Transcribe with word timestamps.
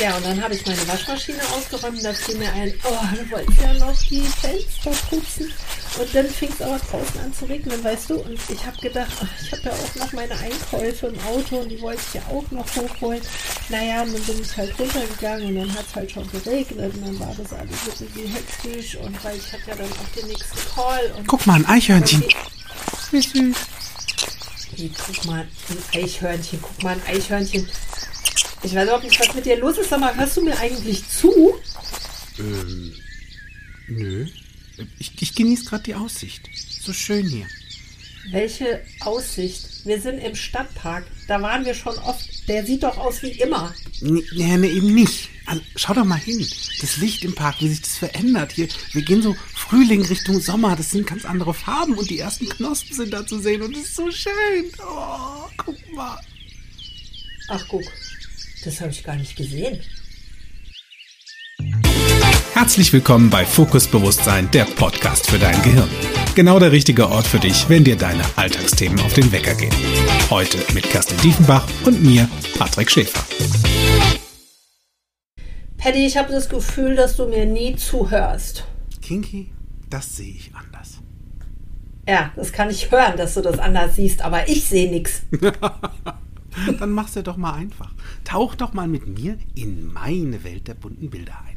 Ja, 0.00 0.16
und 0.16 0.24
dann 0.24 0.40
habe 0.40 0.54
ich 0.54 0.64
meine 0.64 0.86
Waschmaschine 0.86 1.40
ausgeräumt 1.56 1.96
und 1.96 2.04
da 2.04 2.12
fiel 2.12 2.36
mir 2.36 2.52
ein, 2.52 2.72
oh, 2.84 3.16
du 3.16 3.30
wolltest 3.32 3.60
ja 3.60 3.72
noch 3.74 4.00
die 4.02 4.22
Fenster 4.22 4.92
putzen. 5.10 5.52
Und 5.98 6.14
dann 6.14 6.26
fing 6.28 6.50
es 6.52 6.62
aber 6.62 6.78
draußen 6.78 7.20
an 7.20 7.32
zu 7.34 7.46
regnen, 7.46 7.82
weißt 7.82 8.10
du. 8.10 8.20
Und 8.20 8.38
ich 8.48 8.64
habe 8.64 8.76
gedacht, 8.80 9.10
ach, 9.20 9.42
ich 9.42 9.50
habe 9.50 9.62
ja 9.64 9.72
auch 9.72 9.94
noch 9.96 10.12
meine 10.12 10.38
Einkäufe 10.38 11.08
im 11.08 11.18
Auto 11.26 11.56
und 11.56 11.68
die 11.68 11.80
wollte 11.80 12.00
ich 12.06 12.14
ja 12.14 12.22
auch 12.30 12.48
noch 12.52 12.66
hochholen. 12.76 13.22
Naja, 13.70 14.02
und 14.02 14.14
dann 14.14 14.22
bin 14.22 14.40
ich 14.40 14.56
halt 14.56 14.78
runtergegangen 14.78 15.48
und 15.48 15.56
dann 15.56 15.74
hat 15.74 15.86
es 15.88 15.96
halt 15.96 16.10
schon 16.12 16.30
geregnet 16.30 16.94
und 16.94 17.04
dann 17.04 17.18
war 17.18 17.34
das 17.36 17.52
alles 17.52 18.00
irgendwie 18.00 18.28
hektisch 18.28 18.96
und 18.96 19.24
weil 19.24 19.36
ich 19.36 19.52
hatte 19.52 19.64
ja 19.66 19.74
dann 19.74 19.90
auch 19.90 20.20
den 20.20 20.28
nächsten 20.28 20.74
Call. 20.74 21.12
Und 21.16 21.26
Guck 21.26 21.44
mal, 21.44 21.54
ein 21.54 21.66
Eichhörnchen. 21.66 22.22
Wie 23.10 23.20
süß. 23.20 23.56
Guck 25.06 25.24
mal, 25.24 25.48
ein 25.70 26.00
Eichhörnchen, 26.00 26.62
guck 26.62 26.82
mal, 26.84 26.92
ein 26.94 27.02
Eichhörnchen. 27.16 27.68
Ich 28.62 28.74
weiß 28.74 28.84
überhaupt 28.84 29.04
nicht, 29.04 29.20
was 29.20 29.34
mit 29.34 29.46
dir 29.46 29.58
los 29.58 29.78
ist, 29.78 29.92
aber 29.92 30.14
hörst 30.16 30.36
du 30.36 30.44
mir 30.44 30.58
eigentlich 30.58 31.08
zu? 31.08 31.54
Ähm, 32.38 32.94
nö. 33.88 34.26
Ich, 34.98 35.12
ich 35.20 35.34
genieße 35.34 35.64
gerade 35.64 35.84
die 35.84 35.94
Aussicht. 35.94 36.48
So 36.82 36.92
schön 36.92 37.26
hier. 37.28 37.46
Welche 38.30 38.82
Aussicht? 39.00 39.86
Wir 39.86 40.00
sind 40.00 40.18
im 40.18 40.34
Stadtpark. 40.34 41.06
Da 41.28 41.40
waren 41.40 41.64
wir 41.64 41.74
schon 41.74 41.96
oft. 41.98 42.48
Der 42.48 42.64
sieht 42.66 42.82
doch 42.82 42.98
aus 42.98 43.22
wie 43.22 43.30
immer. 43.30 43.74
Nee, 44.00 44.24
nee, 44.34 44.56
nee, 44.56 44.68
eben 44.68 44.94
nicht. 44.94 45.30
Also, 45.46 45.62
schau 45.76 45.94
doch 45.94 46.04
mal 46.04 46.18
hin. 46.18 46.46
Das 46.80 46.98
Licht 46.98 47.24
im 47.24 47.34
Park, 47.34 47.56
wie 47.60 47.68
sich 47.68 47.80
das 47.80 47.96
verändert 47.96 48.52
hier. 48.52 48.68
Wir 48.92 49.02
gehen 49.02 49.22
so 49.22 49.34
Frühling 49.54 50.02
Richtung 50.02 50.40
Sommer. 50.40 50.76
Das 50.76 50.90
sind 50.90 51.06
ganz 51.06 51.24
andere 51.24 51.54
Farben 51.54 51.94
und 51.94 52.10
die 52.10 52.18
ersten 52.18 52.48
Knospen 52.48 52.94
sind 52.94 53.12
da 53.14 53.26
zu 53.26 53.38
sehen 53.38 53.62
und 53.62 53.74
es 53.74 53.84
ist 53.84 53.96
so 53.96 54.10
schön. 54.10 54.70
Oh, 54.78 55.48
guck 55.56 55.92
mal. 55.92 56.20
Ach, 57.48 57.64
guck. 57.68 57.84
Das 58.64 58.80
habe 58.80 58.90
ich 58.90 59.04
gar 59.04 59.14
nicht 59.14 59.36
gesehen. 59.36 59.80
Herzlich 62.54 62.92
willkommen 62.92 63.30
bei 63.30 63.44
Fokus 63.44 63.86
Bewusstsein, 63.86 64.50
der 64.50 64.64
Podcast 64.64 65.30
für 65.30 65.38
dein 65.38 65.60
Gehirn. 65.62 65.88
Genau 66.34 66.58
der 66.58 66.72
richtige 66.72 67.08
Ort 67.08 67.26
für 67.26 67.38
dich, 67.38 67.68
wenn 67.68 67.84
dir 67.84 67.96
deine 67.96 68.24
Alltagsthemen 68.36 68.98
auf 69.00 69.14
den 69.14 69.30
Wecker 69.30 69.54
gehen. 69.54 69.72
Heute 70.28 70.58
mit 70.74 70.84
Kerstin 70.84 71.18
Diefenbach 71.18 71.66
und 71.84 72.02
mir, 72.02 72.28
Patrick 72.58 72.90
Schäfer. 72.90 73.24
Paddy, 75.76 76.04
ich 76.04 76.16
habe 76.16 76.32
das 76.32 76.48
Gefühl, 76.48 76.96
dass 76.96 77.16
du 77.16 77.28
mir 77.28 77.46
nie 77.46 77.76
zuhörst. 77.76 78.64
Kinky, 79.00 79.52
das 79.88 80.16
sehe 80.16 80.34
ich 80.34 80.50
anders. 80.54 80.98
Ja, 82.08 82.32
das 82.34 82.52
kann 82.52 82.70
ich 82.70 82.90
hören, 82.90 83.16
dass 83.16 83.34
du 83.34 83.40
das 83.40 83.58
anders 83.58 83.94
siehst, 83.94 84.22
aber 84.22 84.48
ich 84.48 84.64
sehe 84.64 84.90
nichts. 84.90 85.22
Dann 86.78 86.92
mach's 86.92 87.12
dir 87.12 87.22
doch 87.22 87.36
mal 87.36 87.54
einfach. 87.54 87.92
Tauch 88.24 88.54
doch 88.54 88.72
mal 88.72 88.88
mit 88.88 89.06
mir 89.06 89.38
in 89.54 89.92
meine 89.92 90.44
Welt 90.44 90.68
der 90.68 90.74
bunten 90.74 91.10
Bilder 91.10 91.40
ein. 91.46 91.56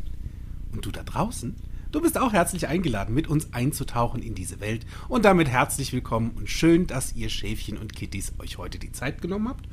Und 0.72 0.86
du 0.86 0.92
da 0.92 1.04
draußen, 1.04 1.56
du 1.92 2.02
bist 2.02 2.18
auch 2.18 2.34
herzlich 2.34 2.68
eingeladen, 2.68 3.14
mit 3.14 3.28
uns 3.28 3.54
einzutauchen 3.54 4.22
in 4.22 4.36
diese 4.36 4.60
Welt. 4.60 4.86
Und 5.08 5.26
damit 5.26 5.50
herzlich 5.50 5.94
willkommen 5.94 6.32
und 6.32 6.50
schön, 6.50 6.88
dass 6.88 7.16
ihr 7.16 7.30
Schäfchen 7.30 7.78
und 7.78 7.94
Kitties 7.94 8.34
euch 8.40 8.58
heute 8.58 8.80
die 8.80 8.92
Zeit 8.92 9.22
genommen 9.22 9.50
habt, 9.50 9.68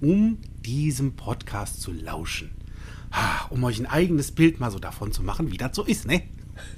um 0.00 0.38
diesem 0.64 1.14
Podcast 1.14 1.80
zu 1.80 1.92
lauschen. 1.92 2.50
Um 3.50 3.62
euch 3.64 3.78
ein 3.78 3.86
eigenes 3.86 4.32
Bild 4.32 4.58
mal 4.58 4.70
so 4.70 4.78
davon 4.78 5.12
zu 5.12 5.22
machen, 5.22 5.52
wie 5.52 5.58
das 5.58 5.76
so 5.76 5.84
ist, 5.84 6.06
ne? 6.06 6.22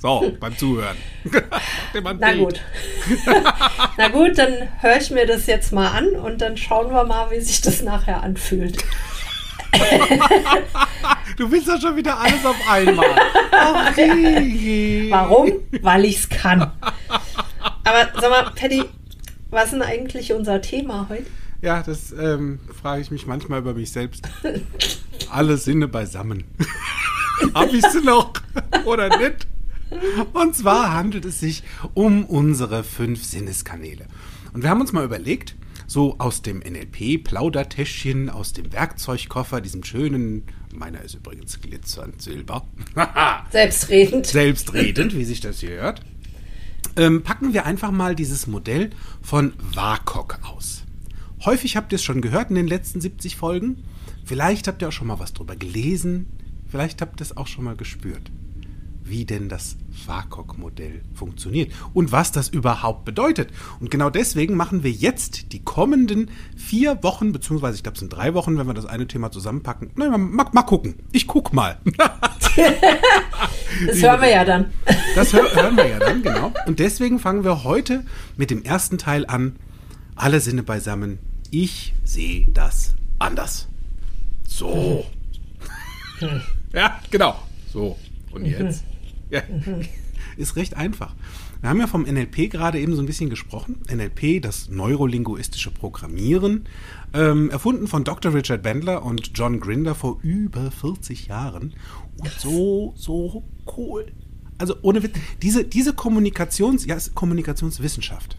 So, 0.01 0.37
beim 0.39 0.57
Zuhören. 0.57 0.97
Na 2.21 2.35
gut. 2.35 2.61
Na 3.97 4.09
gut, 4.09 4.37
dann 4.37 4.69
höre 4.81 4.97
ich 4.99 5.11
mir 5.11 5.27
das 5.27 5.47
jetzt 5.47 5.73
mal 5.73 5.89
an 5.89 6.09
und 6.09 6.41
dann 6.41 6.57
schauen 6.57 6.93
wir 6.93 7.05
mal, 7.05 7.31
wie 7.31 7.41
sich 7.41 7.61
das 7.63 7.83
nachher 7.83 8.23
anfühlt. 8.23 8.83
Du 11.37 11.51
willst 11.51 11.69
doch 11.69 11.81
schon 11.81 11.97
wieder 11.97 12.17
alles 12.17 12.45
auf 12.47 12.57
einmal. 12.69 13.07
Ach. 13.51 13.97
Warum? 13.97 15.53
Weil 15.83 16.05
ich 16.05 16.19
es 16.19 16.29
kann. 16.29 16.71
Aber 17.83 18.09
sag 18.21 18.31
mal, 18.31 18.53
Paddy, 18.55 18.85
was 19.51 19.65
ist 19.65 19.73
denn 19.73 19.83
eigentlich 19.83 20.33
unser 20.33 20.63
Thema 20.63 21.07
heute? 21.09 21.27
Ja, 21.61 21.83
das 21.83 22.13
ähm, 22.13 22.61
frage 22.81 23.01
ich 23.01 23.11
mich 23.11 23.27
manchmal 23.27 23.61
über 23.61 23.75
mich 23.75 23.91
selbst. 23.91 24.29
Alle 25.31 25.57
Sinne 25.57 25.89
beisammen. 25.89 26.45
Hab 27.55 27.73
ich 27.73 27.85
sie 27.87 28.03
noch 28.03 28.33
oder 28.85 29.17
nicht? 29.17 29.47
Und 30.33 30.55
zwar 30.57 30.93
handelt 30.95 31.25
es 31.25 31.41
sich 31.41 31.63
um 31.95 32.25
unsere 32.25 32.85
fünf 32.85 33.25
Sinneskanäle. 33.25 34.07
Und 34.53 34.63
wir 34.63 34.71
haben 34.71 34.81
uns 34.81 34.93
mal 34.93 35.05
überlegt, 35.05 35.57
so 35.87 36.17
aus 36.19 36.43
dem 36.43 36.61
NLP-Plaudertäschchen, 36.61 38.31
aus 38.31 38.53
dem 38.53 38.73
Werkzeugkoffer, 38.73 39.61
diesem 39.61 39.85
schönen, 39.85 40.45
meiner 40.75 41.03
ist 41.03 41.15
übrigens 41.15 41.61
glitzernd 41.61 42.23
silber, 42.23 42.67
Selbstredend. 43.51 44.27
selbstredend, 44.27 45.15
wie 45.17 45.25
sich 45.25 45.41
das 45.41 45.61
hier 45.61 45.71
hört, 45.71 46.01
ähm, 46.97 47.23
packen 47.23 47.53
wir 47.53 47.67
einfach 47.67 47.91
mal 47.91 48.15
dieses 48.15 48.47
Modell 48.47 48.91
von 49.21 49.53
WAKOK 49.75 50.41
aus. 50.45 50.85
Häufig 51.45 51.77
habt 51.77 51.93
ihr 51.93 51.97
es 51.97 52.05
schon 52.05 52.23
gehört 52.23 52.51
in 52.51 52.57
den 52.57 52.69
letzten 52.69 53.01
70 53.01 53.37
Folgen. 53.37 53.85
Vielleicht 54.25 54.69
habt 54.69 54.81
ihr 54.81 54.89
auch 54.89 54.93
schon 54.93 55.09
mal 55.09 55.19
was 55.19 55.33
drüber 55.35 55.57
gelesen. 55.57 56.27
Vielleicht 56.69 57.03
habt 57.03 57.21
ihr 57.21 57.25
es 57.25 57.37
auch 57.37 57.47
schon 57.47 57.65
mal 57.65 57.77
gespürt, 57.77 58.31
wie 59.05 59.25
denn 59.25 59.49
das 59.49 59.77
WAKOK-Modell 60.07 61.03
funktioniert 61.15 61.73
und 61.93 62.11
was 62.11 62.33
das 62.33 62.49
überhaupt 62.49 63.05
bedeutet. 63.05 63.51
Und 63.81 63.91
genau 63.91 64.11
deswegen 64.11 64.57
machen 64.57 64.83
wir 64.83 64.91
jetzt 64.91 65.53
die 65.53 65.63
kommenden 65.63 66.31
vier 66.57 67.03
Wochen, 67.03 67.33
beziehungsweise 67.33 67.77
ich 67.77 67.83
glaube 67.83 67.95
es 67.95 68.01
sind 68.01 68.13
drei 68.13 68.35
Wochen, 68.35 68.57
wenn 68.59 68.67
wir 68.67 68.75
das 68.75 68.87
eine 68.87 69.07
Thema 69.07 69.31
zusammenpacken. 69.31 69.91
Nein, 69.95 70.11
mal, 70.11 70.19
mal, 70.19 70.47
mal 70.53 70.63
gucken. 70.63 70.95
Ich 71.13 71.27
guck 71.27 71.53
mal. 71.53 71.79
Das 73.87 74.03
hören 74.03 74.21
wir 74.21 74.31
ja 74.31 74.45
dann. 74.45 74.73
Das 75.15 75.33
hör, 75.33 75.53
hören 75.55 75.77
wir 75.77 75.89
ja 75.89 75.99
dann, 75.99 76.23
genau. 76.23 76.53
Und 76.67 76.79
deswegen 76.79 77.19
fangen 77.19 77.45
wir 77.45 77.65
heute 77.65 78.05
mit 78.37 78.51
dem 78.51 78.63
ersten 78.63 78.99
Teil 78.99 79.27
an. 79.27 79.57
Alle 80.15 80.41
Sinne 80.41 80.63
beisammen. 80.63 81.19
Ich 81.51 81.93
sehe 82.05 82.47
das 82.53 82.95
anders. 83.19 83.69
So. 84.49 85.07
Ja, 86.73 87.01
genau. 87.11 87.39
So. 87.73 87.97
Und 88.33 88.47
jetzt? 88.47 88.83
Ja. 89.35 89.43
Ist 90.37 90.57
recht 90.57 90.75
einfach. 90.75 91.15
Wir 91.61 91.71
haben 91.71 91.79
ja 91.79 91.87
vom 91.87 92.03
NLP 92.03 92.51
gerade 92.51 92.81
eben 92.81 92.95
so 92.97 93.03
ein 93.03 93.07
bisschen 93.07 93.31
gesprochen. 93.31 93.81
NLP, 93.93 94.43
das 94.43 94.69
neurolinguistische 94.69 95.71
Programmieren, 95.71 96.65
ähm, 97.13 97.51
erfunden 97.51 97.87
von 97.87 98.05
Dr. 98.05 98.35
Richard 98.35 98.63
Bandler 98.63 99.05
und 99.05 99.31
John 99.35 99.61
Grinder 99.61 99.95
vor 99.95 100.19
über 100.23 100.71
40 100.71 101.29
Jahren. 101.29 101.75
Und 102.19 102.31
so, 102.39 102.95
so 102.97 103.45
cool. 103.77 104.07
Also 104.59 104.77
ohne 104.83 105.03
Witz, 105.03 105.17
diese, 105.43 105.65
diese 105.65 105.95
Kommunikations, 105.95 106.87
ja, 106.87 106.97
ist 106.97 107.15
Kommunikationswissenschaft 107.15 108.37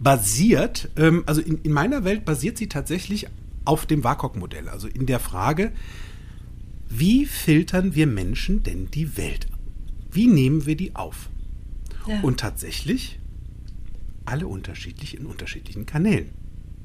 basiert, 0.00 0.90
ähm, 0.96 1.22
also 1.26 1.40
in, 1.40 1.58
in 1.58 1.72
meiner 1.72 2.04
Welt 2.04 2.24
basiert 2.24 2.58
sie 2.58 2.68
tatsächlich 2.68 3.28
auf 3.64 3.86
dem 3.86 4.02
WAKOK-Modell, 4.02 4.68
also 4.68 4.88
in 4.88 5.06
der 5.06 5.20
Frage, 5.20 5.72
wie 6.94 7.24
filtern 7.24 7.94
wir 7.94 8.06
Menschen 8.06 8.62
denn 8.62 8.90
die 8.90 9.16
Welt? 9.16 9.46
Wie 10.10 10.26
nehmen 10.26 10.66
wir 10.66 10.76
die 10.76 10.94
auf? 10.94 11.30
Ja. 12.06 12.20
Und 12.20 12.40
tatsächlich 12.40 13.18
alle 14.26 14.46
unterschiedlich 14.46 15.16
in 15.16 15.24
unterschiedlichen 15.24 15.86
Kanälen. 15.86 16.30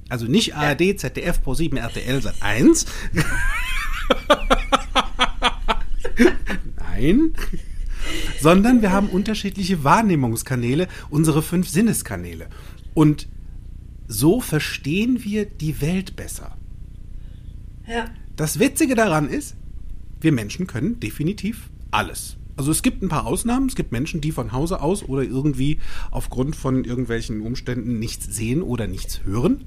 Also 0.09 0.25
nicht 0.25 0.55
ARD, 0.55 0.97
ZDF, 0.97 1.41
Pro7, 1.45 1.77
RTL, 1.77 2.21
Sat 2.21 2.41
1. 2.41 2.85
Nein. 6.79 7.33
Sondern 8.39 8.81
wir 8.81 8.93
haben 8.93 9.09
unterschiedliche 9.09 9.83
Wahrnehmungskanäle, 9.83 10.87
unsere 11.09 11.43
fünf 11.43 11.67
Sinneskanäle. 11.67 12.47
Und 12.93 13.27
so 14.07 14.39
verstehen 14.39 15.25
wir 15.25 15.45
die 15.45 15.81
Welt 15.81 16.15
besser. 16.15 16.55
Ja. 17.85 18.05
Das 18.37 18.59
Witzige 18.59 18.95
daran 18.95 19.27
ist, 19.27 19.57
wir 20.21 20.31
Menschen 20.31 20.67
können 20.67 20.99
definitiv 20.99 21.69
alles. 21.91 22.37
Also 22.55 22.71
es 22.71 22.81
gibt 22.81 23.03
ein 23.03 23.09
paar 23.09 23.27
Ausnahmen. 23.27 23.67
Es 23.67 23.75
gibt 23.75 23.91
Menschen, 23.91 24.19
die 24.19 24.31
von 24.31 24.51
Hause 24.51 24.81
aus 24.81 25.03
oder 25.03 25.23
irgendwie 25.23 25.77
aufgrund 26.09 26.55
von 26.55 26.83
irgendwelchen 26.83 27.41
Umständen 27.41 27.99
nichts 27.99 28.25
sehen 28.35 28.61
oder 28.63 28.87
nichts 28.87 29.23
hören. 29.25 29.65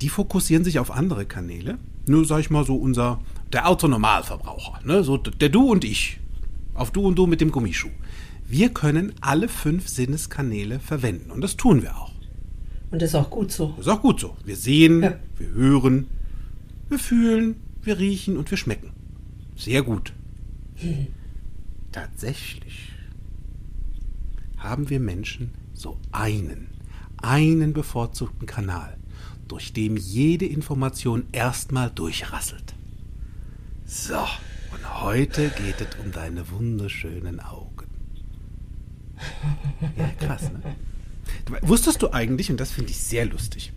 Die 0.00 0.08
fokussieren 0.08 0.64
sich 0.64 0.78
auf 0.78 0.90
andere 0.90 1.26
Kanäle. 1.26 1.78
Nur 2.06 2.24
sag 2.24 2.40
ich 2.40 2.50
mal 2.50 2.64
so 2.64 2.76
unser 2.76 3.20
der 3.52 3.68
Autonormalverbraucher, 3.68 4.80
ne? 4.84 5.02
so 5.04 5.16
der 5.16 5.48
du 5.48 5.70
und 5.70 5.84
ich, 5.84 6.18
auf 6.74 6.90
du 6.90 7.02
und 7.06 7.16
du 7.16 7.26
mit 7.26 7.40
dem 7.40 7.50
Gummischuh. 7.50 7.90
Wir 8.46 8.70
können 8.70 9.12
alle 9.20 9.48
fünf 9.48 9.88
Sinneskanäle 9.88 10.80
verwenden 10.80 11.30
und 11.30 11.42
das 11.42 11.56
tun 11.56 11.82
wir 11.82 11.96
auch. 11.96 12.12
Und 12.90 13.02
das 13.02 13.10
ist 13.10 13.14
auch 13.14 13.28
gut 13.30 13.52
so. 13.52 13.74
Das 13.76 13.86
ist 13.86 13.92
auch 13.92 14.00
gut 14.00 14.20
so. 14.20 14.36
Wir 14.44 14.56
sehen, 14.56 15.02
Ja. 15.02 15.18
wir 15.38 15.48
hören, 15.50 16.06
wir 16.88 16.98
fühlen, 16.98 17.56
wir 17.88 17.98
riechen 17.98 18.36
und 18.36 18.50
wir 18.50 18.58
schmecken. 18.58 18.92
Sehr 19.56 19.82
gut. 19.82 20.12
Tatsächlich 21.90 22.92
haben 24.58 24.90
wir 24.90 25.00
Menschen 25.00 25.50
so 25.72 25.98
einen, 26.12 26.68
einen 27.16 27.72
bevorzugten 27.72 28.46
Kanal, 28.46 28.96
durch 29.48 29.72
den 29.72 29.96
jede 29.96 30.44
Information 30.44 31.24
erstmal 31.32 31.90
durchrasselt. 31.90 32.74
So, 33.86 34.18
und 34.18 35.02
heute 35.02 35.48
geht 35.48 35.80
es 35.80 36.04
um 36.04 36.12
deine 36.12 36.50
wunderschönen 36.50 37.40
Augen. 37.40 37.86
Ja, 39.96 40.08
krass, 40.20 40.42
ne? 40.42 40.76
Wusstest 41.62 42.02
du 42.02 42.12
eigentlich, 42.12 42.50
und 42.50 42.60
das 42.60 42.70
finde 42.70 42.90
ich 42.90 42.98
sehr 42.98 43.24
lustig, 43.24 43.72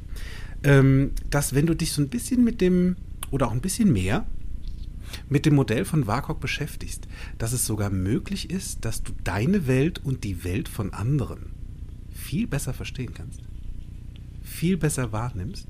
ähm, 0.64 1.12
dass 1.30 1.56
wenn 1.56 1.66
du 1.66 1.76
dich 1.76 1.94
so 1.94 2.02
ein 2.02 2.10
bisschen 2.10 2.44
mit 2.44 2.60
dem, 2.60 2.98
oder 3.32 3.48
auch 3.48 3.52
ein 3.52 3.62
bisschen 3.62 3.92
mehr, 3.92 4.26
mit 5.30 5.46
dem 5.46 5.56
Modell 5.56 5.86
von 5.86 6.08
WAKOK 6.08 6.40
beschäftigst, 6.40 7.08
dass 7.38 7.54
es 7.54 7.66
sogar 7.66 7.90
möglich 7.90 8.50
ist, 8.50 8.86
dass 8.86 9.04
du 9.04 9.14
deine 9.24 9.68
Welt 9.68 10.04
und 10.04 10.24
die 10.24 10.44
Welt 10.44 10.70
von 10.70 10.94
anderen 10.94 11.52
viel 12.14 12.48
besser 12.48 12.74
verstehen 12.74 13.14
kannst, 13.14 13.42
viel 14.42 14.78
besser 14.78 15.12
wahrnimmst 15.12 15.68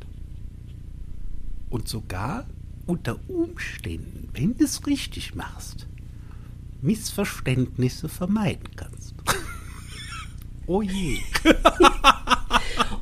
und 1.69 1.87
sogar 1.87 2.45
unter 2.85 3.19
Umständen, 3.29 4.29
wenn 4.33 4.57
du 4.57 4.65
es 4.65 4.85
richtig 4.85 5.35
machst, 5.35 5.87
Missverständnisse 6.81 8.09
vermeiden 8.09 8.75
kannst. 8.75 9.15
oh 10.67 10.81
je. 10.81 11.19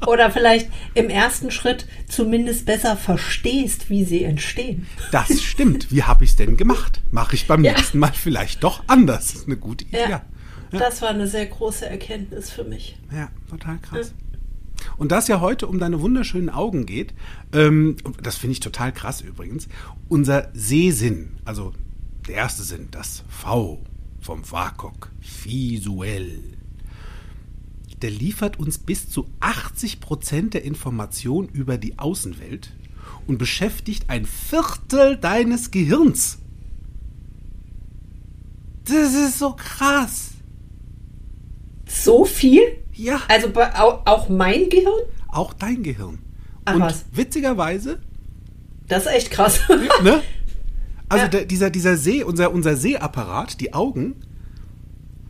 Oder 0.10 0.32
vielleicht 0.32 0.72
im 0.96 1.10
ersten 1.10 1.52
Schritt 1.52 1.86
zumindest 2.08 2.66
besser 2.66 2.98
verstehst, 2.98 3.92
wie 3.92 4.04
sie 4.04 4.24
entstehen. 4.24 4.88
Das 5.12 5.40
stimmt. 5.44 5.92
Wie 5.92 6.02
habe 6.02 6.24
ich 6.24 6.32
es 6.32 6.36
denn 6.36 6.58
gemacht? 6.58 7.02
Mache 7.12 7.36
ich 7.36 7.46
beim 7.46 7.64
ja. 7.64 7.74
nächsten 7.74 8.00
Mal 8.00 8.14
vielleicht 8.14 8.64
doch 8.64 8.82
anders. 8.88 9.28
Das 9.28 9.42
ist 9.42 9.48
eine 9.48 9.58
gute 9.58 9.86
Idee. 9.86 10.02
Ja. 10.02 10.10
ja. 10.10 10.22
Das 10.72 11.04
war 11.04 11.10
eine 11.10 11.28
sehr 11.28 11.46
große 11.46 11.86
Erkenntnis 11.86 12.50
für 12.50 12.64
mich. 12.64 12.98
Ja, 13.14 13.30
total 13.52 13.78
krass. 13.78 14.16
Und 14.98 15.12
da 15.12 15.20
es 15.20 15.28
ja 15.28 15.42
heute 15.42 15.68
um 15.68 15.78
deine 15.78 16.02
wunderschönen 16.02 16.50
Augen 16.50 16.88
geht, 16.88 17.14
ähm, 17.54 17.98
das 18.24 18.36
finde 18.36 18.54
ich 18.54 18.62
total 18.62 18.92
krass 18.92 19.22
übrigens, 19.22 19.68
unser 20.08 20.50
Sehsinn, 20.54 21.38
also 21.46 21.74
der 22.28 22.36
erste 22.36 22.64
Sinn, 22.64 22.88
das 22.90 23.24
V 23.28 23.80
vom 24.22 24.50
WAKOK, 24.50 25.12
visuell, 25.44 26.58
der 28.02 28.12
liefert 28.12 28.60
uns 28.60 28.78
bis 28.78 29.10
zu 29.10 29.28
80 29.40 30.00
Prozent 30.00 30.54
der 30.54 30.64
Information 30.64 31.50
über 31.50 31.78
die 31.78 32.00
Außenwelt 32.00 32.72
und 33.28 33.38
beschäftigt 33.38 34.06
ein 34.10 34.26
Viertel 34.26 35.18
deines 35.18 35.72
Gehirns. 35.72 36.40
Das 38.86 39.14
ist 39.14 39.40
so 39.40 39.54
krass. 39.54 40.32
So 41.88 42.26
viel? 42.26 42.62
Ja. 42.94 43.22
Also 43.28 43.50
auch 43.56 44.30
mein 44.30 44.70
Gehirn? 44.70 45.02
Auch 45.28 45.54
dein 45.54 45.84
Gehirn. 45.84 46.20
Ach, 46.66 46.76
und 46.76 46.82
was? 46.82 47.06
witzigerweise. 47.12 48.00
Das 48.88 49.06
ist 49.06 49.12
echt 49.12 49.32
krass. 49.32 49.60
ne? 50.04 50.22
Also 51.12 51.24
Ja. 51.24 51.28
der, 51.30 51.46
dieser, 51.46 51.70
dieser 51.72 51.98
See, 51.98 52.24
unser, 52.24 52.52
unser 52.54 52.76
Sehapparat, 52.78 53.60
die 53.62 53.74
Augen, 53.74 54.18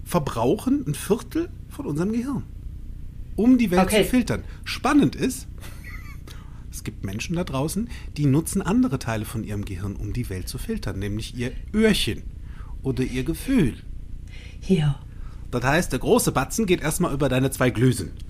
verbrauchen 0.03 0.83
ein 0.85 0.93
Viertel 0.93 1.47
von 1.69 1.85
unserem 1.85 2.11
Gehirn. 2.11 2.43
Um 3.39 3.57
die 3.57 3.71
Welt 3.71 3.83
Okay. 3.83 4.03
zu 4.03 4.09
filtern. 4.09 4.43
Spannend 4.65 5.15
ist, 5.15 5.47
es 6.71 6.83
gibt 6.83 7.05
Menschen 7.05 7.37
da 7.37 7.45
draußen, 7.45 7.89
die 8.17 8.25
nutzen 8.25 8.61
andere 8.61 8.99
Teile 8.99 9.23
von 9.23 9.45
ihrem 9.45 9.63
Gehirn, 9.63 9.95
um 9.95 10.11
die 10.11 10.29
Welt 10.29 10.49
zu 10.49 10.57
filtern, 10.57 10.99
nämlich 10.99 11.35
ihr 11.37 11.51
Öhrchen 11.73 12.23
oder 12.83 13.03
ihr 13.03 13.23
Gefühl. 13.23 13.75
Hier. 14.59 14.95
Das 15.51 15.63
heißt, 15.63 15.91
der 15.93 15.99
große 15.99 16.33
Batzen 16.33 16.65
geht 16.65 16.81
erstmal 16.81 17.13
über 17.13 17.29
deine 17.29 17.49
zwei 17.51 17.69
Glüsen. 17.69 18.11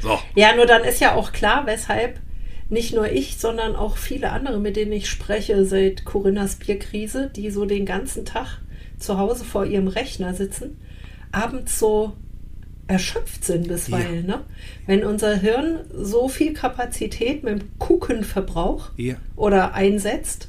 So. 0.00 0.16
Ja, 0.36 0.54
nur 0.54 0.66
dann 0.66 0.84
ist 0.84 1.00
ja 1.00 1.16
auch 1.16 1.32
klar, 1.32 1.66
weshalb 1.66 2.20
nicht 2.68 2.94
nur 2.94 3.10
ich, 3.10 3.36
sondern 3.36 3.74
auch 3.74 3.96
viele 3.96 4.30
andere, 4.30 4.60
mit 4.60 4.76
denen 4.76 4.92
ich 4.92 5.10
spreche 5.10 5.64
seit 5.66 6.04
Corinnas 6.04 6.54
Bierkrise, 6.54 7.32
die 7.34 7.50
so 7.50 7.64
den 7.64 7.84
ganzen 7.84 8.24
Tag 8.24 8.60
zu 8.96 9.18
Hause 9.18 9.44
vor 9.44 9.66
ihrem 9.66 9.88
Rechner 9.88 10.34
sitzen, 10.34 10.78
abends 11.32 11.80
so 11.80 12.12
erschöpft 12.88 13.44
sind 13.44 13.68
bisweilen. 13.68 14.26
Ne? 14.26 14.40
Wenn 14.86 15.04
unser 15.04 15.36
Hirn 15.36 15.80
so 15.94 16.28
viel 16.28 16.52
Kapazität 16.54 17.44
mit 17.44 17.60
dem 17.62 17.78
Gucken 17.78 18.24
verbraucht 18.24 18.92
Ja. 18.96 19.14
oder 19.36 19.74
einsetzt, 19.74 20.48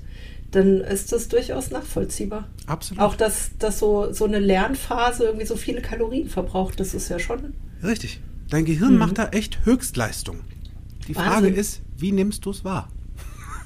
dann 0.51 0.81
ist 0.81 1.11
das 1.11 1.27
durchaus 1.27 1.69
nachvollziehbar. 1.69 2.47
Absolut. 2.65 3.03
Auch 3.03 3.15
dass, 3.15 3.51
dass 3.59 3.77
so, 3.79 4.11
so 4.13 4.25
eine 4.25 4.39
Lernphase 4.39 5.25
irgendwie 5.25 5.45
so 5.45 5.55
viele 5.55 5.81
Kalorien 5.81 6.27
verbraucht, 6.29 6.79
das 6.79 6.93
ist 6.95 7.09
ja 7.09 7.19
schon. 7.19 7.53
Richtig. 7.83 8.19
Dein 8.49 8.65
Gehirn 8.65 8.97
macht 8.97 9.19
da 9.19 9.27
echt 9.29 9.59
Höchstleistung. 9.65 10.39
Die 11.07 11.13
Frage 11.13 11.29
Mhm. 11.29 11.33
Wahnsinn. 11.35 11.53
ist, 11.55 11.81
wie 11.97 12.11
nimmst 12.11 12.45
du 12.45 12.49
es 12.51 12.63
wahr? 12.63 12.89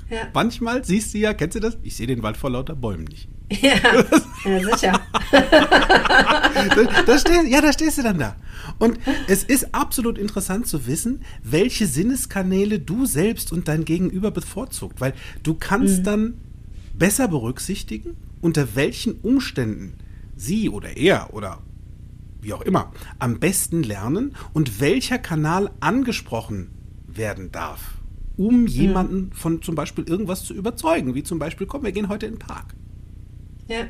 Ja, 0.10 0.28
Manchmal 0.34 0.84
siehst 0.84 1.14
du 1.14 1.20
ja, 1.20 1.34
kennst 1.34 1.56
du 1.56 1.60
das? 1.62 1.78
Ich 1.84 1.96
sehe 1.96 2.08
den 2.08 2.22
Wald 2.24 2.36
vor 2.38 2.50
lauter 2.50 2.76
Bäumen 2.76 3.06
nicht. 3.06 3.30
ja, 3.62 3.76
ja 4.46 4.60
sicher. 4.60 5.00
Da, 7.06 7.20
stehst, 7.20 7.48
ja, 7.48 7.62
da 7.62 7.74
stehst 7.74 7.98
du 7.98 8.04
dann 8.04 8.20
da. 8.20 8.36
Und 8.80 9.00
es 9.28 9.44
ist 9.44 9.74
absolut 9.74 10.18
interessant 10.18 10.68
zu 10.68 10.88
wissen, 10.88 11.22
welche 11.44 11.88
Sinneskanäle 11.88 12.80
du 12.80 13.06
selbst 13.06 13.52
und 13.52 13.68
dein 13.68 13.86
Gegenüber 13.86 14.32
bevorzugt, 14.32 15.02
weil 15.02 15.14
du 15.44 15.54
kannst 15.54 16.06
dann 16.08 16.36
besser 16.98 17.28
berücksichtigen, 17.28 18.16
unter 18.42 18.76
welchen 18.76 19.20
Umständen 19.22 19.94
sie 20.36 20.70
oder 20.70 20.98
er 20.98 21.34
oder 21.34 21.62
wie 22.42 22.54
auch 22.54 22.62
immer 22.62 22.92
am 23.20 23.40
besten 23.40 23.84
lernen 23.84 24.36
und 24.54 24.80
welcher 24.80 25.18
Kanal 25.18 25.72
angesprochen 25.80 26.70
werden 27.08 27.52
darf, 27.52 27.96
um 28.38 28.68
jemanden 28.68 29.32
von 29.34 29.62
zum 29.62 29.76
Beispiel 29.76 30.04
irgendwas 30.06 30.44
zu 30.44 30.54
überzeugen, 30.54 31.16
wie 31.16 31.24
zum 31.24 31.40
Beispiel, 31.40 31.68
komm, 31.68 31.84
wir 31.84 31.92
gehen 31.92 32.10
heute 32.10 32.26
in 32.26 32.34
den 32.34 32.40
Park. 32.40 32.76
Ja. 33.68 33.86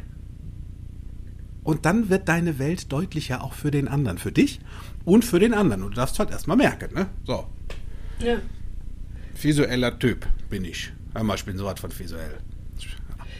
Und 1.63 1.85
dann 1.85 2.09
wird 2.09 2.27
deine 2.27 2.59
Welt 2.59 2.91
deutlicher 2.91 3.43
auch 3.43 3.53
für 3.53 3.71
den 3.71 3.87
anderen, 3.87 4.17
für 4.17 4.31
dich 4.31 4.59
und 5.05 5.23
für 5.23 5.39
den 5.39 5.53
anderen. 5.53 5.83
Und 5.83 5.91
du 5.91 5.95
darfst 5.95 6.19
halt 6.19 6.31
erstmal 6.31 6.57
merken, 6.57 6.93
ne? 6.93 7.07
So, 7.25 7.47
ja. 8.19 8.37
visueller 9.41 9.97
Typ 9.97 10.27
bin 10.49 10.65
ich. 10.65 10.91
Hör 11.13 11.23
mal, 11.23 11.35
ich 11.35 11.45
bin 11.45 11.57
sowas 11.57 11.79
von 11.79 11.97
visuell. 11.97 12.37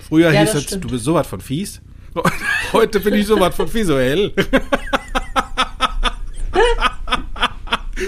Früher 0.08 0.32
Ja, 0.32 0.42
hieß 0.42 0.56
es, 0.56 0.68
du 0.68 0.88
bist 0.88 1.04
sowas 1.04 1.28
von 1.28 1.42
fies. 1.42 1.82
Heute 2.74 3.00
bin 3.00 3.16
ich 3.16 3.26
sowas 3.26 3.56
von 3.56 3.74
visuell. 3.74 4.32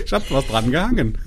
ich 0.06 0.14
hab 0.14 0.30
was 0.32 0.46
dran 0.48 0.72
gehangen. 0.72 1.18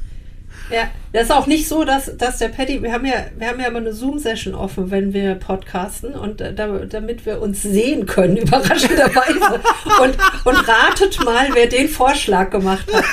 Ja, 0.70 0.88
das 1.12 1.24
ist 1.24 1.30
auch 1.32 1.46
nicht 1.46 1.66
so, 1.66 1.84
dass, 1.84 2.14
dass 2.18 2.38
der 2.38 2.48
Paddy, 2.48 2.82
wir 2.82 2.92
haben 2.92 3.06
ja, 3.06 3.14
wir 3.38 3.48
haben 3.48 3.58
ja 3.60 3.68
immer 3.68 3.78
eine 3.78 3.92
Zoom-Session 3.94 4.54
offen, 4.54 4.90
wenn 4.90 5.14
wir 5.14 5.34
podcasten 5.36 6.12
und 6.14 6.40
äh, 6.42 6.52
da, 6.52 6.66
damit 6.66 7.24
wir 7.24 7.40
uns 7.40 7.62
sehen 7.62 8.04
können, 8.06 8.36
überraschenderweise. 8.38 9.60
Und, 10.02 10.16
und 10.44 10.68
ratet 10.68 11.24
mal, 11.24 11.48
wer 11.54 11.66
den 11.68 11.88
Vorschlag 11.88 12.50
gemacht 12.50 12.86
hat. 12.92 13.04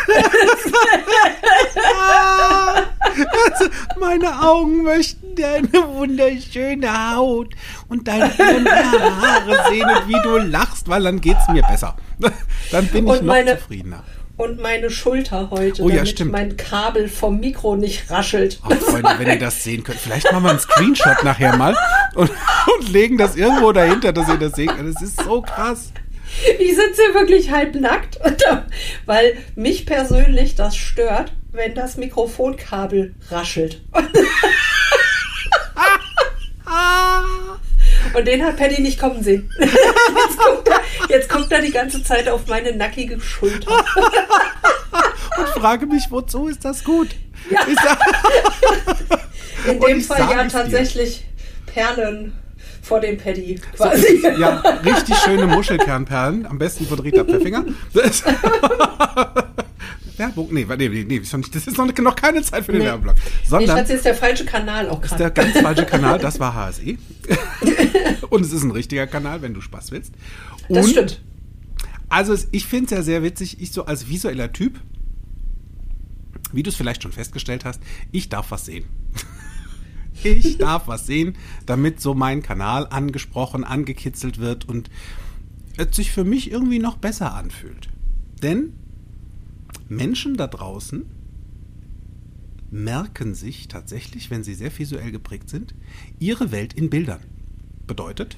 Also, 3.51 3.69
meine 3.99 4.41
Augen 4.41 4.83
möchten 4.83 5.35
deine 5.35 5.71
wunderschöne 5.93 7.15
Haut 7.15 7.53
und 7.87 8.07
deine 8.07 8.25
Haare 8.37 9.69
sehen 9.69 9.87
und 9.89 10.07
wie 10.07 10.21
du 10.23 10.37
lachst, 10.37 10.89
weil 10.89 11.03
dann 11.03 11.21
geht's 11.21 11.47
mir 11.49 11.61
besser. 11.63 11.95
Dann 12.71 12.87
bin 12.87 13.05
ich 13.05 13.11
Und 13.11 13.17
noch 13.21 13.33
meine- 13.33 13.57
zufriedener. 13.59 14.03
Und 14.37 14.59
meine 14.59 14.89
Schulter 14.89 15.49
heute, 15.49 15.81
Oh 15.81 15.87
ja, 15.89 15.95
damit 15.95 16.09
stimmt. 16.09 16.31
mein 16.33 16.57
Kabel 16.57 17.07
vom 17.07 17.39
Mikro 17.39 17.77
nicht 17.77 18.09
raschelt. 18.11 18.59
Ach, 18.63 18.71
Freunde, 18.73 19.09
wenn 19.17 19.27
ihr 19.27 19.39
das 19.39 19.63
sehen 19.63 19.83
könnt, 19.83 19.97
vielleicht 19.99 20.29
machen 20.31 20.43
wir 20.43 20.49
einen 20.49 20.59
Screenshot 20.59 21.23
nachher 21.23 21.55
mal 21.55 21.75
und, 22.15 22.29
und 22.77 22.89
legen 22.91 23.17
das 23.17 23.37
irgendwo 23.37 23.71
dahinter, 23.71 24.11
dass 24.11 24.27
ihr 24.27 24.37
das 24.37 24.53
sehen 24.53 24.67
könnt. 24.75 24.93
Das 24.93 25.01
ist 25.01 25.23
so 25.23 25.41
krass. 25.41 25.91
Ich 26.59 26.75
sitze 26.75 27.01
hier 27.05 27.13
wirklich 27.13 27.51
halb 27.51 27.75
nackt, 27.75 28.17
und 28.25 28.41
da- 28.41 28.65
weil 29.05 29.37
mich 29.55 29.85
persönlich 29.85 30.55
das 30.55 30.75
stört, 30.75 31.31
wenn 31.53 31.73
das 31.73 31.95
Mikrofonkabel 31.95 33.15
raschelt. 33.31 33.81
Und 38.13 38.27
den 38.27 38.43
hat 38.43 38.57
Paddy 38.57 38.81
nicht 38.81 38.99
kommen 38.99 39.23
sehen. 39.23 39.49
Jetzt 39.59 40.37
guckt, 40.37 40.67
er, 40.67 40.81
jetzt 41.09 41.29
guckt 41.29 41.51
er 41.51 41.61
die 41.61 41.71
ganze 41.71 42.03
Zeit 42.03 42.27
auf 42.29 42.47
meine 42.47 42.75
nackige 42.75 43.19
Schulter. 43.19 43.71
Und 45.37 45.47
frage 45.49 45.85
mich, 45.85 46.05
wozu 46.09 46.47
ist 46.47 46.63
das 46.63 46.83
gut? 46.83 47.09
Ja. 47.49 47.59
Ich 47.67 47.77
sag, 47.79 47.99
In 49.67 49.79
dem 49.79 50.01
Fall 50.01 50.19
ja 50.19 50.43
es 50.43 50.51
dir. 50.53 50.59
tatsächlich 50.59 51.25
Perlen 51.65 52.33
vor 52.81 52.99
dem 52.99 53.17
Paddy 53.17 53.59
quasi. 53.75 54.21
ja, 54.39 54.61
richtig 54.83 55.17
schöne 55.17 55.47
Muschelkernperlen, 55.47 56.45
am 56.45 56.57
besten 56.57 56.85
von 56.87 56.99
Rita 56.99 57.23
Pfeffinger. 57.23 57.65
Werbung? 60.17 60.53
Nee, 60.53 60.65
nee, 60.77 60.89
nee, 60.89 61.03
nee, 61.03 61.19
das 61.19 61.67
ist 61.67 61.77
noch, 61.77 61.87
noch 61.97 62.15
keine 62.15 62.41
Zeit 62.41 62.65
für 62.65 62.71
den 62.71 62.81
Nee. 62.81 62.87
Werbeblock. 62.87 63.15
Nee, 63.15 63.47
Sondern 63.47 63.77
Schatz, 63.77 63.89
ist 63.89 64.05
der 64.05 64.15
falsche 64.15 64.45
Kanal 64.45 64.89
auch 64.89 65.01
Das 65.01 65.11
ist 65.11 65.19
der 65.19 65.31
gerade. 65.31 65.51
ganz 65.51 65.63
falsche 65.63 65.85
Kanal, 65.91 66.19
das 66.19 66.39
war 66.39 66.53
HSE. 66.53 66.97
Und 68.29 68.41
es 68.45 68.51
ist 68.51 68.63
ein 68.63 68.71
richtiger 68.71 69.07
Kanal, 69.07 69.41
wenn 69.41 69.53
du 69.53 69.61
Spaß 69.61 69.91
willst. 69.91 70.13
Und 70.67 70.75
Das 70.77 70.89
stimmt. 70.89 71.21
Also 72.09 72.33
es, 72.33 72.47
ich 72.51 72.65
finde 72.67 72.85
es 72.85 72.91
ja 72.91 73.01
sehr 73.01 73.23
witzig, 73.23 73.61
ich 73.61 73.71
so 73.71 73.85
als 73.85 74.07
visueller 74.09 74.51
Typ, 74.53 74.79
wie 76.53 76.63
du 76.63 76.69
es 76.69 76.75
vielleicht 76.75 77.03
schon 77.03 77.11
festgestellt 77.11 77.65
hast, 77.65 77.81
ich 78.11 78.29
darf 78.29 78.51
was 78.51 78.65
sehen. 78.65 78.85
Ich 80.23 80.57
darf 80.57 80.87
was 80.87 81.05
sehen, 81.05 81.35
damit 81.65 81.99
so 81.99 82.13
mein 82.13 82.41
Kanal 82.41 82.87
angesprochen, 82.89 83.65
angekitzelt 83.65 84.39
wird 84.39 84.63
und 84.67 84.89
es 85.75 85.93
sich 85.95 86.11
für 86.13 86.23
mich 86.23 86.49
irgendwie 86.49 86.79
noch 86.79 86.95
besser 86.95 87.33
anfühlt. 87.33 87.89
Denn 88.41 88.71
Menschen 89.87 90.35
da 90.37 90.47
draußen 90.47 91.05
merken 92.71 93.35
sich 93.35 93.67
tatsächlich, 93.67 94.31
wenn 94.31 94.43
sie 94.43 94.53
sehr 94.53 94.75
visuell 94.77 95.11
geprägt 95.11 95.49
sind, 95.49 95.75
ihre 96.19 96.51
Welt 96.51 96.73
in 96.73 96.89
Bildern. 96.89 97.21
Bedeutet, 97.87 98.37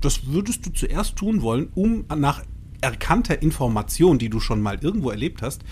das 0.00 0.26
würdest 0.26 0.66
du 0.66 0.70
zuerst 0.70 1.16
tun 1.16 1.42
wollen, 1.42 1.68
um 1.74 2.04
nach 2.16 2.44
erkannter 2.80 3.42
Information, 3.42 4.18
die 4.18 4.30
du 4.30 4.40
schon 4.40 4.62
mal 4.62 4.78
irgendwo 4.80 5.10
erlebt 5.10 5.42
hast, 5.42 5.62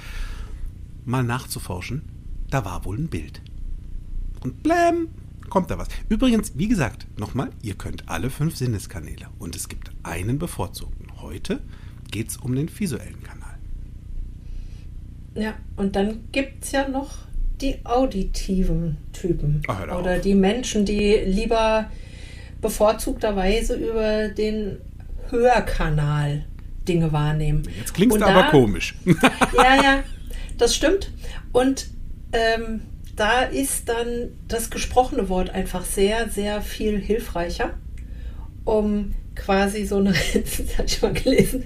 mal 1.05 1.23
nachzuforschen. 1.23 2.03
Da 2.51 2.65
war 2.65 2.85
wohl 2.85 2.99
ein 2.99 3.09
Bild. 3.09 3.41
Und 4.41 4.63
bläm, 4.63 5.09
kommt 5.49 5.71
da 5.71 5.79
was. 5.79 5.89
Übrigens, 6.09 6.53
wie 6.57 6.69
gesagt, 6.69 7.07
nochmal, 7.19 7.51
ihr 7.63 7.75
könnt 7.75 8.09
alle 8.09 8.31
fünf 8.31 8.57
Sinneskanäle 8.57 9.29
und 9.39 9.57
es 9.57 9.69
gibt 9.69 9.91
einen 10.03 10.39
bevorzugten. 10.39 11.21
Heute 11.21 11.61
geht 12.11 12.29
es 12.29 12.37
um 12.37 12.55
den 12.55 12.69
visuellen 12.79 13.23
Kanal. 13.23 13.46
Ja, 15.37 15.55
und 15.77 15.97
dann 15.97 16.29
gibt 16.33 16.65
es 16.65 16.73
ja 16.73 16.89
noch 16.89 17.11
die 17.61 17.77
auditiven 17.85 18.97
Typen. 19.13 19.63
Ach, 19.69 19.87
hör 19.87 19.99
Oder 20.01 20.17
auf. 20.17 20.21
die 20.21 20.35
Menschen, 20.35 20.85
die 20.85 21.17
lieber 21.25 21.91
bevorzugterweise 22.61 23.75
über 23.77 24.29
den 24.29 24.79
Hörkanal 25.31 26.45
Dinge 26.87 27.13
wahrnehmen. 27.13 27.63
Jetzt 27.79 27.95
klingst 27.95 28.15
Und 28.15 28.21
du 28.21 28.27
aber 28.27 28.51
komisch. 28.51 28.95
Ja, 29.57 29.83
ja, 29.83 30.05
das 30.59 30.75
stimmt. 30.75 31.11
Und 31.53 31.89
ähm, 32.33 32.83
da 33.17 33.41
ist 33.43 33.89
dann 33.89 34.31
das 34.47 34.71
gesprochene 34.71 35.29
Wort 35.29 35.51
einfach 35.51 35.85
sehr, 35.85 36.29
sehr 36.29 36.61
viel 36.63 36.99
hilfreicher, 36.99 37.75
um 38.65 39.15
quasi 39.37 39.85
so 39.87 39.99
eine, 39.99 40.13
das 40.35 40.79
hab 40.79 40.87
ich 40.87 41.03
mal 41.03 41.13
gelesen, 41.13 41.65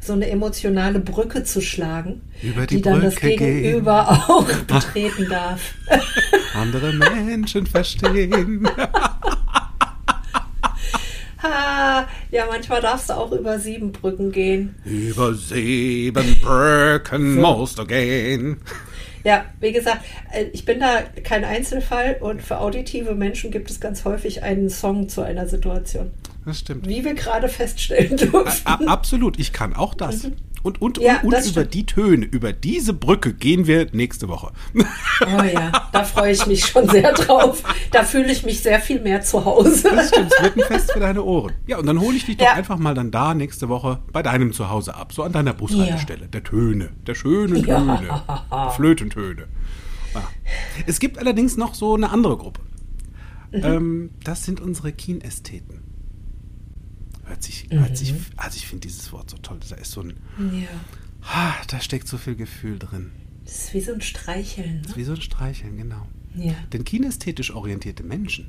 so 0.00 0.12
eine 0.14 0.30
emotionale 0.30 1.00
Brücke 1.00 1.44
zu 1.44 1.60
schlagen, 1.60 2.22
Über 2.42 2.66
die 2.66 2.80
dann 2.80 3.02
das 3.02 3.16
Brücke 3.16 3.36
gehen. 3.36 3.62
Gegenüber 3.62 4.08
auch 4.28 4.46
betreten 4.66 5.28
darf. 5.28 5.74
Andere 6.54 6.92
Menschen 6.92 7.66
verstehen. 7.66 8.66
Ha, 11.42 12.08
ja, 12.32 12.46
manchmal 12.50 12.80
darfst 12.80 13.10
du 13.10 13.14
auch 13.14 13.30
über 13.30 13.58
sieben 13.60 13.92
Brücken 13.92 14.32
gehen. 14.32 14.74
Über 14.84 15.34
sieben 15.34 16.36
Brücken 16.42 17.34
So. 17.36 17.40
musst 17.40 17.78
du 17.78 17.86
gehen. 17.86 18.56
Ja, 19.24 19.44
wie 19.60 19.72
gesagt, 19.72 20.04
äh, 20.32 20.44
ich 20.52 20.64
bin 20.64 20.80
da 20.80 21.02
kein 21.22 21.44
Einzelfall 21.44 22.16
und 22.20 22.42
für 22.42 22.58
auditive 22.58 23.14
Menschen 23.14 23.50
gibt 23.50 23.70
es 23.70 23.80
ganz 23.80 24.04
häufig 24.04 24.42
einen 24.42 24.70
Song 24.70 25.08
zu 25.08 25.22
einer 25.22 25.46
Situation. 25.46 26.10
Das 26.48 26.60
stimmt. 26.60 26.86
Wie 26.88 27.04
wir 27.04 27.12
gerade 27.14 27.48
feststellen 27.48 28.16
durften. 28.16 28.66
A 28.66 28.74
absolut, 28.86 29.38
ich 29.38 29.52
kann 29.52 29.74
auch 29.74 29.92
das. 29.94 30.28
Und, 30.62 30.80
und, 30.82 30.96
Mhm. 30.98 31.04
Ja, 31.04 31.12
und, 31.20 31.24
und 31.26 31.32
über 31.34 31.42
stimmt. 31.42 31.74
die 31.74 31.86
Töne, 31.86 32.24
über 32.24 32.52
diese 32.52 32.92
Brücke 32.94 33.32
gehen 33.34 33.66
wir 33.66 33.86
nächste 33.92 34.28
Woche. 34.28 34.50
Oh 34.74 35.42
ja, 35.42 35.88
da 35.92 36.04
freue 36.04 36.32
ich 36.32 36.46
mich 36.46 36.64
schon 36.66 36.88
sehr 36.88 37.12
drauf. 37.12 37.62
Da 37.92 38.02
fühle 38.02 38.32
ich 38.32 38.44
mich 38.44 38.60
sehr 38.60 38.80
viel 38.80 39.00
mehr 39.00 39.20
zu 39.22 39.44
Hause. 39.44 39.88
Das 39.94 40.08
stimmt, 40.08 40.32
es 40.36 40.42
wird 40.42 40.56
ein 40.56 40.64
Fest 40.64 40.90
für 40.92 41.00
deine 41.00 41.22
Ohren. 41.22 41.52
Ja, 41.66 41.78
und 41.78 41.86
dann 41.86 42.00
hole 42.00 42.16
ich 42.16 42.24
dich 42.24 42.38
doch 42.38 42.46
Ja. 42.46 42.54
einfach 42.54 42.78
mal 42.78 42.94
dann 42.94 43.10
da 43.10 43.34
nächste 43.34 43.68
Woche 43.68 44.00
bei 44.10 44.22
deinem 44.22 44.52
Zuhause 44.52 44.94
ab, 44.96 45.12
so 45.12 45.22
an 45.22 45.32
deiner 45.32 45.52
Bushaltestelle. 45.52 46.26
Der 46.28 46.42
Töne, 46.42 46.90
der 47.06 47.14
schönen 47.14 47.64
Ja. 47.64 47.78
Töne, 47.78 48.22
der 48.50 48.70
Flötentöne. 48.70 49.46
Ja. 50.14 50.22
Es 50.86 50.98
gibt 50.98 51.18
allerdings 51.18 51.56
noch 51.58 51.74
so 51.74 51.94
eine 51.94 52.10
andere 52.10 52.36
Gruppe. 52.38 52.62
Mhm. 53.52 53.64
Ähm, 53.64 54.10
das 54.24 54.44
sind 54.44 54.60
unsere 54.60 54.92
Kinästheten. 54.92 55.82
Hört 57.28 57.42
sich, 57.42 57.68
Mhm. 57.70 57.80
hört 57.80 57.96
sich, 57.96 58.14
also 58.36 58.56
ich 58.56 58.66
finde 58.66 58.86
dieses 58.88 59.12
Wort 59.12 59.30
so 59.30 59.36
toll. 59.38 59.58
Da 59.68 59.76
ist 59.76 59.92
so 59.92 60.00
ein, 60.02 60.14
Ja, 60.52 60.68
ah, 61.22 61.54
da 61.68 61.80
steckt 61.80 62.08
so 62.08 62.16
viel 62.18 62.34
Gefühl 62.36 62.78
drin. 62.78 63.10
das 63.44 63.54
ist 63.64 63.74
wie 63.74 63.80
so 63.80 63.92
ein 63.92 64.00
Streicheln. 64.00 64.80
Ne? 64.82 64.96
Wie 64.96 65.04
so 65.04 65.12
ein 65.12 65.20
Streicheln, 65.20 65.76
genau. 65.76 66.06
Ja. 66.34 66.54
Denn 66.72 66.84
kinästhetisch 66.84 67.50
orientierte 67.54 68.02
Menschen, 68.02 68.48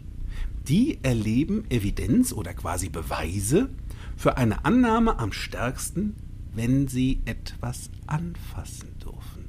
die 0.68 1.00
erleben 1.04 1.64
Evidenz 1.70 2.32
oder 2.34 2.54
quasi 2.54 2.90
Beweise 2.90 3.70
für 4.18 4.38
eine 4.38 4.66
Annahme 4.66 5.18
am 5.20 5.32
stärksten, 5.32 6.16
wenn 6.54 6.88
sie 6.88 7.22
etwas 7.26 7.90
anfassen 8.08 8.90
dürfen. 9.04 9.46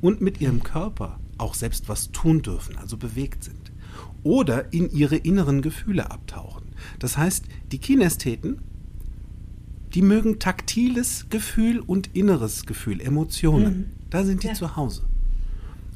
Und 0.00 0.20
mit 0.20 0.40
ihrem 0.40 0.62
Körper 0.62 1.18
auch 1.38 1.54
selbst 1.54 1.88
was 1.88 2.10
tun 2.12 2.42
dürfen, 2.42 2.76
also 2.76 2.96
bewegt 2.96 3.44
sind. 3.44 3.72
Oder 4.22 4.72
in 4.72 4.90
ihre 4.90 5.16
inneren 5.16 5.60
Gefühle 5.62 6.10
abtauchen. 6.10 6.63
Das 6.98 7.16
heißt, 7.16 7.44
die 7.72 7.78
Kinästheten, 7.78 8.58
die 9.94 10.02
mögen 10.02 10.38
taktiles 10.38 11.26
Gefühl 11.30 11.78
und 11.80 12.10
inneres 12.14 12.66
Gefühl, 12.66 13.00
Emotionen. 13.00 13.92
Da 14.10 14.24
sind 14.24 14.42
die 14.42 14.48
Ja. 14.48 14.54
zu 14.54 14.76
Hause. 14.76 15.02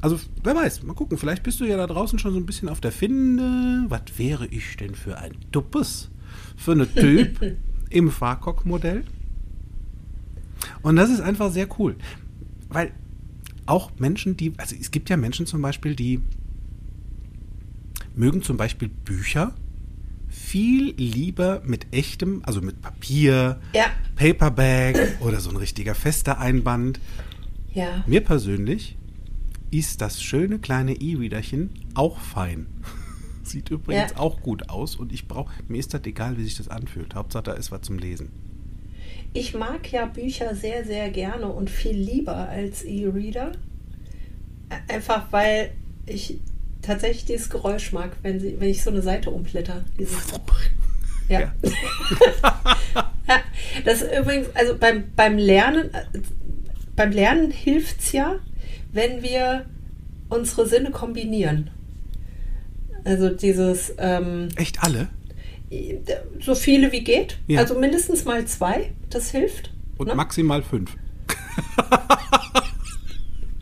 Also, 0.01 0.21
wer 0.45 0.55
weiß, 0.55 0.85
mal 0.85 0.95
gucken, 0.95 1.19
vielleicht 1.19 1.43
bist 1.43 1.59
du 1.59 1.65
ja 1.65 1.77
da 1.77 1.87
draußen 1.89 2.19
schon 2.21 2.33
so 2.33 2.39
ein 2.39 2.47
bisschen 2.47 2.69
auf 2.69 2.81
der 2.81 2.93
Finde. 2.93 3.85
Was 3.89 4.03
wäre 4.17 4.47
ich 4.47 4.77
denn 4.77 4.95
für 4.95 5.19
ein 5.19 5.33
Duppes? 5.51 6.11
Für 6.57 6.73
eine 6.73 6.93
Typ 6.93 7.57
im 7.91 8.11
Farcock-Modell. 8.11 9.03
Und 10.83 10.97
das 10.97 11.11
ist 11.11 11.21
einfach 11.21 11.51
sehr 11.51 11.69
cool. 11.81 11.97
Weil 12.69 12.93
auch 13.67 13.91
Menschen, 13.99 14.37
die, 14.37 14.53
also 14.57 14.77
es 14.79 14.91
gibt 14.93 15.11
ja 15.11 15.17
Menschen 15.17 15.47
zum 15.47 15.61
Beispiel, 15.63 15.97
die 15.97 16.21
mögen 18.15 18.43
zum 18.43 18.57
Beispiel 18.57 18.89
Bücher 18.89 19.55
viel 20.49 20.95
lieber 20.97 21.61
mit 21.65 21.87
echtem, 21.93 22.43
also 22.45 22.61
mit 22.63 22.81
Papier, 22.81 23.61
Ja. 23.75 23.87
Paperback 24.17 25.17
oder 25.21 25.41
so 25.41 25.51
ein 25.51 25.57
richtiger 25.57 25.95
fester 25.95 26.39
Einband. 26.39 27.01
Ja. 27.75 28.03
Mir 28.07 28.23
persönlich 28.23 28.97
ist 29.71 30.01
das 30.01 30.23
schöne 30.23 30.59
kleine 30.59 30.95
E-Readerchen 30.95 31.71
auch 31.95 32.19
fein. 32.19 32.67
Sieht 33.43 33.71
übrigens 33.71 34.13
Ja. 34.13 34.19
auch 34.19 34.41
gut 34.41 34.71
aus 34.71 34.97
und 34.97 35.13
ich 35.13 35.29
brauche, 35.29 35.53
mir 35.69 35.79
ist 35.79 35.93
das 35.93 36.01
egal, 36.05 36.39
wie 36.39 36.45
sich 36.45 36.57
das 36.57 36.69
anfühlt. 36.69 37.15
Hauptsache, 37.15 37.43
da 37.45 37.53
ist 37.53 37.71
was 37.71 37.83
zum 37.83 37.99
Lesen. 37.99 38.31
Ich 39.35 39.55
mag 39.55 39.93
ja 39.93 40.07
Bücher 40.07 40.55
sehr, 40.55 40.85
sehr 40.87 41.11
gerne 41.11 41.47
und 41.49 41.69
viel 41.69 41.93
lieber 41.97 42.35
als 42.49 42.83
E-Reader. 42.85 43.53
Ä- 44.71 44.95
Einfach 44.95 45.27
weil 45.31 45.73
ich 46.07 46.41
tatsächlich 46.89 47.27
dieses 47.27 47.51
Geräusch 47.51 47.93
mag, 47.93 48.17
wenn, 48.23 48.41
sie, 48.41 48.57
wenn 48.59 48.69
ich 48.69 48.83
so 48.83 48.91
eine 48.91 49.03
Seite 49.03 49.31
umblätter. 49.31 49.85
Dieses 49.99 50.17
ja. 51.29 51.41
Ja. 51.41 51.53
ja. 53.29 53.41
Das 53.85 54.03
ist 54.03 54.19
übrigens, 54.19 54.49
also 54.55 54.77
beim, 54.77 55.05
beim 55.15 55.39
Lernen, 55.39 55.93
äh, 55.95 56.21
beim 56.97 57.13
Lernen 57.13 57.51
hilft 57.51 58.01
es 58.01 58.13
ja, 58.13 58.37
wenn 58.93 59.23
wir 59.23 59.67
unsere 60.31 60.67
Sinne 60.67 60.91
kombinieren. 60.91 61.71
Also 63.05 63.29
dieses 63.29 63.95
ähm, 63.99 64.49
Echt 64.57 64.83
alle? 64.83 65.09
so 66.41 66.55
viele 66.55 66.93
wie 66.93 67.05
geht. 67.05 67.39
Ja. 67.47 67.61
Also 67.61 67.79
mindestens 67.79 68.25
mal 68.25 68.47
zwei, 68.47 68.91
das 69.11 69.31
hilft. 69.31 69.71
Und 69.99 70.09
ne? 70.09 70.15
maximal 70.15 70.63
fünf. 70.63 70.97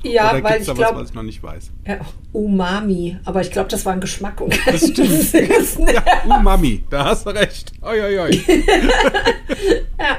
Ja, 0.02 0.30
Oder 0.32 0.44
weil 0.44 0.60
ich 0.60 0.72
glaube, 0.74 1.00
was 1.00 1.08
ich 1.10 1.14
noch 1.14 1.22
nicht 1.22 1.42
weiß? 1.42 1.70
ja, 1.86 2.00
Umami, 2.32 3.18
aber 3.24 3.40
ich 3.40 3.50
glaube, 3.50 3.68
das 3.68 3.84
war 3.84 3.92
ein 3.92 4.00
Geschmack 4.00 4.40
und 4.42 4.50
kein 4.50 4.74
Das 4.74 4.88
stimmt. 4.88 5.32
Ja, 5.92 6.02
Umami, 6.24 6.84
da 6.90 7.06
hast 7.06 7.26
du 7.26 7.30
recht. 7.30 7.72
Oi, 7.82 8.00
oi, 8.00 8.18
oi. 8.20 8.30
Ja, 9.98 10.18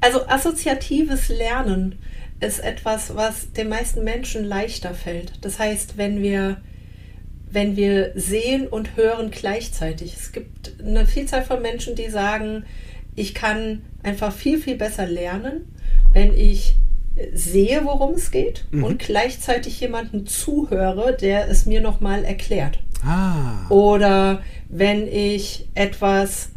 also 0.00 0.26
assoziatives 0.28 1.28
Lernen 1.28 1.98
ist 2.40 2.60
etwas, 2.60 3.16
was 3.16 3.52
den 3.52 3.68
meisten 3.68 4.04
Menschen 4.04 4.44
leichter 4.44 4.94
fällt. 4.94 5.32
Das 5.44 5.58
heißt, 5.58 5.96
wenn 5.96 6.22
wir, 6.22 6.58
wenn 7.50 7.76
wir 7.76 8.12
sehen 8.14 8.68
und 8.68 8.96
hören 8.96 9.30
gleichzeitig. 9.30 10.14
Es 10.14 10.32
gibt 10.32 10.74
eine 10.80 11.06
Vielzahl 11.06 11.42
von 11.42 11.62
Menschen, 11.62 11.96
die 11.96 12.10
sagen, 12.10 12.64
ich 13.16 13.34
kann 13.34 13.82
einfach 14.02 14.32
viel, 14.32 14.58
viel 14.58 14.76
besser 14.76 15.06
lernen, 15.06 15.74
wenn 16.12 16.32
ich 16.32 16.76
sehe, 17.34 17.80
worum 17.84 18.14
es 18.14 18.30
geht 18.30 18.66
und 18.70 18.98
gleichzeitig 19.00 19.80
jemanden 19.80 20.26
zuhöre, 20.26 21.16
der 21.16 21.48
es 21.50 21.66
mir 21.66 21.80
nochmal 21.80 22.24
erklärt. 22.24 22.78
Ah, 23.04 23.68
Oder 23.68 24.42
wenn 24.68 25.06
ich 25.08 25.68
etwas 25.74 26.50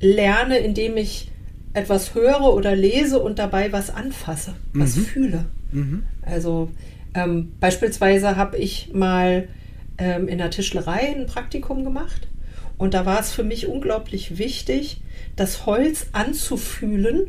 lerne, 0.00 0.58
indem 0.58 0.96
ich 0.96 1.30
etwas 1.72 2.14
höre 2.14 2.54
oder 2.54 2.76
lese 2.76 3.18
und 3.20 3.38
dabei 3.38 3.72
was 3.72 3.90
anfasse, 3.90 4.54
was 4.72 4.96
fühle. 4.98 5.46
Also 6.22 6.70
ähm, 7.14 7.52
beispielsweise 7.58 8.36
habe 8.36 8.56
ich 8.58 8.90
mal 8.92 9.48
ähm, 9.98 10.28
in 10.28 10.38
der 10.38 10.50
Tischlerei 10.50 11.14
ein 11.16 11.26
Praktikum 11.26 11.82
gemacht 11.84 12.28
und 12.78 12.94
da 12.94 13.04
war 13.06 13.18
es 13.20 13.32
für 13.32 13.42
mich 13.44 13.66
unglaublich 13.66 14.38
wichtig, 14.38 15.00
das 15.36 15.66
Holz 15.66 16.06
anzufühlen, 16.12 17.28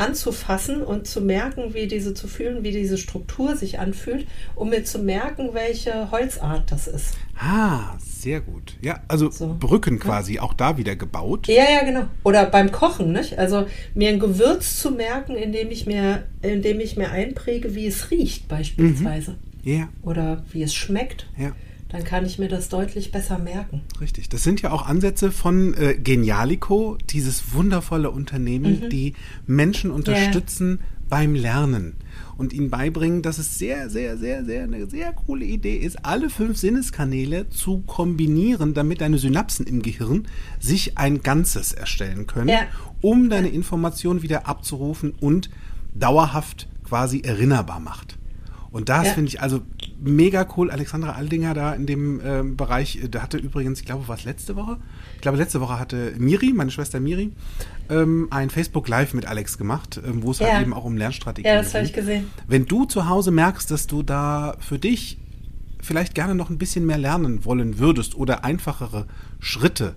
anzufassen 0.00 0.82
und 0.82 1.06
zu 1.06 1.20
merken, 1.20 1.74
wie 1.74 1.86
diese 1.86 2.14
zu 2.14 2.26
fühlen, 2.26 2.62
wie 2.64 2.72
diese 2.72 2.98
Struktur 2.98 3.56
sich 3.56 3.78
anfühlt, 3.78 4.26
um 4.54 4.70
mir 4.70 4.84
zu 4.84 4.98
merken, 4.98 5.50
welche 5.52 6.10
Holzart 6.10 6.70
das 6.72 6.86
ist. 6.88 7.14
Ah, 7.38 7.96
sehr 7.98 8.40
gut. 8.40 8.76
Ja, 8.82 9.00
also 9.08 9.30
So. 9.30 9.56
Brücken 9.58 9.98
quasi 9.98 10.38
auch 10.38 10.52
da 10.54 10.76
wieder 10.76 10.96
gebaut. 10.96 11.46
Ja, 11.48 11.64
ja, 11.70 11.84
genau. 11.84 12.04
Oder 12.22 12.46
beim 12.46 12.70
Kochen, 12.72 13.12
nicht? 13.12 13.38
Also 13.38 13.66
mir 13.94 14.10
ein 14.10 14.18
Gewürz 14.20 14.78
zu 14.78 14.90
merken, 14.90 15.36
indem 15.36 15.70
ich 15.70 15.86
mir, 15.86 16.24
indem 16.42 16.80
ich 16.80 16.96
mir 16.96 17.10
einpräge, 17.10 17.74
wie 17.74 17.86
es 17.86 18.10
riecht, 18.10 18.48
beispielsweise. 18.48 19.36
Ja, 19.62 19.88
Oder 20.02 20.42
wie 20.52 20.62
es 20.62 20.74
schmeckt. 20.74 21.26
ja. 21.38 21.52
Dann 21.90 22.04
kann 22.04 22.24
ich 22.24 22.38
mir 22.38 22.48
das 22.48 22.68
deutlich 22.68 23.10
besser 23.10 23.38
merken. 23.38 23.82
Richtig. 24.00 24.28
Das 24.28 24.42
sind 24.44 24.62
ja 24.62 24.70
auch 24.70 24.86
Ansätze 24.86 25.32
von 25.32 25.74
äh, 25.74 25.94
Genialico, 25.94 26.96
dieses 27.10 27.52
wundervolle 27.52 28.10
Unternehmen, 28.10 28.88
die 28.90 29.14
Menschen 29.46 29.90
unterstützen 29.90 30.80
beim 31.08 31.34
Lernen 31.34 31.96
und 32.36 32.52
ihnen 32.52 32.70
beibringen, 32.70 33.20
dass 33.22 33.38
es 33.38 33.58
sehr, 33.58 33.90
sehr, 33.90 34.16
sehr, 34.16 34.44
sehr 34.44 34.62
eine 34.62 34.86
sehr 34.88 35.12
coole 35.12 35.44
Idee 35.44 35.76
ist, 35.76 36.04
alle 36.04 36.30
fünf 36.30 36.56
Sinneskanäle 36.56 37.48
zu 37.50 37.80
kombinieren, 37.80 38.72
damit 38.74 39.00
deine 39.00 39.18
Synapsen 39.18 39.66
im 39.66 39.82
Gehirn 39.82 40.28
sich 40.60 40.96
ein 40.96 41.22
Ganzes 41.22 41.72
erstellen 41.72 42.28
können, 42.28 42.48
Ja. 42.48 42.60
um 43.00 43.28
deine 43.28 43.48
Information 43.48 44.22
wieder 44.22 44.46
abzurufen 44.46 45.12
und 45.20 45.50
dauerhaft 45.94 46.68
quasi 46.84 47.20
erinnerbar 47.22 47.80
macht. 47.80 48.16
Und 48.72 48.88
das 48.88 49.08
Ja. 49.08 49.12
finde 49.14 49.28
ich 49.28 49.40
also 49.40 49.62
mega 50.00 50.46
cool. 50.56 50.70
Alexandra 50.70 51.12
Aldinger 51.12 51.54
da 51.54 51.72
in 51.74 51.86
dem 51.86 52.20
ähm, 52.24 52.56
Bereich, 52.56 53.02
äh, 53.02 53.08
da 53.08 53.22
hatte 53.22 53.36
übrigens, 53.36 53.80
ich 53.80 53.86
glaube, 53.86 54.06
war 54.06 54.16
es 54.16 54.24
letzte 54.24 54.54
Woche? 54.54 54.76
Ich 55.16 55.20
glaube, 55.22 55.38
letzte 55.38 55.60
Woche 55.60 55.78
hatte 55.78 56.14
Miri, 56.18 56.52
meine 56.52 56.70
Schwester 56.70 57.00
Miri, 57.00 57.32
ähm, 57.88 58.28
ein 58.30 58.48
Facebook 58.48 58.86
Live 58.88 59.12
mit 59.12 59.26
Alex 59.26 59.58
gemacht, 59.58 60.00
ähm, 60.04 60.22
wo 60.22 60.30
es 60.30 60.38
Ja. 60.38 60.52
halt 60.52 60.62
eben 60.62 60.72
auch 60.72 60.84
um 60.84 60.96
Lernstrategien 60.96 61.52
Ja, 61.52 61.60
das 61.62 61.74
habe 61.74 61.84
ich 61.84 61.92
gesehen. 61.92 62.26
Wenn 62.46 62.66
du 62.66 62.84
zu 62.84 63.08
Hause 63.08 63.32
merkst, 63.32 63.70
dass 63.70 63.86
du 63.88 64.02
da 64.04 64.56
für 64.60 64.78
dich 64.78 65.18
vielleicht 65.82 66.14
gerne 66.14 66.34
noch 66.36 66.48
ein 66.50 66.58
bisschen 66.58 66.86
mehr 66.86 66.98
lernen 66.98 67.44
wollen 67.44 67.78
würdest 67.78 68.14
oder 68.14 68.44
einfachere 68.44 69.06
Schritte 69.40 69.94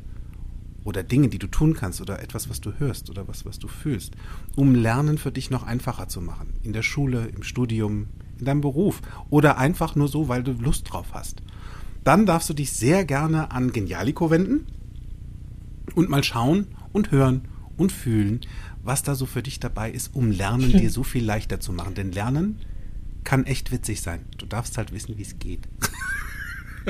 oder 0.83 1.03
Dinge, 1.03 1.27
die 1.29 1.39
du 1.39 1.47
tun 1.47 1.75
kannst 1.75 2.01
oder 2.01 2.21
etwas, 2.23 2.49
was 2.49 2.59
du 2.59 2.73
hörst 2.79 3.09
oder 3.09 3.27
was, 3.27 3.45
was 3.45 3.59
du 3.59 3.67
fühlst, 3.67 4.13
um 4.55 4.73
Lernen 4.75 5.17
für 5.17 5.31
dich 5.31 5.49
noch 5.51 5.63
einfacher 5.63 6.07
zu 6.07 6.21
machen. 6.21 6.53
In 6.63 6.73
der 6.73 6.81
Schule, 6.81 7.27
im 7.35 7.43
Studium, 7.43 8.07
in 8.39 8.45
deinem 8.45 8.61
Beruf 8.61 9.01
oder 9.29 9.57
einfach 9.57 9.95
nur 9.95 10.07
so, 10.07 10.27
weil 10.27 10.43
du 10.43 10.51
Lust 10.53 10.91
drauf 10.91 11.07
hast. 11.11 11.41
Dann 12.03 12.25
darfst 12.25 12.49
du 12.49 12.53
dich 12.53 12.71
sehr 12.71 13.05
gerne 13.05 13.51
an 13.51 13.71
Genialico 13.71 14.29
wenden 14.29 14.67
und 15.95 16.09
mal 16.09 16.23
schauen 16.23 16.67
und 16.91 17.11
hören 17.11 17.47
und 17.77 17.91
fühlen, 17.91 18.41
was 18.83 19.03
da 19.03 19.15
so 19.15 19.25
für 19.25 19.41
dich 19.41 19.59
dabei 19.59 19.91
ist, 19.91 20.13
um 20.13 20.31
Lernen 20.31 20.71
dir 20.77 20.89
so 20.89 21.03
viel 21.03 21.23
leichter 21.23 21.59
zu 21.59 21.71
machen. 21.71 21.95
Denn 21.95 22.11
Lernen 22.11 22.59
kann 23.23 23.45
echt 23.45 23.71
witzig 23.71 24.01
sein. 24.01 24.25
Du 24.37 24.45
darfst 24.45 24.77
halt 24.77 24.91
wissen, 24.93 25.17
wie 25.17 25.23
es 25.23 25.39
geht. 25.39 25.61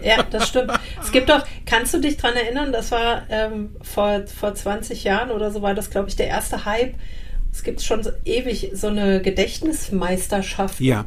Ja, 0.02 0.24
das 0.24 0.48
stimmt. 0.48 0.72
Es 1.00 1.12
gibt 1.12 1.30
doch, 1.30 1.46
kannst 1.68 1.94
du 1.94 2.00
dich 2.00 2.18
dran 2.18 2.34
erinnern, 2.34 2.72
das 2.72 2.92
war 2.92 3.24
ähm, 3.30 3.76
vor, 3.82 4.26
vor 4.26 4.56
20 4.56 5.04
Jahren 5.04 5.30
oder 5.30 5.52
so 5.52 5.62
war 5.62 5.76
das, 5.76 5.92
glaube 5.92 6.10
ich, 6.10 6.16
der 6.16 6.28
erste 6.28 6.66
Hype. 6.66 6.96
Es 7.52 7.62
gibt 7.62 7.82
schon 7.82 8.02
so 8.04 8.10
ewig 8.26 8.72
so 8.74 8.88
eine 8.88 9.22
Gedächtnismeisterschaft, 9.22 10.80
Ja, 10.80 11.06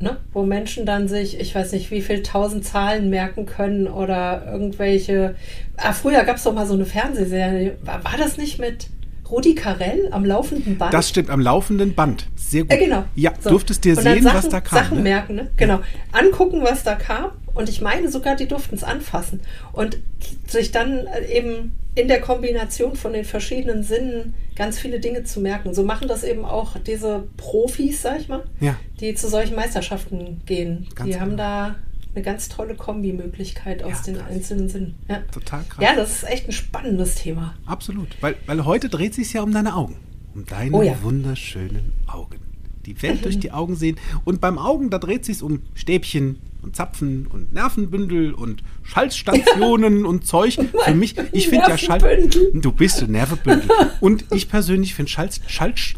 ne? 0.00 0.18
wo 0.32 0.44
Menschen 0.44 0.86
dann 0.86 1.08
sich, 1.08 1.40
ich 1.40 1.54
weiß 1.54 1.72
nicht, 1.72 1.90
wie 1.90 2.02
viel 2.02 2.22
tausend 2.22 2.64
Zahlen 2.64 3.10
merken 3.10 3.46
können 3.46 3.88
oder 3.88 4.46
irgendwelche. 4.50 5.34
Ah, 5.76 5.92
früher 5.92 6.24
gab 6.24 6.36
es 6.36 6.44
doch 6.44 6.54
mal 6.54 6.66
so 6.66 6.74
eine 6.74 6.86
Fernsehserie. 6.86 7.76
War, 7.82 8.04
war 8.04 8.16
das 8.18 8.36
nicht 8.36 8.58
mit 8.58 8.88
Rudi 9.30 9.54
Carell 9.54 10.08
am 10.10 10.24
laufenden 10.24 10.76
Band? 10.78 10.92
das 10.92 11.08
stimmt 11.08 11.30
am 11.30 11.40
laufenden 11.40 11.94
Band. 11.94 12.26
Sehr 12.36 12.62
gut. 12.62 12.72
Ja, 12.72 12.78
genau. 12.78 13.04
Ja, 13.14 13.32
So. 13.40 13.50
durftest 13.50 13.84
dir 13.84 13.96
sehen, 13.96 14.22
Sachen, 14.22 14.36
was 14.36 14.48
da 14.48 14.60
kam. 14.60 14.78
Sachen 14.78 14.96
ne? 14.98 15.02
merken, 15.02 15.34
ne? 15.36 15.50
Genau. 15.56 15.80
Angucken, 16.12 16.62
was 16.62 16.82
da 16.84 16.94
kam. 16.94 17.30
Und 17.54 17.68
ich 17.68 17.80
meine 17.80 18.10
sogar, 18.10 18.36
die 18.36 18.46
durften 18.46 18.74
es 18.74 18.84
anfassen. 18.84 19.40
Und 19.72 19.98
sich 20.46 20.72
dann 20.72 21.06
äh, 21.06 21.24
eben 21.38 21.72
in 21.96 22.08
der 22.08 22.20
Kombination 22.20 22.96
von 22.96 23.12
den 23.12 23.24
verschiedenen 23.24 23.82
Sinnen 23.84 24.34
ganz 24.56 24.78
viele 24.78 24.98
Dinge 25.00 25.24
zu 25.24 25.40
merken. 25.40 25.74
So 25.74 25.84
machen 25.84 26.08
das 26.08 26.24
eben 26.24 26.44
auch 26.44 26.76
diese 26.78 27.24
Profis, 27.36 28.02
sag 28.02 28.20
ich 28.20 28.28
mal, 28.28 28.44
Ja. 28.60 28.76
die 29.00 29.14
zu 29.14 29.28
solchen 29.28 29.54
Meisterschaften 29.56 30.40
gehen. 30.46 30.88
Ganz 30.94 31.08
die 31.10 31.20
haben 31.20 31.30
genau. 31.32 31.42
da 31.42 31.74
eine 32.14 32.22
ganz 32.24 32.48
tolle 32.48 32.74
Kombimöglichkeit 32.76 33.82
aus 33.82 33.92
Ja, 34.06 34.12
den 34.12 34.16
krass. 34.16 34.30
einzelnen 34.30 34.68
Sinnen. 34.68 34.94
Ja. 35.08 35.22
Total 35.32 35.64
krass. 35.68 35.82
ja, 35.84 35.94
das 35.96 36.10
ist 36.22 36.30
echt 36.30 36.48
ein 36.48 36.52
spannendes 36.52 37.16
Thema. 37.16 37.54
Absolut. 37.66 38.08
Weil, 38.20 38.36
weil 38.46 38.64
heute 38.64 38.88
dreht 38.88 39.14
sich 39.14 39.32
ja 39.32 39.42
um 39.42 39.52
deine 39.52 39.74
Augen. 39.74 39.96
Um 40.34 40.44
deine 40.46 40.76
Oh 40.76 40.82
ja. 40.82 40.94
wunderschönen 41.02 41.92
Augen. 42.06 42.38
Die 42.86 43.00
Welt 43.02 43.24
durch 43.24 43.38
die 43.38 43.52
Augen 43.52 43.76
sehen. 43.76 43.96
Und 44.24 44.40
beim 44.40 44.58
Augen, 44.58 44.90
da 44.90 44.98
dreht 44.98 45.24
sich 45.24 45.42
um 45.42 45.62
Stäbchen 45.74 46.38
und 46.62 46.74
Zapfen 46.74 47.26
und 47.26 47.52
Nervenbündel 47.52 48.32
und 48.32 48.62
Schaltstationen 48.82 50.06
und 50.06 50.26
Zeug. 50.26 50.58
Für 50.84 50.94
mich, 50.94 51.14
ich 51.32 51.48
finde 51.48 51.68
ja 51.68 51.78
Schalt. 51.78 52.38
Du 52.54 52.72
bist 52.72 53.02
ein 53.02 53.12
Nervenbündel. 53.12 53.68
Und 54.00 54.24
ich 54.32 54.48
persönlich 54.48 54.94
finde 54.94 55.10
Schalt. 55.10 55.40
Schalt. 55.46 55.94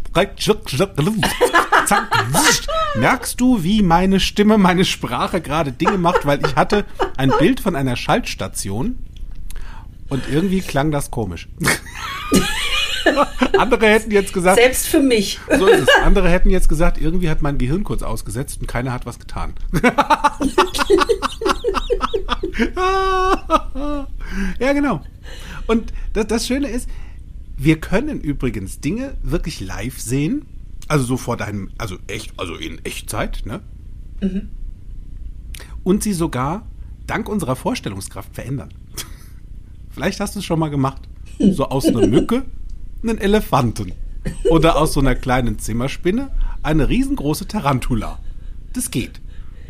Zack. 1.86 2.08
Merkst 2.98 3.40
du, 3.40 3.62
wie 3.62 3.82
meine 3.82 4.18
Stimme, 4.18 4.58
meine 4.58 4.84
Sprache 4.84 5.40
gerade 5.40 5.72
Dinge 5.72 5.98
macht? 5.98 6.26
Weil 6.26 6.44
ich 6.44 6.56
hatte 6.56 6.84
ein 7.16 7.32
Bild 7.38 7.60
von 7.60 7.76
einer 7.76 7.94
Schaltstation 7.96 8.98
und 10.08 10.22
irgendwie 10.30 10.60
klang 10.60 10.90
das 10.90 11.10
komisch. 11.10 11.48
Andere 13.58 13.86
hätten 13.86 14.10
jetzt 14.10 14.32
gesagt, 14.32 14.56
Selbst 14.56 14.86
für 14.86 15.00
mich. 15.00 15.38
so 15.58 15.66
ist 15.66 15.82
es. 15.82 15.88
Andere 16.02 16.28
hätten 16.28 16.50
jetzt 16.50 16.68
gesagt, 16.68 17.00
irgendwie 17.00 17.30
hat 17.30 17.42
mein 17.42 17.58
Gehirn 17.58 17.84
kurz 17.84 18.02
ausgesetzt 18.02 18.60
und 18.60 18.66
keiner 18.66 18.92
hat 18.92 19.06
was 19.06 19.18
getan. 19.18 19.54
ja, 24.58 24.72
genau. 24.72 25.02
Und 25.66 25.92
das, 26.12 26.26
das 26.26 26.46
Schöne 26.46 26.68
ist, 26.68 26.88
wir 27.56 27.80
können 27.80 28.20
übrigens 28.20 28.80
Dinge 28.80 29.14
wirklich 29.22 29.60
live 29.60 29.98
sehen. 30.00 30.46
Also 30.88 31.04
so 31.04 31.16
vor 31.16 31.36
deinem, 31.36 31.70
also 31.78 31.96
echt, 32.06 32.32
also 32.36 32.54
in 32.54 32.84
Echtzeit, 32.84 33.42
ne? 33.44 33.60
Und 35.82 36.02
sie 36.02 36.12
sogar 36.12 36.66
dank 37.06 37.28
unserer 37.28 37.56
Vorstellungskraft 37.56 38.34
verändern. 38.34 38.72
Vielleicht 39.90 40.20
hast 40.20 40.34
du 40.34 40.40
es 40.40 40.44
schon 40.44 40.58
mal 40.58 40.70
gemacht. 40.70 41.02
So 41.38 41.68
aus 41.68 41.86
einer 41.86 42.06
Mücke 42.06 42.44
einen 43.08 43.18
Elefanten. 43.18 43.92
Oder 44.50 44.76
aus 44.76 44.92
so 44.92 45.00
einer 45.00 45.14
kleinen 45.14 45.58
Zimmerspinne 45.58 46.30
eine 46.62 46.88
riesengroße 46.88 47.46
Tarantula. 47.46 48.18
Das 48.72 48.90
geht. 48.90 49.20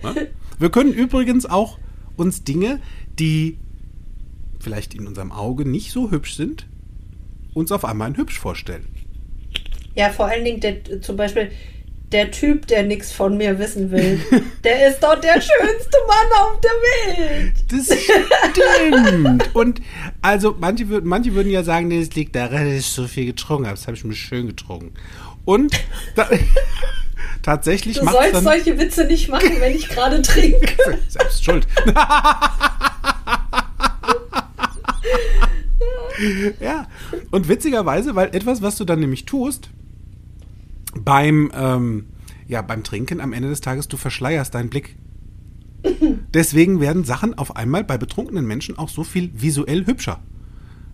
Ne? 0.02 0.28
Wir 0.58 0.70
können 0.70 0.92
übrigens 0.92 1.46
auch 1.46 1.78
uns 2.16 2.44
Dinge, 2.44 2.80
die 3.18 3.58
vielleicht 4.58 4.94
in 4.94 5.06
unserem 5.06 5.30
Auge 5.32 5.68
nicht 5.68 5.92
so 5.92 6.10
hübsch 6.10 6.34
sind, 6.34 6.66
uns 7.54 7.70
auf 7.70 7.84
einmal 7.84 8.08
ein 8.08 8.16
hübsch 8.16 8.38
vorstellen. 8.38 8.86
Ja, 9.94 10.10
vor 10.10 10.26
allen 10.26 10.44
Dingen 10.44 10.60
der, 10.60 11.02
zum 11.02 11.16
Beispiel 11.16 11.50
der 12.12 12.30
Typ, 12.30 12.66
der 12.68 12.84
nichts 12.84 13.12
von 13.12 13.36
mir 13.36 13.58
wissen 13.58 13.90
will, 13.90 14.20
der 14.64 14.88
ist 14.88 15.00
doch 15.00 15.20
der 15.20 15.34
schönste 15.34 15.98
Mann 16.06 16.40
auf 16.40 16.60
der 16.60 16.70
Welt. 17.16 17.54
Das 17.70 17.86
stimmt. 19.12 19.54
Und 19.54 19.80
also 20.22 20.54
manche 20.58 20.88
würden, 20.88 21.08
manche 21.08 21.34
würden 21.34 21.50
ja 21.50 21.64
sagen, 21.64 21.88
nee, 21.88 22.00
das 22.00 22.14
liegt 22.14 22.36
daran, 22.36 22.64
dass 22.64 22.78
ich 22.80 22.86
so 22.86 23.06
viel 23.06 23.26
getrunken 23.26 23.66
habe. 23.66 23.76
Das 23.76 23.86
habe 23.86 23.96
ich 23.96 24.04
mir 24.04 24.14
schön 24.14 24.46
getrunken. 24.46 24.92
Und 25.44 25.72
da, 26.14 26.28
tatsächlich 27.42 27.98
Du 27.98 28.04
sollst 28.08 28.34
dann 28.34 28.44
solche 28.44 28.78
Witze 28.78 29.04
nicht 29.04 29.28
machen, 29.28 29.56
wenn 29.58 29.74
ich 29.74 29.88
gerade 29.88 30.22
trinke. 30.22 30.68
selbst 31.08 31.44
schuld. 31.44 31.66
ja. 36.60 36.86
Und 37.32 37.48
witzigerweise, 37.48 38.14
weil 38.14 38.28
etwas, 38.34 38.62
was 38.62 38.76
du 38.76 38.84
dann 38.84 39.00
nämlich 39.00 39.24
tust, 39.24 39.70
beim, 41.04 41.50
ähm, 41.54 42.06
ja, 42.48 42.62
beim 42.62 42.82
Trinken 42.84 43.20
am 43.20 43.32
Ende 43.32 43.48
des 43.48 43.60
Tages, 43.60 43.88
du 43.88 43.96
verschleierst 43.96 44.54
deinen 44.54 44.70
Blick. 44.70 44.96
Deswegen 46.34 46.80
werden 46.80 47.04
Sachen 47.04 47.36
auf 47.36 47.56
einmal 47.56 47.84
bei 47.84 47.98
betrunkenen 47.98 48.46
Menschen 48.46 48.78
auch 48.78 48.88
so 48.88 49.04
viel 49.04 49.30
visuell 49.34 49.86
hübscher. 49.86 50.20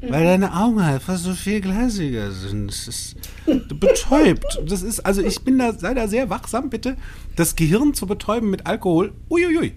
Weil 0.09 0.25
deine 0.25 0.57
Augen 0.57 0.81
fast 0.99 1.23
so 1.23 1.33
viel 1.33 1.61
gleisiger 1.61 2.33
sind. 2.33 2.71
Es 2.73 2.89
ist 2.89 3.17
betäubt. 3.47 4.61
Das 4.67 4.83
ist, 4.83 5.01
also 5.01 5.23
ich 5.23 5.43
bin 5.43 5.59
da, 5.59 5.73
sei 5.73 5.95
da 5.95 6.09
sehr 6.09 6.29
wachsam, 6.29 6.71
bitte. 6.71 6.97
Das 7.37 7.55
Gehirn 7.55 7.95
zu 7.95 8.07
betäuben 8.07 8.51
mit 8.51 8.67
Alkohol, 8.67 9.13
uiuiui. 9.31 9.75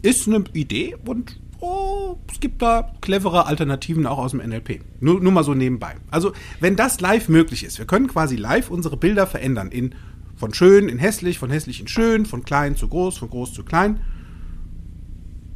Ist 0.00 0.26
eine 0.26 0.44
Idee 0.54 0.96
und 1.04 1.38
oh, 1.62 2.18
es 2.30 2.40
gibt 2.40 2.60
da 2.60 2.92
clevere 3.00 3.46
Alternativen 3.46 4.06
auch 4.06 4.18
aus 4.18 4.32
dem 4.32 4.40
NLP. 4.40 4.80
Nur, 5.00 5.20
nur 5.20 5.32
mal 5.32 5.44
so 5.44 5.54
nebenbei. 5.54 5.94
Also, 6.10 6.32
wenn 6.60 6.76
das 6.76 7.00
live 7.00 7.28
möglich 7.28 7.64
ist, 7.64 7.78
wir 7.78 7.86
können 7.86 8.08
quasi 8.08 8.36
live 8.36 8.70
unsere 8.70 8.96
Bilder 8.96 9.26
verändern. 9.26 9.70
In, 9.70 9.94
von 10.36 10.52
schön 10.52 10.88
in 10.88 10.98
hässlich, 10.98 11.38
von 11.38 11.50
hässlich 11.50 11.80
in 11.80 11.88
schön, 11.88 12.26
von 12.26 12.44
klein 12.44 12.76
zu 12.76 12.88
groß, 12.88 13.16
von 13.18 13.30
groß 13.30 13.54
zu 13.54 13.64
klein. 13.64 14.00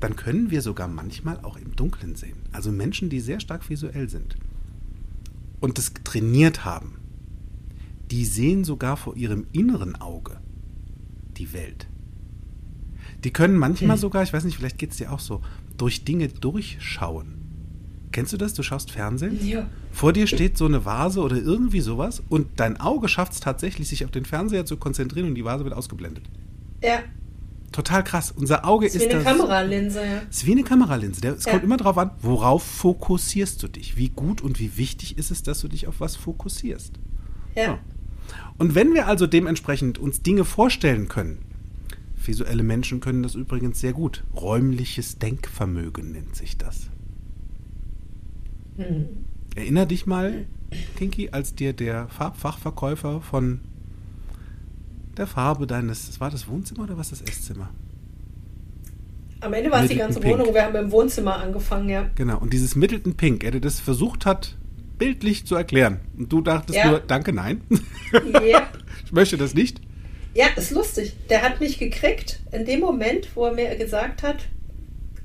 Dann 0.01 0.15
können 0.15 0.51
wir 0.51 0.63
sogar 0.63 0.89
manchmal 0.89 1.41
auch 1.43 1.57
im 1.57 1.75
Dunkeln 1.75 2.15
sehen. 2.15 2.39
Also 2.53 2.71
Menschen, 2.71 3.11
die 3.11 3.21
sehr 3.21 3.41
stark 3.41 3.69
visuell 3.69 4.09
sind 4.09 4.37
und 5.61 5.79
das 5.79 5.93
trainiert 6.05 6.65
haben, 6.65 6.99
die 8.11 8.25
sehen 8.25 8.65
sogar 8.65 8.97
vor 8.97 9.17
ihrem 9.17 9.47
inneren 9.53 9.97
Auge 9.97 10.39
die 11.37 11.53
Welt. 11.53 11.89
Die 13.25 13.33
können 13.33 13.57
manchmal 13.57 13.97
Hm. 13.97 14.01
sogar, 14.01 14.23
ich 14.23 14.33
weiß 14.33 14.45
nicht, 14.45 14.57
vielleicht 14.57 14.79
geht 14.79 14.93
es 14.93 14.99
dir 14.99 15.13
auch 15.13 15.19
so, 15.19 15.43
durch 15.77 16.05
Dinge 16.05 16.29
durchschauen. 16.29 17.35
Kennst 18.13 18.33
du 18.33 18.37
das? 18.37 18.55
Du 18.55 18.63
schaust 18.63 18.91
Fernsehen? 18.91 19.39
Ja. 19.47 19.67
Vor 19.93 20.13
dir 20.13 20.27
steht 20.27 20.57
so 20.57 20.65
eine 20.65 20.85
Vase 20.85 21.21
oder 21.21 21.37
irgendwie 21.37 21.81
sowas 21.81 22.23
und 22.29 22.47
dein 22.57 22.81
Auge 22.81 23.09
schafft 23.09 23.33
es 23.33 23.41
tatsächlich, 23.41 23.89
sich 23.89 24.05
auf 24.05 24.11
den 24.11 24.25
Fernseher 24.25 24.65
zu 24.65 24.77
konzentrieren 24.79 25.29
und 25.29 25.35
die 25.35 25.45
Vase 25.45 25.65
wird 25.65 25.75
ausgeblendet. 25.75 26.25
Ja, 26.83 27.01
Total 27.73 28.03
krass. 28.05 28.31
Unser 28.31 28.65
Auge 28.65 28.87
ist 28.87 28.95
ist, 28.95 29.03
wie 29.03 29.11
eine 29.11 29.23
da 29.25 29.35
so- 29.35 29.41
Kameralinse, 29.41 30.01
ja. 30.03 30.19
ist 30.31 30.47
wie 30.47 30.53
eine 30.53 30.63
Kameralinse. 30.63 31.27
Es 31.29 31.45
Ja. 31.45 31.51
kommt 31.51 31.65
immer 31.65 31.77
darauf 31.77 31.99
an, 31.99 32.11
worauf 32.23 32.63
fokussierst 32.63 33.63
du 33.63 33.69
dich? 33.69 33.99
Wie 33.99 34.09
gut 34.09 34.41
und 34.41 34.59
wie 34.61 34.79
wichtig 34.79 35.19
ist 35.19 35.31
es, 35.31 35.43
dass 35.43 35.61
du 35.61 35.69
dich 35.69 35.87
auf 35.87 36.01
was 36.01 36.17
fokussierst? 36.17 36.93
Ja. 37.55 37.63
Ja. 37.65 37.79
Und 38.57 38.75
wenn 38.75 38.95
wir 38.95 39.09
also 39.09 39.27
dementsprechend 39.27 39.99
uns 39.99 40.23
Dinge 40.23 40.45
vorstellen 40.47 41.09
können, 41.09 41.39
visuelle 42.27 42.63
Menschen 42.63 43.01
können 43.01 43.23
das 43.23 43.35
übrigens 43.35 43.81
sehr 43.81 43.93
gut. 43.93 44.25
Räumliches 44.35 45.19
Denkvermögen 45.19 46.13
nennt 46.13 46.37
sich 46.37 46.57
das. 46.57 46.89
Hm. 48.77 49.07
Erinner 49.55 49.87
dich 49.87 50.07
mal, 50.07 50.47
Kinky, 50.97 51.31
als 51.31 51.55
dir 51.55 51.73
der 51.73 52.09
Farbfachverkäufer 52.09 53.21
von 53.23 53.61
der 55.17 55.27
Farbe 55.27 55.67
deines, 55.67 56.21
war 56.21 56.31
das 56.31 56.47
Wohnzimmer 56.49 56.85
oder 56.85 56.99
was 56.99 57.11
das 57.11 57.23
Esszimmer? 57.23 57.71
Am 59.41 59.53
Ende 59.53 59.71
war 59.71 59.83
es 59.83 59.91
die 59.91 59.97
ganze 59.97 60.21
Pink. 60.21 60.39
Wohnung. 60.39 60.55
Wir 60.55 60.65
haben 60.65 60.77
im 60.77 60.91
Wohnzimmer 60.91 61.37
angefangen, 61.37 61.89
ja. 61.89 62.11
Genau, 62.15 62.39
und 62.39 62.53
dieses 62.53 62.75
Middleton 62.75 63.15
Pink, 63.15 63.45
er 63.45 63.51
dir 63.53 63.61
das 63.61 63.81
versucht 63.81 64.27
hat, 64.27 64.57
bildlich 64.99 65.47
zu 65.47 65.55
erklären. 65.55 66.01
Und 66.19 66.33
du 66.33 66.41
dachtest 66.41 66.79
Ja. 66.79 66.91
nur, 66.91 67.01
danke, 67.01 67.33
nein. 67.33 67.61
Ja. 68.33 68.67
ich 69.05 69.13
möchte 69.13 69.37
das 69.37 69.55
nicht. 69.55 69.81
Ja, 70.37 70.49
ist 70.55 70.71
lustig. 70.71 71.15
Der 71.31 71.41
hat 71.41 71.61
mich 71.61 71.79
gekriegt 71.79 72.41
in 72.53 72.67
dem 72.67 72.81
Moment, 72.81 73.29
wo 73.35 73.47
er 73.47 73.53
mir 73.55 73.75
gesagt 73.77 74.23
hat, 74.23 74.37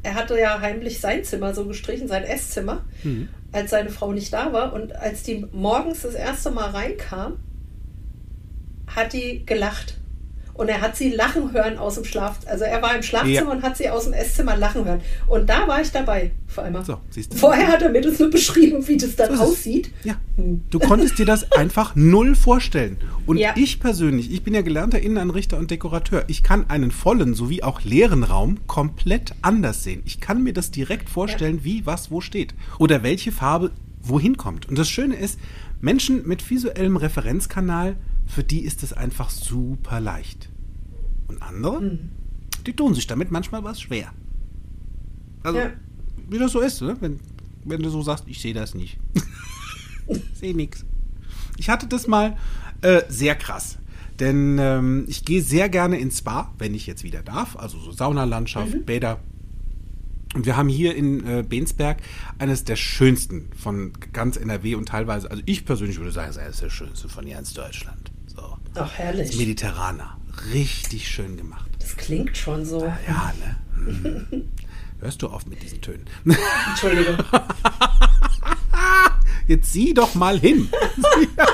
er 0.03 0.15
hatte 0.15 0.39
ja 0.39 0.61
heimlich 0.61 0.99
sein 1.01 1.25
Zimmer 1.25 1.53
so 1.53 1.65
gestrichen, 1.65 2.07
sein 2.07 2.23
Esszimmer, 2.23 2.85
Mhm. 3.03 3.27
als 3.51 3.71
seine 3.71 3.89
Frau 3.89 4.13
nicht 4.13 4.31
da 4.31 4.53
war. 4.53 4.71
Und 4.71 4.95
als 4.95 5.23
die 5.23 5.45
morgens 5.51 6.03
das 6.03 6.13
erste 6.15 6.49
Mal 6.51 6.69
reinkam, 6.69 7.39
hat 8.87 9.11
die 9.11 9.45
gelacht. 9.45 9.97
Und 10.61 10.69
er 10.69 10.79
hat 10.79 10.95
sie 10.95 11.09
lachen 11.09 11.53
hören 11.53 11.79
aus 11.79 11.95
dem 11.95 12.05
Schlafzimmer. 12.05 12.51
Also 12.51 12.65
er 12.65 12.83
war 12.83 12.95
im 12.95 13.01
Schlafzimmer 13.01 13.33
Ja. 13.33 13.49
und 13.49 13.63
hat 13.63 13.77
sie 13.77 13.89
aus 13.89 14.03
dem 14.03 14.13
Esszimmer 14.13 14.55
lachen 14.55 14.85
hören. 14.85 15.01
Und 15.25 15.49
da 15.49 15.67
war 15.67 15.81
ich 15.81 15.91
dabei, 15.91 16.29
vor 16.45 16.63
allem. 16.63 16.83
So, 16.83 16.99
siehst 17.09 17.33
du. 17.33 17.37
Vorher 17.37 17.67
hat 17.67 17.81
er 17.81 17.89
mir 17.89 18.01
das 18.01 18.19
nur 18.19 18.29
beschrieben, 18.29 18.87
wie 18.87 18.95
das 18.95 19.15
dann 19.15 19.35
So 19.35 19.41
aussieht. 19.45 19.89
Ja. 20.03 20.17
Hm. 20.35 20.61
Du 20.69 20.77
konntest 20.77 21.17
dir 21.17 21.25
das 21.25 21.51
einfach 21.51 21.95
null 21.95 22.35
vorstellen. 22.35 22.97
Und 23.25 23.37
Ja. 23.37 23.53
ich 23.55 23.79
persönlich, 23.79 24.31
ich 24.31 24.43
bin 24.43 24.53
ja 24.53 24.61
gelernter 24.61 24.99
Innenanrichter 24.99 25.57
und 25.57 25.71
Dekorateur. 25.71 26.25
Ich 26.27 26.43
kann 26.43 26.69
einen 26.69 26.91
vollen 26.91 27.33
sowie 27.33 27.63
auch 27.63 27.81
leeren 27.81 28.23
Raum 28.23 28.59
komplett 28.67 29.33
anders 29.41 29.83
sehen. 29.83 30.03
Ich 30.05 30.19
kann 30.21 30.43
mir 30.43 30.53
das 30.53 30.69
direkt 30.69 31.09
vorstellen, 31.09 31.63
wie 31.63 31.87
was 31.87 32.11
wo 32.11 32.21
steht. 32.21 32.53
Oder 32.77 33.01
welche 33.01 33.31
Farbe 33.31 33.71
wohin 34.03 34.37
kommt. 34.37 34.69
Und 34.69 34.77
das 34.77 34.89
Schöne 34.91 35.15
ist, 35.15 35.39
Menschen 35.79 36.27
mit 36.27 36.47
visuellem 36.51 36.97
Referenzkanal, 36.97 37.95
für 38.27 38.43
die 38.43 38.61
ist 38.61 38.83
es 38.83 38.93
einfach 38.93 39.29
super 39.31 39.99
leicht. 39.99 40.49
Und 41.31 41.41
andere, 41.41 41.79
Hm. 41.79 41.99
die 42.65 42.73
tun 42.73 42.93
sich 42.93 43.07
damit 43.07 43.31
manchmal 43.31 43.63
was 43.63 43.81
schwer. 43.81 44.11
Also, 45.43 45.57
Ja. 45.59 45.71
wie 46.29 46.37
das 46.37 46.51
so 46.51 46.59
ist, 46.59 46.81
ne? 46.81 46.95
wenn, 46.99 47.19
wenn 47.65 47.81
du 47.81 47.89
so 47.89 48.01
sagst, 48.01 48.25
ich 48.27 48.41
sehe 48.41 48.53
das 48.53 48.75
nicht. 48.75 48.97
sehe 50.33 50.55
nichts. 50.55 50.85
Ich 51.57 51.69
hatte 51.69 51.87
das 51.87 52.07
mal 52.07 52.37
äh, 52.81 53.01
sehr 53.09 53.35
krass. 53.35 53.77
Denn 54.19 54.57
ähm, 54.59 55.05
ich 55.07 55.25
gehe 55.25 55.41
sehr 55.41 55.67
gerne 55.69 55.97
ins 55.99 56.19
Spa, 56.19 56.53
wenn 56.59 56.73
ich 56.75 56.85
jetzt 56.85 57.03
wieder 57.03 57.23
darf. 57.23 57.55
Also 57.55 57.79
so 57.79 57.91
Saunalandschaft, 57.91 58.85
Bäder. 58.85 59.19
Und 60.35 60.45
wir 60.45 60.55
haben 60.55 60.69
hier 60.69 60.95
in 60.95 61.25
äh, 61.25 61.43
Bensberg 61.47 61.97
eines 62.37 62.63
der 62.63 62.75
schönsten 62.75 63.49
von 63.57 63.91
ganz 64.13 64.37
NRW 64.37 64.75
und 64.75 64.87
teilweise, 64.89 65.29
also 65.29 65.41
ich 65.45 65.65
persönlich 65.65 65.97
würde 65.97 66.11
sagen, 66.11 66.29
es 66.29 66.37
ist 66.37 66.61
das 66.61 66.71
schönste 66.71 67.09
von 67.09 67.27
ganz 67.27 67.53
Deutschland. 67.53 68.11
So. 68.27 68.41
Ach, 68.41 68.59
Das 68.73 68.91
herrlich. 68.93 69.37
Mediterraner. 69.37 70.17
Richtig 70.53 71.07
schön 71.07 71.37
gemacht. 71.37 71.69
Das 71.79 71.95
klingt 71.97 72.37
schon 72.37 72.65
so. 72.65 72.85
Ja, 73.07 73.33
ne? 73.39 73.57
Mhm. 73.75 74.51
Hörst 74.99 75.21
du 75.21 75.27
auf 75.27 75.45
mit 75.47 75.61
diesen 75.63 75.81
Tönen? 75.81 76.05
Entschuldigung. 76.69 77.17
Jetzt 79.47 79.73
sieh 79.73 79.93
doch 79.93 80.15
mal 80.15 80.39
hin. 80.39 80.69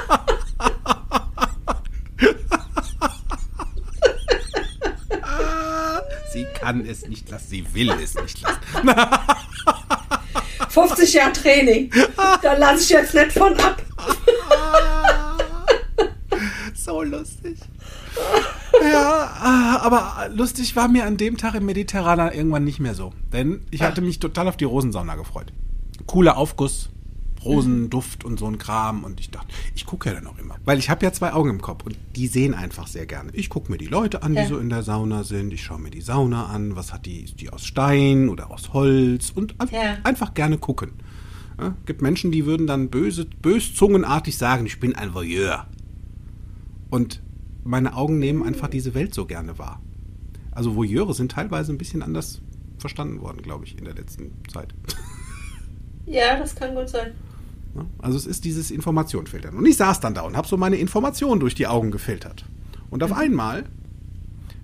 sie 6.34 6.46
kann 6.60 6.86
es 6.86 7.08
nicht 7.08 7.30
lassen, 7.30 7.48
sie 7.48 7.74
will 7.74 7.90
es 7.92 8.16
nicht 8.16 8.42
lassen. 8.42 8.60
50 10.70 11.14
Jahre 11.14 11.34
Training. 11.34 11.92
Da 12.42 12.54
lasse 12.54 12.84
ich 12.84 12.90
jetzt 12.90 13.14
nicht 13.14 13.32
von 13.32 13.60
ab. 13.60 13.82
So 16.76 17.02
lustig. 17.02 17.58
Ja, 18.84 19.32
ah, 19.40 19.78
aber 19.82 20.30
lustig 20.34 20.76
war 20.76 20.88
mir 20.88 21.06
an 21.06 21.18
dem 21.18 21.38
Tag 21.38 21.56
im 21.56 21.66
Mediterraner 21.66 22.34
irgendwann 22.34 22.64
nicht 22.64 22.80
mehr 22.80 22.94
so. 22.96 23.14
Denn 23.34 23.62
ich 23.72 23.82
hatte 23.82 24.02
mich 24.02 24.20
total 24.20 24.48
auf 24.48 24.58
die 24.58 24.66
Rosensauna 24.66 25.16
gefreut. 25.16 25.52
Cooler 26.06 26.38
Aufguss, 26.38 26.90
Rosenduft 27.44 28.24
und 28.24 28.40
so 28.40 28.46
ein 28.48 28.58
Kram. 28.58 29.04
Und 29.04 29.20
ich 29.20 29.30
dachte, 29.32 29.48
ich 29.76 29.86
gucke 29.86 30.10
ja 30.10 30.16
dann 30.16 30.28
auch 30.28 30.38
immer. 30.38 30.56
Weil 30.66 30.80
ich 30.80 30.90
habe 30.90 31.06
ja 31.06 31.12
zwei 31.12 31.34
Augen 31.34 31.50
im 31.50 31.62
Kopf 31.62 31.86
und 31.86 31.96
die 32.16 32.28
sehen 32.28 32.54
einfach 32.54 32.88
sehr 32.88 33.06
gerne. 33.06 33.32
Ich 33.34 33.50
gucke 33.50 33.72
mir 33.72 33.78
die 33.78 33.88
Leute 33.88 34.24
an, 34.24 34.34
die 34.34 34.42
Ja. 34.42 34.48
so 34.48 34.58
in 34.58 34.70
der 34.70 34.84
Sauna 34.84 35.24
sind. 35.24 35.54
Ich 35.54 35.64
schaue 35.64 35.80
mir 35.80 35.90
die 35.92 36.02
Sauna 36.02 36.48
an. 36.48 36.76
Was 36.76 36.94
hat 36.94 37.06
die? 37.06 37.22
Ist 37.22 37.42
die 37.42 37.52
aus 37.52 37.66
Stein 37.66 38.30
oder 38.30 38.52
aus 38.52 38.74
Holz? 38.74 39.32
Und 39.32 39.56
Ja. 39.72 39.98
einfach 40.04 40.34
gerne 40.34 40.58
gucken. 40.58 40.92
Ja, 41.60 41.76
gibt 41.88 42.02
Menschen, 42.04 42.32
die 42.32 42.46
würden 42.46 42.68
dann 42.68 42.90
böse, 42.90 43.26
böszungenartig 43.42 44.38
sagen, 44.38 44.68
ich 44.68 44.80
bin 44.80 44.96
ein 44.96 45.14
Voyeur. 45.16 45.66
Und 46.92 47.22
meine 47.68 47.96
Augen 47.96 48.20
nehmen 48.20 48.44
einfach 48.44 48.70
diese 48.70 48.94
Welt 48.94 49.14
so 49.14 49.26
gerne 49.26 49.58
wahr. 49.60 49.82
Also 50.52 50.76
Voyeure 50.76 51.14
sind 51.14 51.32
teilweise 51.32 51.72
ein 51.72 51.78
bisschen 51.78 52.02
anders 52.02 52.42
verstanden 52.78 53.22
worden, 53.22 53.42
glaube 53.42 53.66
ich, 53.66 53.78
in 53.78 53.86
der 53.86 53.96
letzten 53.96 54.32
Zeit. 54.52 54.74
Ja, 56.10 56.40
das 56.40 56.56
kann 56.56 56.74
gut 56.74 56.88
sein. 56.88 57.12
Also 57.98 58.18
es 58.18 58.26
ist 58.26 58.46
dieses 58.46 58.72
Informationfiltern. 58.72 59.58
Und 59.58 59.66
ich 59.66 59.76
saß 59.76 60.00
dann 60.00 60.14
da 60.14 60.22
und 60.22 60.38
habe 60.38 60.48
so 60.48 60.56
meine 60.56 60.78
Informationen 60.78 61.42
durch 61.42 61.54
die 61.54 61.68
Augen 61.68 61.92
gefiltert. 61.92 62.46
Und 62.90 63.04
auf 63.04 63.12
einmal 63.12 63.66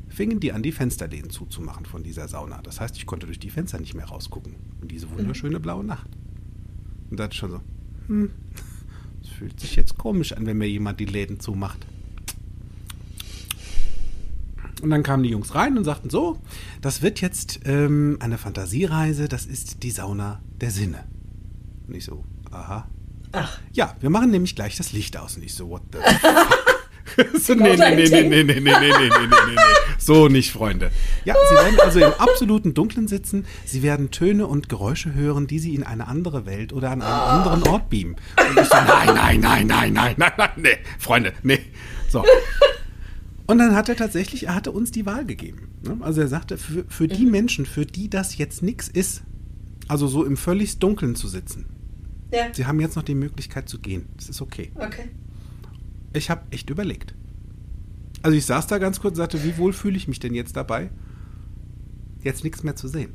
fingen 0.08 0.40
die 0.40 0.54
an, 0.54 0.64
die 0.64 0.72
Fensterläden 0.72 1.30
zuzumachen 1.30 1.86
von 1.86 2.02
dieser 2.02 2.30
Sauna. 2.30 2.62
Das 2.62 2.80
heißt, 2.80 2.96
ich 2.96 3.06
konnte 3.06 3.26
durch 3.26 3.40
die 3.40 3.50
Fenster 3.50 3.78
nicht 3.78 3.94
mehr 3.94 4.06
rausgucken. 4.06 4.56
In 4.82 4.88
diese 4.88 5.12
wunderschöne 5.12 5.60
blaue 5.60 5.84
Nacht. 5.84 6.08
Und 7.12 7.20
da 7.20 7.26
hatte 7.26 7.34
ich 7.34 7.40
schon 7.40 7.52
so, 7.52 7.60
hm, 8.08 8.30
es 9.22 9.28
fühlt 9.28 9.60
sich 9.60 9.76
jetzt 9.76 9.98
komisch 9.98 10.32
an, 10.32 10.46
wenn 10.46 10.58
mir 10.58 10.70
jemand 10.70 10.98
die 11.02 11.06
Läden 11.06 11.42
zumacht. 11.42 11.86
Und 14.84 14.90
dann 14.90 15.02
kamen 15.02 15.24
die 15.24 15.30
Jungs 15.30 15.56
rein 15.56 15.78
und 15.78 15.86
sagten 15.86 16.10
so, 16.10 16.42
das 16.82 17.02
wird 17.02 17.22
jetzt 17.22 17.62
ähm, 17.64 18.18
eine 18.20 18.38
Fantasiereise, 18.38 19.30
das 19.30 19.46
ist 19.46 19.82
die 19.82 19.92
Sauna 19.92 20.42
der 20.60 20.72
Sinne. 20.72 21.06
Und 21.88 21.96
ich 21.96 22.04
so, 22.04 22.26
aha. 22.52 22.90
Ach, 23.32 23.60
Ja, 23.72 23.96
wir 24.02 24.10
machen 24.10 24.30
nämlich 24.30 24.58
gleich 24.58 24.76
das 24.76 24.92
Licht 24.92 25.16
aus. 25.16 25.38
Und 25.38 25.44
ich 25.44 25.54
so, 25.54 25.70
what 25.70 25.84
the 25.94 26.00
so, 27.40 27.54
nee, 27.54 27.78
nee, 27.78 27.96
nee, 27.96 28.10
nee, 28.10 28.24
nee, 28.24 28.44
nee, 28.44 28.44
nee, 28.44 28.60
nee, 28.60 28.60
nee, 28.60 29.10
nee, 29.10 29.28
nee, 29.28 29.56
nee. 29.56 29.62
So 29.98 30.28
nicht, 30.28 30.52
Freunde. 30.52 30.92
Ja, 31.24 31.34
Sie 31.50 31.56
werden 31.56 31.80
also 31.80 32.00
im 32.00 32.14
absoluten 32.18 32.74
Dunklen 32.74 33.08
sitzen. 33.08 33.46
Sie 33.64 33.84
werden 33.84 34.12
Töne 34.12 34.48
und 34.48 34.68
Geräusche 34.68 35.14
hören, 35.14 35.48
die 35.48 35.60
Sie 35.60 35.76
in 35.76 35.84
eine 35.84 36.10
andere 36.10 36.46
Welt 36.46 36.74
oder 36.74 36.92
an 36.92 37.02
einen 37.02 37.12
anderen 37.14 37.64
Ort 37.70 37.90
beamen. 37.90 38.18
Und 38.38 38.60
ich 38.60 38.68
so, 38.68 38.76
nein, 38.76 39.16
nein, 39.16 39.40
nein, 39.40 39.68
nein, 39.68 39.94
nein, 39.94 40.16
nein, 40.18 40.32
nein, 40.38 40.50
nee, 40.58 40.78
Freunde, 41.00 41.32
nee. 41.42 41.60
So. 42.10 42.26
Und 43.46 43.58
dann 43.58 43.76
hat 43.76 43.90
er 43.90 43.96
tatsächlich, 43.96 44.48
er 44.48 44.56
hatte 44.56 44.72
uns 44.72 44.92
die 44.92 45.06
Wahl 45.06 45.26
gegeben. 45.26 45.68
ne? 45.84 45.98
Also 46.02 46.22
er 46.22 46.28
sagte, 46.28 46.58
für, 46.58 46.86
für 46.88 47.08
die 47.08 47.26
Menschen, 47.26 47.66
für 47.66 47.86
die 47.86 48.10
das 48.10 48.38
jetzt 48.38 48.64
nichts 48.64 48.88
ist, 48.88 49.24
also 49.88 50.08
so 50.08 50.24
im 50.24 50.38
völlig 50.38 50.80
Dunkeln 50.80 51.16
zu 51.16 51.28
sitzen, 51.28 51.66
ja. 52.32 52.46
Sie 52.54 52.66
haben 52.66 52.80
jetzt 52.80 52.96
noch 52.96 53.04
die 53.04 53.14
Möglichkeit 53.16 53.70
zu 53.70 53.78
gehen. 53.80 54.06
Das 54.18 54.28
ist 54.30 54.42
okay. 54.42 54.72
Okay. 54.76 55.10
Ich 56.14 56.30
habe 56.32 56.42
echt 56.52 56.70
überlegt. 56.72 57.14
Also 58.24 58.36
ich 58.38 58.46
saß 58.46 58.66
da 58.68 58.78
ganz 58.80 59.00
kurz 59.02 59.12
und 59.14 59.18
sagte, 59.18 59.44
wie 59.44 59.58
wohl 59.58 59.72
fühle 59.74 59.98
ich 59.98 60.08
mich 60.08 60.20
denn 60.20 60.34
jetzt 60.34 60.56
dabei, 60.56 60.90
jetzt 62.24 62.44
nichts 62.44 62.64
mehr 62.64 62.76
zu 62.76 62.88
sehen. 62.88 63.12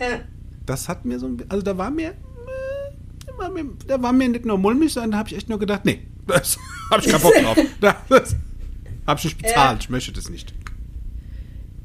Ja. 0.00 0.20
Das 0.66 0.88
hat 0.88 1.04
mir 1.04 1.18
so 1.20 1.26
ein 1.26 1.44
also 1.48 1.62
da 1.62 1.76
war 1.78 1.90
mir, 1.90 2.10
äh, 2.10 3.38
war 3.38 3.50
mir 3.50 3.66
da 3.86 4.02
war 4.02 4.12
mir 4.12 4.28
nicht 4.28 4.46
nur 4.46 4.58
mulmig, 4.58 4.92
sondern 4.92 5.12
da 5.12 5.18
habe 5.18 5.28
ich 5.28 5.36
echt 5.36 5.48
nur 5.48 5.58
gedacht, 5.58 5.84
nee, 5.84 6.00
das 6.26 6.58
habe 6.90 7.02
ich 7.04 7.08
keinen 7.08 7.22
Bock 7.22 7.34
drauf. 7.40 7.58
Da- 7.80 8.02
Das 8.08 8.34
habe 9.06 9.18
ich 9.18 9.24
nicht 9.24 9.38
bezahlt, 9.42 9.56
Ja. 9.56 9.78
ich 9.80 9.88
möchte 9.90 10.12
das 10.12 10.28
nicht. 10.30 10.52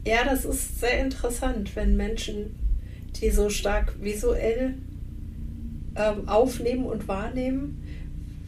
ja, 0.06 0.24
das 0.24 0.46
ist 0.46 0.80
sehr 0.80 1.00
interessant, 1.04 1.76
wenn 1.76 1.96
Menschen, 1.98 2.56
die 3.20 3.30
so 3.32 3.50
stark 3.50 3.96
visuell 4.02 4.76
ähm, 5.96 6.28
aufnehmen 6.30 6.86
und 6.86 7.08
wahrnehmen, 7.08 7.84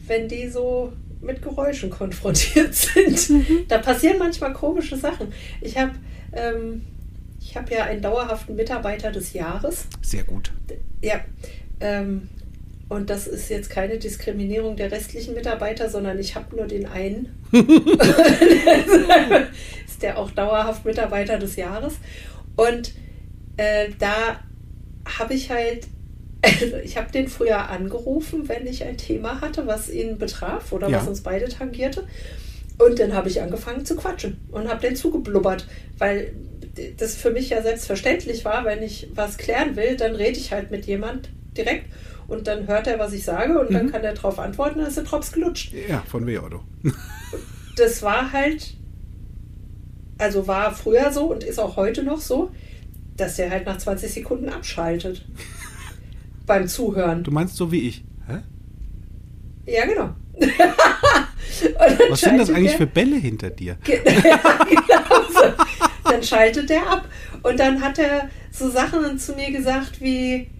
wenn 0.06 0.28
die 0.28 0.48
so 0.48 0.92
mit 1.20 1.42
Geräuschen 1.42 1.90
konfrontiert 1.90 2.74
sind. 2.76 3.30
Da 3.68 3.78
passieren 3.78 4.18
manchmal 4.18 4.52
komische 4.54 4.96
Sachen. 4.96 5.28
Ich 5.60 5.76
habe 5.76 5.92
ähm, 6.32 6.82
ich 7.40 7.56
habe 7.56 7.72
ja 7.74 7.84
einen 7.84 8.00
dauerhaften 8.02 8.54
Mitarbeiter 8.54 9.10
des 9.10 9.32
Jahres. 9.32 9.86
Sehr 10.02 10.22
gut. 10.24 10.52
Ja. 11.02 11.20
Ähm, 11.80 12.28
und 12.90 13.08
das 13.08 13.26
ist 13.28 13.48
jetzt 13.48 13.70
keine 13.70 13.98
Diskriminierung 13.98 14.74
der 14.76 14.90
restlichen 14.90 15.34
Mitarbeiter, 15.34 15.88
sondern 15.88 16.18
ich 16.18 16.34
habe 16.34 16.56
nur 16.56 16.66
den 16.66 16.86
einen. 16.86 17.28
ist 19.86 20.02
der 20.02 20.18
auch 20.18 20.32
dauerhaft 20.32 20.84
Mitarbeiter 20.84 21.38
des 21.38 21.54
Jahres. 21.54 21.94
Und 22.56 22.92
äh, 23.56 23.90
da 24.00 24.40
habe 25.18 25.34
ich 25.34 25.52
halt, 25.52 25.86
also 26.42 26.78
ich 26.82 26.96
habe 26.96 27.12
den 27.12 27.28
früher 27.28 27.70
angerufen, 27.70 28.48
wenn 28.48 28.66
ich 28.66 28.82
ein 28.84 28.96
Thema 28.96 29.40
hatte, 29.40 29.68
was 29.68 29.88
ihn 29.88 30.18
betraf 30.18 30.72
oder 30.72 30.88
Ja. 30.88 30.98
was 30.98 31.06
uns 31.06 31.20
beide 31.20 31.48
tangierte. 31.48 32.08
Und 32.76 32.98
dann 32.98 33.14
habe 33.14 33.28
ich 33.28 33.40
angefangen 33.40 33.86
zu 33.86 33.94
quatschen 33.94 34.40
und 34.50 34.68
habe 34.68 34.80
den 34.80 34.96
zugeblubbert, 34.96 35.68
weil 35.98 36.32
das 36.96 37.14
für 37.14 37.30
mich 37.30 37.50
ja 37.50 37.62
selbstverständlich 37.62 38.44
war, 38.44 38.64
wenn 38.64 38.82
ich 38.82 39.10
was 39.14 39.38
klären 39.38 39.76
will, 39.76 39.96
dann 39.96 40.16
rede 40.16 40.38
ich 40.38 40.50
halt 40.50 40.72
mit 40.72 40.86
jemand 40.86 41.28
direkt 41.56 41.86
und 42.30 42.46
dann 42.46 42.66
hört 42.66 42.86
er, 42.86 42.98
was 42.98 43.12
ich 43.12 43.24
sage 43.24 43.58
und 43.60 43.72
dann 43.74 43.90
kann 43.92 44.02
er 44.02 44.14
darauf 44.14 44.38
antworten, 44.38 44.78
dann 44.78 44.88
ist 44.88 44.96
der 44.96 45.04
Drops 45.04 45.32
gelutscht. 45.32 45.74
Ja, 45.88 46.02
von 46.08 46.26
Weodo. 46.26 46.62
Das 47.76 48.02
war 48.02 48.32
halt, 48.32 48.74
also 50.18 50.46
war 50.46 50.74
früher 50.74 51.12
so 51.12 51.30
und 51.32 51.44
ist 51.44 51.58
auch 51.58 51.76
heute 51.76 52.02
noch 52.02 52.20
so, 52.20 52.50
dass 53.16 53.36
der 53.36 53.48
halt 53.50 53.64
nach 53.64 53.78
20 53.78 54.12
Sekunden 54.12 54.48
abschaltet 54.50 55.24
beim 56.46 56.66
Zuhören. 56.68 57.22
Du 57.22 57.30
meinst 57.30 57.56
so 57.56 57.72
wie 57.72 57.88
ich. 57.88 58.04
Hä? 58.26 58.38
Ja, 59.70 59.86
genau. 59.86 60.10
Was 62.10 62.20
sind 62.20 62.38
das 62.38 62.50
eigentlich 62.50 62.70
der- 62.72 62.78
für 62.78 62.86
Bälle 62.86 63.16
hinter 63.16 63.48
dir? 63.50 63.78
Genau 63.84 65.22
so. 65.32 66.10
Dann 66.10 66.22
schaltet 66.22 66.68
der 66.68 66.82
ab. 66.90 67.08
Und 67.42 67.58
dann 67.58 67.80
hat 67.82 67.98
er 67.98 68.28
so 68.50 68.68
Sachen 68.68 69.18
zu 69.18 69.34
mir 69.34 69.50
gesagt 69.52 70.00
wie, 70.02 70.50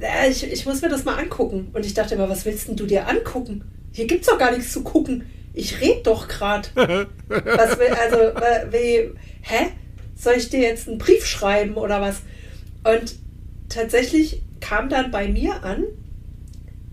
"Ja, 0.00 0.26
ich, 0.28 0.44
ich 0.44 0.66
muss 0.66 0.82
mir 0.82 0.88
das 0.88 1.04
mal 1.04 1.16
angucken. 1.16 1.68
Und 1.72 1.86
ich 1.86 1.94
dachte 1.94 2.14
immer, 2.14 2.28
was 2.28 2.44
willst 2.44 2.68
denn 2.68 2.76
du 2.76 2.86
dir 2.86 3.08
angucken? 3.08 3.64
Hier 3.92 4.06
gibt's 4.06 4.26
doch 4.26 4.38
gar 4.38 4.52
nichts 4.52 4.72
zu 4.72 4.82
gucken. 4.82 5.24
Ich 5.54 5.80
red 5.80 6.06
doch 6.06 6.28
gerade. 6.28 6.68
Was 7.28 7.78
will, 7.78 7.88
also, 7.88 8.16
äh, 8.16 8.72
wie, 8.72 9.10
hä? 9.42 9.66
Soll 10.14 10.34
ich 10.34 10.48
dir 10.48 10.60
jetzt 10.60 10.88
einen 10.88 10.98
Brief 10.98 11.26
schreiben 11.26 11.74
oder 11.74 12.00
was? 12.00 12.22
Und 12.84 13.16
tatsächlich 13.68 14.42
kam 14.60 14.88
dann 14.88 15.10
bei 15.10 15.28
mir 15.28 15.62
an, 15.64 15.84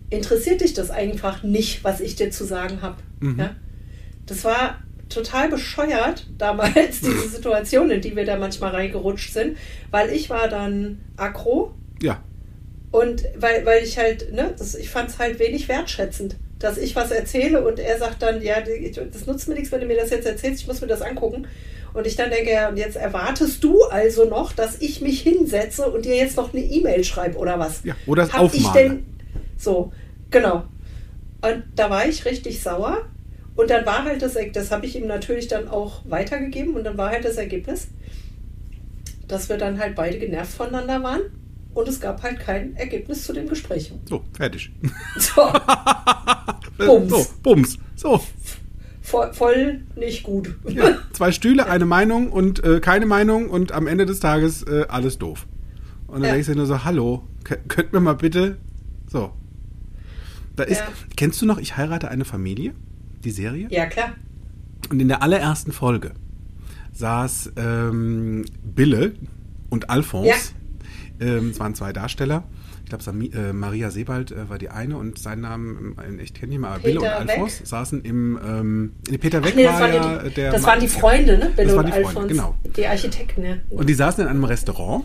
interessiert 0.10 0.62
dich 0.62 0.74
das 0.74 0.90
einfach 0.90 1.44
nicht, 1.44 1.84
was 1.84 2.02
ich 2.02 2.16
dir 2.16 2.32
zu 2.32 2.44
sagen 2.44 2.82
habe. 2.82 2.98
Mhm. 3.20 3.40
Ja? 3.40 3.56
Das 4.26 4.44
war 4.44 4.80
total 5.10 5.50
bescheuert 5.50 6.28
damals, 6.38 7.00
diese 7.02 7.30
Situation, 7.30 7.92
in 7.92 8.02
die 8.02 8.16
wir 8.16 8.26
da 8.26 8.38
manchmal 8.38 8.72
reingerutscht 8.72 9.34
sind, 9.34 9.58
weil 9.92 10.10
ich 10.10 10.30
war 10.30 10.48
dann 10.48 11.00
aggro 11.18 11.74
Ja. 12.02 12.24
Und 12.92 13.24
weil, 13.38 13.66
weil 13.66 13.84
ich 13.84 13.98
halt, 13.98 14.34
ne, 14.34 14.54
das, 14.58 14.76
ich 14.76 14.90
fand 14.90 15.10
es 15.10 15.20
halt 15.20 15.40
wenig 15.40 15.68
wertschätzend, 15.68 16.38
dass 16.58 16.78
ich 16.78 16.96
was 16.96 17.12
erzähle 17.12 17.66
und 17.66 17.80
er 17.80 17.98
sagt 18.00 18.22
dann, 18.22 18.42
ja, 18.42 18.56
das 18.62 19.26
nutzt 19.28 19.48
mir 19.48 19.56
nichts, 19.56 19.72
wenn 19.72 19.82
du 19.82 19.86
mir 19.86 19.98
das 19.98 20.10
jetzt 20.10 20.26
erzählst, 20.26 20.62
ich 20.62 20.68
muss 20.68 20.82
mir 20.82 20.88
das 20.88 21.02
angucken. 21.02 21.48
Und 21.94 22.06
ich 22.06 22.16
dann 22.16 22.30
denke, 22.30 22.52
ja, 22.52 22.70
und 22.70 22.78
jetzt 22.78 22.98
erwartest 22.98 23.64
du 23.64 23.84
also 23.84 24.26
noch, 24.26 24.54
dass 24.54 24.80
ich 24.80 25.02
mich 25.02 25.22
hinsetze 25.22 25.90
und 25.90 26.06
dir 26.06 26.16
jetzt 26.16 26.38
noch 26.38 26.54
eine 26.54 26.62
E-Mail 26.62 27.04
schreibe 27.04 27.38
oder 27.38 27.58
was? 27.58 27.84
Ja, 27.84 27.96
oder 28.06 28.24
es 28.24 28.34
Hab 28.34 28.54
ich 28.54 28.66
aufmale. 28.66 28.90
denn 28.90 29.06
so, 29.58 29.92
genau. 30.30 30.66
Und 31.42 31.64
da 31.76 31.90
war 31.90 32.08
ich 32.08 32.26
richtig 32.26 32.62
sauer. 32.62 33.08
Und 33.56 33.72
dann 33.72 33.86
war 33.86 34.06
halt 34.06 34.22
das, 34.22 34.38
das 34.54 34.72
habe 34.72 34.86
ich 34.86 34.96
ihm 34.96 35.08
natürlich 35.08 35.48
dann 35.48 35.68
auch 35.68 36.02
weitergegeben 36.06 36.76
und 36.76 36.84
dann 36.84 36.98
war 36.98 37.10
halt 37.10 37.26
das 37.26 37.38
Ergebnis, 37.38 37.88
dass 39.28 39.50
wir 39.50 39.58
dann 39.58 39.80
halt 39.80 39.96
beide 39.96 40.20
genervt 40.20 40.54
voneinander 40.54 41.04
waren 41.04 41.22
und 41.74 41.88
es 41.88 42.00
gab 42.00 42.22
halt 42.24 42.40
kein 42.40 42.76
Ergebnis 42.76 43.24
zu 43.26 43.34
dem 43.34 43.48
Gespräch. 43.48 43.92
So, 44.08 44.24
fertig. 44.34 44.72
So, 45.18 45.42
Bums. 46.78 47.10
So, 47.10 47.26
Bums. 47.44 47.78
So, 47.96 48.22
voll, 49.02 49.34
voll 49.34 49.82
nicht 49.96 50.24
gut. 50.24 50.56
ja. 50.68 50.96
zwei 51.14 51.32
Stühle, 51.32 51.68
eine 51.68 51.86
Meinung 51.86 52.32
und 52.32 52.64
äh, 52.64 52.80
keine 52.80 53.06
Meinung 53.06 53.50
und 53.50 53.72
am 53.72 53.88
Ende 53.88 54.06
des 54.06 54.20
Tages 54.20 54.64
äh, 54.64 54.86
alles 54.90 55.18
doof. 55.18 55.48
Und 56.08 56.16
dann 56.22 56.24
Ja. 56.30 56.32
denkst 56.32 56.48
du 56.48 56.56
nur 56.56 56.66
so, 56.66 56.84
hallo, 56.84 57.24
könnt 57.44 57.94
mir 57.94 58.00
mal 58.00 58.14
bitte. 58.16 58.58
So. 59.08 59.32
Da 60.56 60.64
ist, 60.64 60.80
Ja. 60.80 60.88
kennst 61.16 61.42
du 61.42 61.46
noch, 61.46 61.58
ich 61.60 61.78
heirate 61.78 62.10
eine 62.10 62.26
Familie? 62.26 62.74
Die 63.24 63.32
Serie? 63.32 63.68
Ja, 63.70 63.86
klar. 63.86 64.14
Und 64.90 65.02
in 65.02 65.08
der 65.08 65.22
allerersten 65.22 65.72
Folge 65.72 66.12
saß 66.94 67.52
ähm, 67.58 68.46
Bille 68.64 69.14
und 69.70 69.90
Alphonse. 69.90 70.30
Ähm, 71.20 71.50
es 71.50 71.60
waren 71.60 71.76
zwei 71.76 71.92
Darsteller. 71.94 72.44
Ich 72.84 72.90
glaube, 72.98 73.26
äh, 73.34 73.54
Maria 73.54 73.92
Sebald 73.92 74.32
äh, 74.32 74.50
war 74.50 74.58
die 74.58 74.70
eine 74.70 74.98
und 74.98 75.20
sein 75.20 75.42
Name, 75.42 75.96
äh, 76.02 76.22
ich 76.24 76.34
kenne 76.34 76.56
ihn 76.56 76.62
mal, 76.62 76.70
aber 76.72 76.80
Bille 76.80 77.00
und? 77.02 77.06
Alphonse 77.08 77.66
saßen 77.66 78.02
im. 78.04 78.40
Ähm, 78.44 78.92
nee, 79.10 79.18
Peter 79.18 79.44
Weck 79.44 79.56
nee, 79.56 79.64
das, 79.64 79.74
war 79.74 79.82
waren 79.82 79.94
ja 79.94 80.24
die, 80.24 80.34
der. 80.34 80.52
das 80.52 80.62
Mann- 80.62 80.72
waren 80.72 80.80
die 80.80 80.88
Freunde, 80.88 81.38
ne? 81.38 81.52
Bill 81.56 81.66
Das 81.68 81.76
waren 81.76 81.86
und 81.86 81.88
die 81.88 82.02
Freunde, 82.02 82.08
Alfons. 82.08 82.28
genau. 82.30 82.56
Die 82.76 82.88
Architekten, 82.88 83.44
ja. 83.44 83.56
Und 83.70 83.90
die 83.90 83.94
saßen 83.94 84.24
in 84.24 84.30
einem 84.30 84.44
Restaurant. 84.44 85.04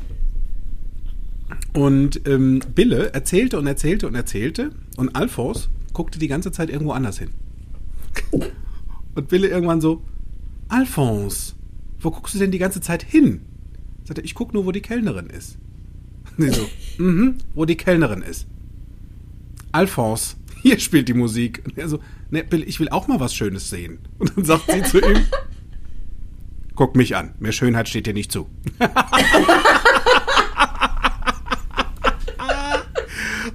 Und 1.75 2.27
ähm, 2.29 2.61
Bille 2.75 3.13
erzählte 3.13 3.59
und 3.59 3.67
erzählte 3.67 4.07
und 4.07 4.15
erzählte. 4.15 4.71
Und 4.97 5.15
Alphonse 5.17 5.69
guckte 5.93 6.19
die 6.19 6.29
ganze 6.29 6.53
Zeit 6.53 6.71
irgendwo 6.71 6.93
anders 6.93 7.19
hin. 7.19 7.31
Und 9.17 9.29
Bille 9.29 9.49
irgendwann 9.49 9.81
so: 9.81 10.03
Alphonse, 10.69 11.55
wo 12.01 12.11
guckst 12.11 12.35
du 12.35 12.39
denn 12.39 12.51
die 12.51 12.59
ganze 12.59 12.81
Zeit 12.81 13.03
hin? 13.03 13.43
Sagt 14.05 14.19
er: 14.19 14.25
Ich 14.25 14.35
guck 14.35 14.53
nur, 14.55 14.67
wo 14.67 14.73
die 14.73 14.81
Kellnerin 14.83 15.27
ist. 15.29 15.57
Und 16.37 16.45
sie 16.45 16.51
so: 16.51 16.69
Mhm, 16.99 17.39
wo 17.55 17.65
die 17.65 17.77
Kellnerin 17.77 18.23
ist. 18.23 18.47
Alphonse, 19.73 20.37
hier 20.63 20.79
spielt 20.79 21.09
die 21.09 21.15
Musik. 21.15 21.63
Und 21.65 21.79
er 21.79 21.89
so: 21.89 22.01
Ne, 22.31 22.45
Bille, 22.45 22.65
ich 22.65 22.81
will 22.81 22.89
auch 22.89 23.09
mal 23.09 23.21
was 23.21 23.35
Schönes 23.35 23.71
sehen. 23.71 23.99
Und 24.19 24.37
dann 24.37 24.45
sagt 24.45 24.71
sie 24.71 24.83
zu 24.83 24.99
ihm: 24.99 25.25
Guck 26.75 26.97
mich 26.97 27.15
an, 27.17 27.35
mehr 27.39 27.53
Schönheit 27.53 27.89
steht 27.89 28.07
dir 28.07 28.15
nicht 28.15 28.33
zu. 28.33 28.49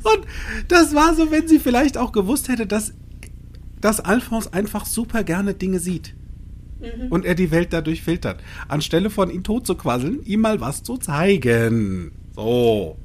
Und 0.03 0.25
das 0.69 0.95
war 0.95 1.13
so, 1.15 1.29
wenn 1.31 1.47
sie 1.47 1.59
vielleicht 1.59 1.97
auch 1.97 2.11
gewusst 2.11 2.47
hätte, 2.47 2.65
dass, 2.65 2.93
dass 3.81 3.99
Alphonse 3.99 4.53
einfach 4.53 4.85
super 4.85 5.23
gerne 5.23 5.53
Dinge 5.53 5.79
sieht. 5.79 6.15
Und 7.09 7.25
er 7.25 7.35
die 7.35 7.51
Welt 7.51 7.73
dadurch 7.73 8.01
filtert. 8.01 8.41
Anstelle 8.69 9.09
von 9.09 9.29
ihn 9.29 9.43
tot 9.43 9.67
zu 9.67 9.75
quasseln, 9.75 10.23
ihm 10.23 10.39
mal 10.39 10.61
was 10.61 10.81
zu 10.83 10.95
zeigen. 10.95 12.13
So. 12.35 12.97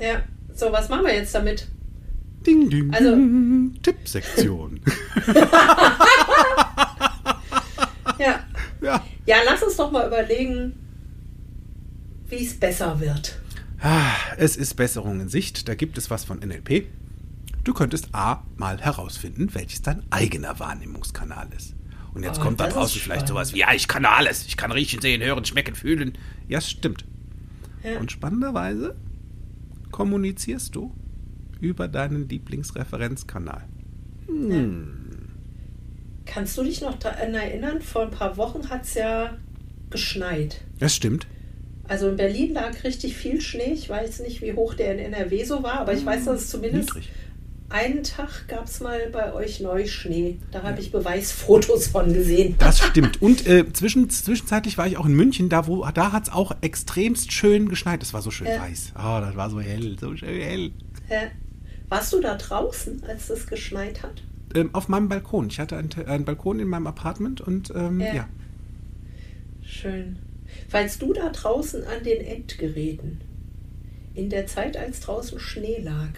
Ja. 0.00 0.22
So, 0.54 0.72
was 0.72 0.88
machen 0.88 1.06
wir 1.06 1.14
jetzt 1.14 1.34
damit? 1.34 1.68
Ding, 2.46 2.68
ding, 2.70 2.92
Also-. 2.92 3.16
Tippsektion. 3.82 4.80
Ja. 8.18 8.40
ja. 8.82 9.04
Ja, 9.26 9.36
lass 9.46 9.62
uns 9.62 9.76
doch 9.76 9.90
mal 9.90 10.06
überlegen, 10.06 10.74
wie 12.28 12.44
es 12.44 12.54
besser 12.58 13.00
wird. 13.00 13.38
Ah, 13.80 14.12
Es 14.36 14.56
ist 14.56 14.74
Besserung 14.74 15.20
in 15.20 15.28
Sicht. 15.28 15.68
Da 15.68 15.74
gibt 15.74 15.96
es 15.96 16.10
was 16.10 16.24
von 16.24 16.38
NLP. 16.40 16.84
Du 17.64 17.72
könntest 17.72 18.08
A 18.14 18.42
mal 18.56 18.78
herausfinden, 18.80 19.54
welches 19.54 19.80
dein 19.82 20.02
eigener 20.10 20.58
Wahrnehmungskanal 20.58 21.48
ist. 21.56 21.74
Und 22.12 22.24
jetzt 22.24 22.40
Oh, 22.40 22.42
kommt 22.42 22.60
da 22.60 22.66
draußen 22.66 23.00
vielleicht 23.00 23.28
sowas 23.28 23.54
wie, 23.54 23.60
ja, 23.60 23.72
ich 23.72 23.88
kann 23.88 24.04
alles. 24.04 24.44
Ich 24.46 24.56
kann 24.56 24.72
riechen, 24.72 25.00
sehen, 25.00 25.22
hören, 25.22 25.44
schmecken, 25.44 25.74
fühlen. 25.74 26.18
Ja, 26.48 26.58
es 26.58 26.68
stimmt. 26.68 27.04
Ja. 27.82 27.98
Und 27.98 28.12
spannenderweise 28.12 28.96
kommunizierst 29.90 30.74
du 30.74 30.94
über 31.60 31.88
deinen 31.88 32.28
Lieblingsreferenzkanal. 32.28 33.64
Kannst 36.26 36.56
du 36.56 36.62
dich 36.62 36.80
noch 36.80 36.98
daran 36.98 37.34
erinnern? 37.34 37.80
Vor 37.80 38.02
ein 38.02 38.10
paar 38.10 38.36
Wochen 38.36 38.70
hat 38.70 38.84
es 38.84 38.94
ja 38.94 39.36
geschneit. 39.90 40.62
Das 40.78 40.94
stimmt. 40.94 41.26
Also 41.88 42.08
in 42.08 42.16
Berlin 42.16 42.54
lag 42.54 42.84
richtig 42.84 43.16
viel 43.16 43.40
Schnee. 43.40 43.72
Ich 43.72 43.88
weiß 43.88 44.20
nicht, 44.20 44.40
wie 44.42 44.52
hoch 44.52 44.74
der 44.74 44.92
in 44.92 45.00
NRW 45.12 45.42
so 45.42 45.64
war, 45.64 45.80
aber 45.80 45.92
ich 45.92 46.06
weiß, 46.06 46.26
dass 46.26 46.42
es 46.42 46.50
zumindest 46.50 46.94
Niedrig. 46.94 47.10
Einen 47.70 48.02
Tag 48.02 48.48
gab 48.48 48.66
es 48.66 48.80
mal 48.80 49.08
bei 49.10 49.32
euch 49.32 49.60
Neuschnee. 49.60 50.38
Da 50.50 50.62
habe 50.62 50.80
ich 50.80 50.90
Beweisfotos 50.92 51.86
von 51.86 52.12
gesehen. 52.12 52.56
Das 52.58 52.80
stimmt. 52.80 53.22
Und 53.22 53.46
äh, 53.46 53.72
zwischen, 53.72 54.10
zwischenzeitlich 54.10 54.76
war 54.76 54.86
ich 54.86 54.96
auch 54.96 55.06
in 55.06 55.14
München, 55.14 55.48
da, 55.48 55.66
wo, 55.66 55.86
da 55.94 56.12
hat 56.12 56.24
es 56.24 56.32
auch 56.32 56.52
extremst 56.60 57.32
schön 57.32 57.68
geschneit. 57.68 58.02
Es 58.02 58.12
war 58.12 58.22
so 58.22 58.30
schön 58.30 58.48
Ja. 58.48 58.60
weiß. 58.60 58.92
Ah, 58.94 59.20
das 59.20 59.36
war 59.36 59.48
so 59.50 59.60
hell, 59.60 59.96
so 59.98 60.14
schön 60.16 60.28
hell. 60.40 60.70
Hä? 61.08 61.28
Warst 61.88 62.12
du 62.12 62.20
da 62.20 62.36
draußen, 62.36 63.02
als 63.08 63.30
es 63.30 63.46
geschneit 63.46 64.02
hat? 64.02 64.22
Ähm, 64.54 64.70
auf 64.74 64.88
meinem 64.88 65.08
Balkon. 65.08 65.48
Ich 65.48 65.58
hatte 65.60 65.76
einen, 65.76 65.90
einen 66.06 66.24
Balkon 66.24 66.58
in 66.60 66.68
meinem 66.68 66.86
Apartment 66.88 67.40
und 67.40 67.72
ähm, 67.74 68.00
Ja. 68.00 68.14
ja. 68.14 68.28
Schön. 69.62 70.18
Falls 70.68 70.98
du 70.98 71.12
da 71.12 71.28
draußen 71.30 71.84
an 71.84 72.02
den 72.04 72.20
Endgeräten 72.20 73.20
in 74.14 74.28
der 74.28 74.46
Zeit, 74.46 74.76
als 74.76 75.00
draußen 75.00 75.38
Schnee 75.38 75.78
lag, 75.80 76.10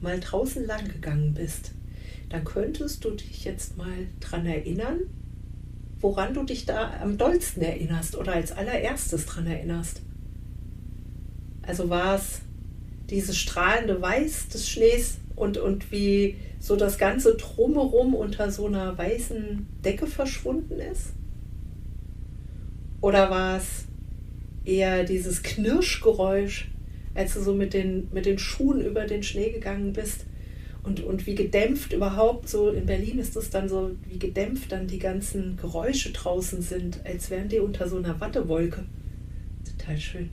mal 0.00 0.20
draußen 0.20 0.66
lang 0.66 0.86
gegangen 0.88 1.34
bist, 1.34 1.72
dann 2.28 2.44
könntest 2.44 3.04
du 3.04 3.10
dich 3.10 3.44
jetzt 3.44 3.76
mal 3.76 4.06
dran 4.20 4.46
erinnern, 4.46 5.00
woran 6.00 6.34
du 6.34 6.44
dich 6.44 6.66
da 6.66 7.00
am 7.02 7.18
dollsten 7.18 7.62
erinnerst 7.62 8.16
oder 8.16 8.32
als 8.32 8.52
allererstes 8.52 9.26
dran 9.26 9.46
erinnerst. 9.46 10.02
Also 11.62 11.90
war 11.90 12.16
es 12.16 12.40
dieses 13.10 13.36
strahlende 13.36 14.00
Weiß 14.00 14.48
des 14.48 14.68
Schnees 14.68 15.18
und, 15.34 15.58
und 15.58 15.90
wie 15.90 16.36
so 16.60 16.76
das 16.76 16.98
ganze 16.98 17.36
Drumherum 17.36 18.14
unter 18.14 18.50
so 18.50 18.66
einer 18.66 18.96
weißen 18.96 19.66
Decke 19.84 20.06
verschwunden 20.06 20.78
ist? 20.80 21.12
Oder 23.00 23.30
war 23.30 23.58
es 23.58 23.84
eher 24.64 25.04
dieses 25.04 25.42
Knirschgeräusch, 25.42 26.68
als 27.18 27.34
du 27.34 27.42
so 27.42 27.52
mit 27.52 27.74
den, 27.74 28.08
mit 28.12 28.26
den 28.26 28.38
Schuhen 28.38 28.80
über 28.80 29.04
den 29.04 29.22
Schnee 29.22 29.50
gegangen 29.50 29.92
bist? 29.92 30.24
Und, 30.84 31.00
und 31.00 31.26
wie 31.26 31.34
gedämpft 31.34 31.92
überhaupt, 31.92 32.48
so 32.48 32.70
in 32.70 32.86
Berlin 32.86 33.18
ist 33.18 33.36
es 33.36 33.50
dann 33.50 33.68
so, 33.68 33.90
wie 34.08 34.18
gedämpft 34.18 34.72
dann 34.72 34.86
die 34.86 35.00
ganzen 35.00 35.56
Geräusche 35.56 36.12
draußen 36.12 36.62
sind, 36.62 37.00
als 37.04 37.28
wären 37.28 37.48
die 37.48 37.58
unter 37.58 37.88
so 37.88 37.96
einer 37.96 38.20
Wattewolke. 38.20 38.84
Total 39.76 39.98
schön. 39.98 40.30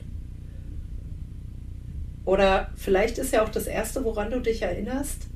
Oder 2.24 2.70
vielleicht 2.76 3.18
ist 3.18 3.32
ja 3.32 3.44
auch 3.44 3.50
das 3.50 3.66
Erste, 3.66 4.04
woran 4.04 4.30
du 4.30 4.40
dich 4.40 4.62
erinnerst, 4.62 5.26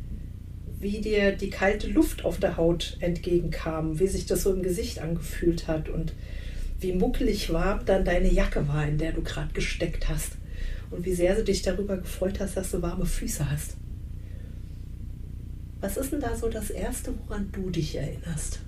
wie 0.79 1.01
dir 1.01 1.33
die 1.33 1.51
kalte 1.51 1.89
Luft 1.89 2.25
auf 2.25 2.39
der 2.39 2.57
Haut 2.57 2.97
entgegenkam, 3.01 4.01
wie 4.01 4.07
sich 4.07 4.27
das 4.27 4.45
so 4.45 4.55
im 4.55 4.63
Gesicht 4.63 5.01
angefühlt 5.01 5.69
hat 5.69 5.89
und 5.89 6.15
wie 6.79 6.93
muckelig 6.93 7.53
warm 7.53 7.85
dann 7.85 8.05
deine 8.05 8.33
Jacke 8.33 8.67
war, 8.69 8.87
in 8.87 8.97
der 8.97 9.13
du 9.13 9.23
gerade 9.23 9.53
gesteckt 9.53 10.09
hast. 10.09 10.40
Und 10.91 11.05
wie 11.05 11.15
sehr 11.15 11.35
du 11.37 11.45
dich 11.45 11.63
darüber 11.63 11.97
gefreut 11.97 12.41
hast, 12.41 12.57
dass 12.57 12.71
du 12.73 12.83
warme 12.83 13.07
Füße 13.07 13.49
hast. 13.51 13.77
Was 15.81 15.97
ist 15.97 16.13
denn 16.13 16.21
da 16.21 16.35
so 16.37 16.49
das 16.49 16.71
Erste, 16.71 17.15
woran 17.27 17.51
du 17.53 17.71
dich 17.71 17.97
erinnerst? 17.97 18.61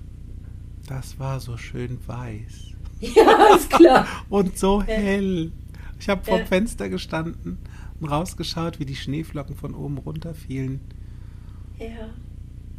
Das 0.87 1.19
war 1.19 1.41
so 1.41 1.57
schön 1.57 1.99
weiß. 2.07 2.69
Ja, 3.17 3.57
ist 3.57 3.69
klar. 3.69 4.07
Und 4.29 4.57
so 4.57 4.81
hell. 4.81 5.51
Ich 5.99 6.09
habe 6.09 6.25
vor 6.25 6.37
dem 6.39 6.43
Ja. 6.43 6.47
Fenster 6.47 6.89
gestanden 6.89 7.59
und 8.01 8.09
rausgeschaut, 8.09 8.79
wie 8.79 8.85
die 8.85 8.95
Schneeflocken 8.95 9.57
von 9.57 9.75
oben 9.75 9.99
runter 9.99 10.35
fielen 10.35 10.81
Ja. 11.81 12.11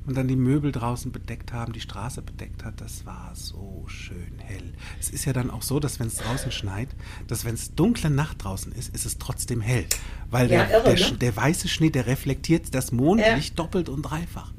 Und 0.06 0.18
dann 0.18 0.28
die 0.28 0.36
Möbel 0.36 0.72
draußen 0.72 1.12
bedeckt 1.12 1.54
haben, 1.54 1.74
die 1.74 1.80
Straße 1.80 2.22
bedeckt 2.22 2.64
hat. 2.66 2.82
Das 2.82 3.06
war 3.06 3.32
so 3.34 3.86
schön 3.88 4.40
hell. 4.40 4.74
Es 5.00 5.10
ist 5.10 5.26
ja 5.26 5.34
dann 5.34 5.50
auch 5.50 5.62
so, 5.62 5.80
dass 5.80 6.00
wenn 6.00 6.08
es 6.08 6.16
draußen 6.16 6.52
schneit, 6.52 6.90
dass 7.28 7.46
wenn 7.46 7.56
es 7.56 7.74
dunkle 7.76 8.10
Nacht 8.10 8.44
draußen 8.44 8.72
ist, 8.74 8.94
ist 8.94 9.06
es 9.06 9.18
trotzdem 9.18 9.62
hell. 9.62 9.86
Weil 10.30 10.52
Ja, 10.52 10.66
der, 10.66 10.72
irre, 10.72 10.96
der, 10.96 11.12
ne? 11.12 11.18
Der 11.18 11.36
weiße 11.36 11.68
Schnee, 11.68 11.90
der 11.90 12.08
reflektiert 12.08 12.74
das 12.76 12.92
Mondlicht 12.92 13.58
doppelt 13.58 13.90
und 13.90 14.02
dreifach. 14.02 14.52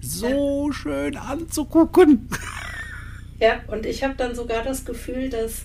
So 0.00 0.72
schön 0.72 1.16
anzugucken. 1.16 2.28
Ja, 3.38 3.60
und 3.66 3.86
ich 3.86 4.04
habe 4.04 4.14
dann 4.14 4.34
sogar 4.34 4.62
das 4.62 4.84
Gefühl, 4.84 5.28
dass 5.28 5.62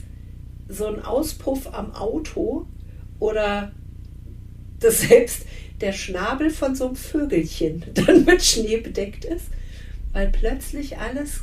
so 0.67 0.87
ein 0.87 1.03
Auspuff 1.03 1.73
am 1.73 1.93
Auto 1.93 2.67
oder 3.19 3.71
dass 4.79 5.01
selbst 5.01 5.45
der 5.81 5.93
Schnabel 5.93 6.49
von 6.49 6.75
so 6.75 6.87
einem 6.87 6.95
Vögelchen 6.95 7.85
dann 7.93 8.25
mit 8.25 8.43
Schnee 8.43 8.77
bedeckt 8.77 9.25
ist, 9.25 9.45
weil 10.13 10.29
plötzlich 10.29 10.97
alles 10.97 11.41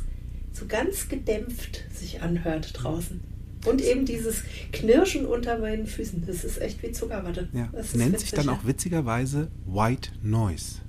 so 0.51 0.65
ganz 0.67 1.09
gedämpft 1.09 1.83
sich 1.93 2.21
anhört 2.21 2.71
draußen. 2.73 3.21
Und 3.65 3.81
eben 3.81 4.05
dieses 4.05 4.43
Knirschen 4.71 5.25
unter 5.25 5.57
meinen 5.57 5.87
Füßen, 5.87 6.25
das 6.25 6.43
ist 6.43 6.61
echt 6.61 6.83
wie 6.83 6.91
Zuckerwatte. 6.91 7.49
Ja, 7.51 7.69
das 7.71 7.95
nennt 7.95 8.19
sich 8.19 8.31
witzig, 8.31 8.37
dann 8.37 8.45
ja. 8.47 8.53
auch 8.53 8.65
witzigerweise 8.65 9.49
White 9.65 10.11
Noise. 10.21 10.81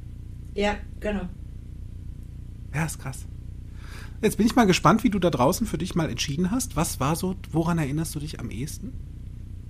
Ja, 0.55 0.77
genau. 1.01 1.29
Ja, 2.75 2.85
ist 2.85 2.99
krass. 2.99 3.25
Jetzt 4.23 4.37
bin 4.37 4.47
ich 4.47 4.57
mal 4.57 4.67
gespannt, 4.67 5.05
wie 5.05 5.11
du 5.11 5.19
da 5.19 5.31
draußen 5.31 5.67
für 5.67 5.79
dich 5.79 5.95
mal 5.95 6.11
entschieden 6.11 6.51
hast. 6.51 6.77
Was 6.77 7.01
war 7.01 7.17
so, 7.17 7.37
woran 7.51 7.79
erinnerst 7.79 8.15
du 8.15 8.21
dich 8.21 8.41
am 8.41 8.51
ehesten? 8.51 8.93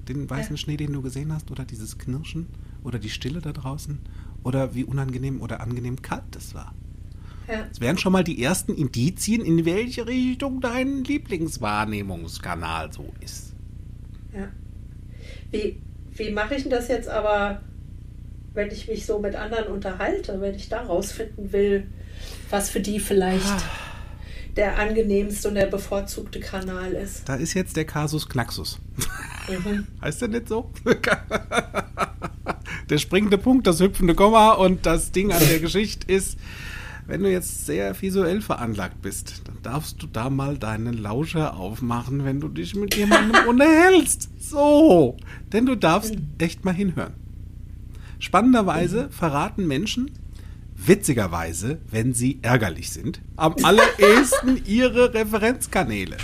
Den 0.08 0.28
weißen 0.28 0.54
Ja. 0.54 0.56
Schnee, 0.56 0.76
den 0.76 0.92
du 0.92 1.02
gesehen 1.02 1.32
hast? 1.32 1.50
Oder 1.50 1.64
dieses 1.64 1.98
Knirschen? 1.98 2.46
Oder 2.86 2.98
die 3.00 3.10
Stille 3.10 3.40
da 3.40 3.52
draußen? 3.52 3.98
Oder 4.44 4.74
wie 4.76 4.84
unangenehm 4.84 5.40
oder 5.42 5.60
angenehm 5.60 6.00
kalt 6.02 6.22
das 6.30 6.54
war? 6.54 6.72
Ja. 7.48 7.64
Das 7.68 7.80
wären 7.80 7.98
schon 7.98 8.12
mal 8.12 8.22
die 8.24 8.40
ersten 8.42 8.72
Indizien, 8.74 9.44
in 9.44 9.64
welche 9.64 10.06
Richtung 10.06 10.60
dein 10.60 11.02
Lieblingswahrnehmungskanal 11.04 12.92
so 12.92 13.12
ist. 13.20 13.54
Ja. 14.32 14.48
Wie, 15.50 15.80
wie 16.14 16.30
mache 16.30 16.54
ich 16.54 16.62
denn 16.62 16.70
das 16.70 16.86
jetzt 16.88 17.08
aber, 17.08 17.60
wenn 18.54 18.70
ich 18.70 18.86
mich 18.88 19.04
so 19.04 19.18
mit 19.18 19.34
anderen 19.34 19.66
unterhalte, 19.66 20.40
wenn 20.40 20.54
ich 20.54 20.68
da 20.68 20.82
rausfinden 20.82 21.52
will, 21.52 21.88
was 22.50 22.70
für 22.70 22.80
die 22.80 23.00
vielleicht 23.00 23.44
Ah. 23.46 23.62
der 24.56 24.78
angenehmste 24.78 25.48
und 25.48 25.54
der 25.56 25.66
bevorzugte 25.66 26.38
Kanal 26.40 26.92
ist? 26.92 27.28
Da 27.28 27.34
ist 27.34 27.54
jetzt 27.54 27.76
der 27.76 27.84
Kasus 27.84 28.28
Knaxus. 28.28 28.78
Mhm. 29.48 29.86
Heißt 30.02 30.20
der 30.20 30.28
nicht 30.28 30.48
so? 30.48 30.70
der 32.88 32.98
springende 32.98 33.38
Punkt, 33.38 33.66
das 33.66 33.80
hüpfende 33.80 34.14
Komma 34.14 34.52
und 34.52 34.86
das 34.86 35.12
Ding 35.12 35.32
an 35.32 35.42
der 35.48 35.58
Geschichte 35.58 36.10
ist, 36.12 36.38
wenn 37.06 37.22
du 37.22 37.30
jetzt 37.30 37.66
sehr 37.66 38.00
visuell 38.00 38.40
veranlagt 38.40 39.00
bist, 39.00 39.42
dann 39.44 39.58
darfst 39.62 40.02
du 40.02 40.08
da 40.08 40.28
mal 40.28 40.58
deinen 40.58 40.94
Lauscher 40.94 41.56
aufmachen, 41.56 42.24
wenn 42.24 42.40
du 42.40 42.48
dich 42.48 42.74
mit 42.74 42.96
jemandem 42.96 43.44
unterhältst. 43.48 44.28
So, 44.40 45.16
denn 45.52 45.66
du 45.66 45.76
darfst 45.76 46.14
echt 46.38 46.64
mal 46.64 46.74
hinhören. 46.74 47.14
Spannenderweise 48.18 49.08
verraten 49.10 49.66
Menschen, 49.66 50.10
witzigerweise, 50.74 51.78
wenn 51.90 52.12
sie 52.12 52.38
ärgerlich 52.42 52.90
sind, 52.90 53.20
am 53.36 53.54
allerersten 53.62 54.62
ihre 54.66 55.14
Referenzkanäle. 55.14 56.16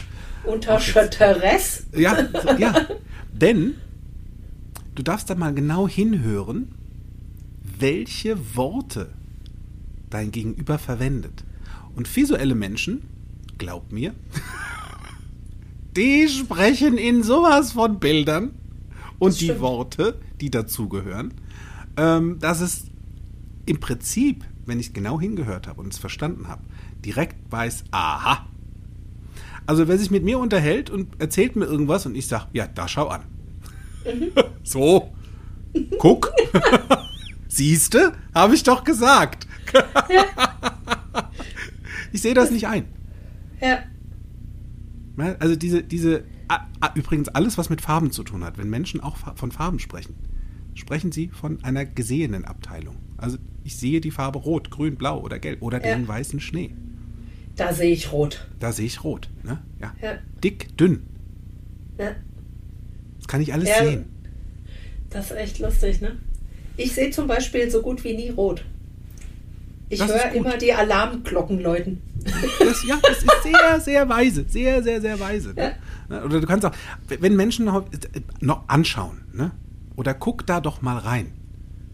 Unter 0.44 0.80
Schötteres? 0.80 1.84
Ja, 1.94 2.28
ja. 2.58 2.74
Denn 3.32 3.74
du 4.94 5.02
darfst 5.02 5.30
da 5.30 5.34
mal 5.34 5.54
genau 5.54 5.88
hinhören, 5.88 6.68
welche 7.78 8.56
Worte 8.56 9.10
dein 10.10 10.30
Gegenüber 10.30 10.78
verwendet. 10.78 11.44
Und 11.94 12.14
visuelle 12.14 12.54
Menschen, 12.54 13.02
glaub 13.58 13.92
mir, 13.92 14.14
die 15.96 16.28
sprechen 16.28 16.96
in 16.98 17.22
sowas 17.22 17.72
von 17.72 17.98
Bildern 17.98 18.52
und 19.18 19.40
die. 19.40 19.60
Worte, 19.60 20.18
die 20.40 20.50
dazugehören, 20.50 21.34
ähm, 21.96 22.38
dass 22.38 22.60
es 22.60 22.84
im 23.66 23.78
Prinzip, 23.80 24.44
wenn 24.66 24.80
ich 24.80 24.92
genau 24.92 25.20
hingehört 25.20 25.66
habe 25.68 25.80
und 25.80 25.92
es 25.92 25.98
verstanden 25.98 26.48
habe, 26.48 26.62
direkt 27.04 27.36
weiß, 27.50 27.84
aha, 27.90 28.46
also 29.66 29.86
wer 29.86 29.98
sich 29.98 30.10
mit 30.10 30.24
mir 30.24 30.38
unterhält 30.38 30.90
und 30.90 31.20
erzählt 31.20 31.56
mir 31.56 31.66
irgendwas 31.66 32.06
und 32.06 32.14
ich 32.16 32.26
sage, 32.26 32.46
ja, 32.52 32.66
da 32.66 32.88
schau 32.88 33.08
an. 33.08 33.22
so, 34.62 35.12
guck. 35.98 36.32
Siehste, 37.48 38.12
habe 38.34 38.54
ich 38.54 38.62
doch 38.62 38.84
gesagt. 38.84 39.46
ich 42.12 42.22
sehe 42.22 42.34
das 42.34 42.50
nicht 42.50 42.66
ein. 42.66 42.86
Ja. 43.60 43.80
Ja, 45.18 45.36
Also 45.38 45.56
diese, 45.56 45.82
diese, 45.82 46.24
ah, 46.48 46.60
ah, 46.80 46.90
übrigens 46.94 47.28
alles, 47.28 47.58
was 47.58 47.68
mit 47.70 47.80
Farben 47.80 48.10
zu 48.10 48.22
tun 48.24 48.44
hat, 48.44 48.58
wenn 48.58 48.70
Menschen 48.70 49.00
auch 49.00 49.16
von 49.36 49.52
Farben 49.52 49.78
sprechen, 49.78 50.14
sprechen 50.74 51.12
sie 51.12 51.28
von 51.28 51.62
einer 51.62 51.84
gesehenen 51.84 52.44
Abteilung. 52.44 52.96
Also 53.18 53.36
ich 53.64 53.76
sehe 53.76 54.00
die 54.00 54.10
Farbe 54.10 54.38
rot, 54.38 54.70
grün, 54.70 54.96
blau 54.96 55.20
oder 55.20 55.38
gelb 55.38 55.62
oder 55.62 55.84
Ja. 55.86 55.94
den 55.94 56.08
weißen 56.08 56.40
Schnee. 56.40 56.74
Da 57.56 57.74
sehe 57.74 57.92
ich 57.92 58.10
rot. 58.12 58.48
Da 58.58 58.72
sehe 58.72 58.86
ich 58.86 59.04
rot. 59.04 59.28
Ne? 59.42 59.58
Ja. 59.80 59.94
Ja. 60.00 60.14
Dick, 60.42 60.76
dünn. 60.78 61.02
Ja. 61.98 62.12
Das 63.22 63.28
kann 63.28 63.40
ich 63.40 63.52
alles 63.54 63.68
Ja. 63.68 63.84
sehen. 63.84 64.04
Das 65.10 65.30
ist 65.30 65.36
echt 65.36 65.58
lustig, 65.60 66.00
ne? 66.00 66.16
Ich 66.76 66.92
sehe 66.92 67.10
zum 67.10 67.26
Beispiel 67.28 67.70
so 67.70 67.82
gut 67.82 68.02
wie 68.04 68.14
nie 68.14 68.30
rot. 68.30 68.64
Ich 69.88 70.00
höre 70.04 70.32
immer 70.32 70.56
die 70.56 70.72
Alarmglocken 70.72 71.60
läuten. 71.60 72.00
Das, 72.58 72.82
ja, 72.86 72.98
das 73.02 73.18
ist 73.18 73.42
sehr, 73.42 73.80
sehr 73.80 74.08
weise. 74.08 74.46
Sehr, 74.48 74.82
sehr, 74.82 75.00
sehr 75.02 75.20
weise. 75.20 75.52
Ne? 75.54 75.74
Oder 76.24 76.40
du 76.40 76.46
kannst 76.46 76.64
auch, 76.64 76.72
wenn 77.08 77.36
Menschen 77.36 77.66
noch, 77.66 77.84
noch 78.40 78.68
anschauen, 78.68 79.18
ne? 79.34 79.50
oder 79.96 80.14
guck 80.14 80.46
da 80.46 80.60
doch 80.60 80.80
mal 80.82 80.96
rein. 80.98 81.32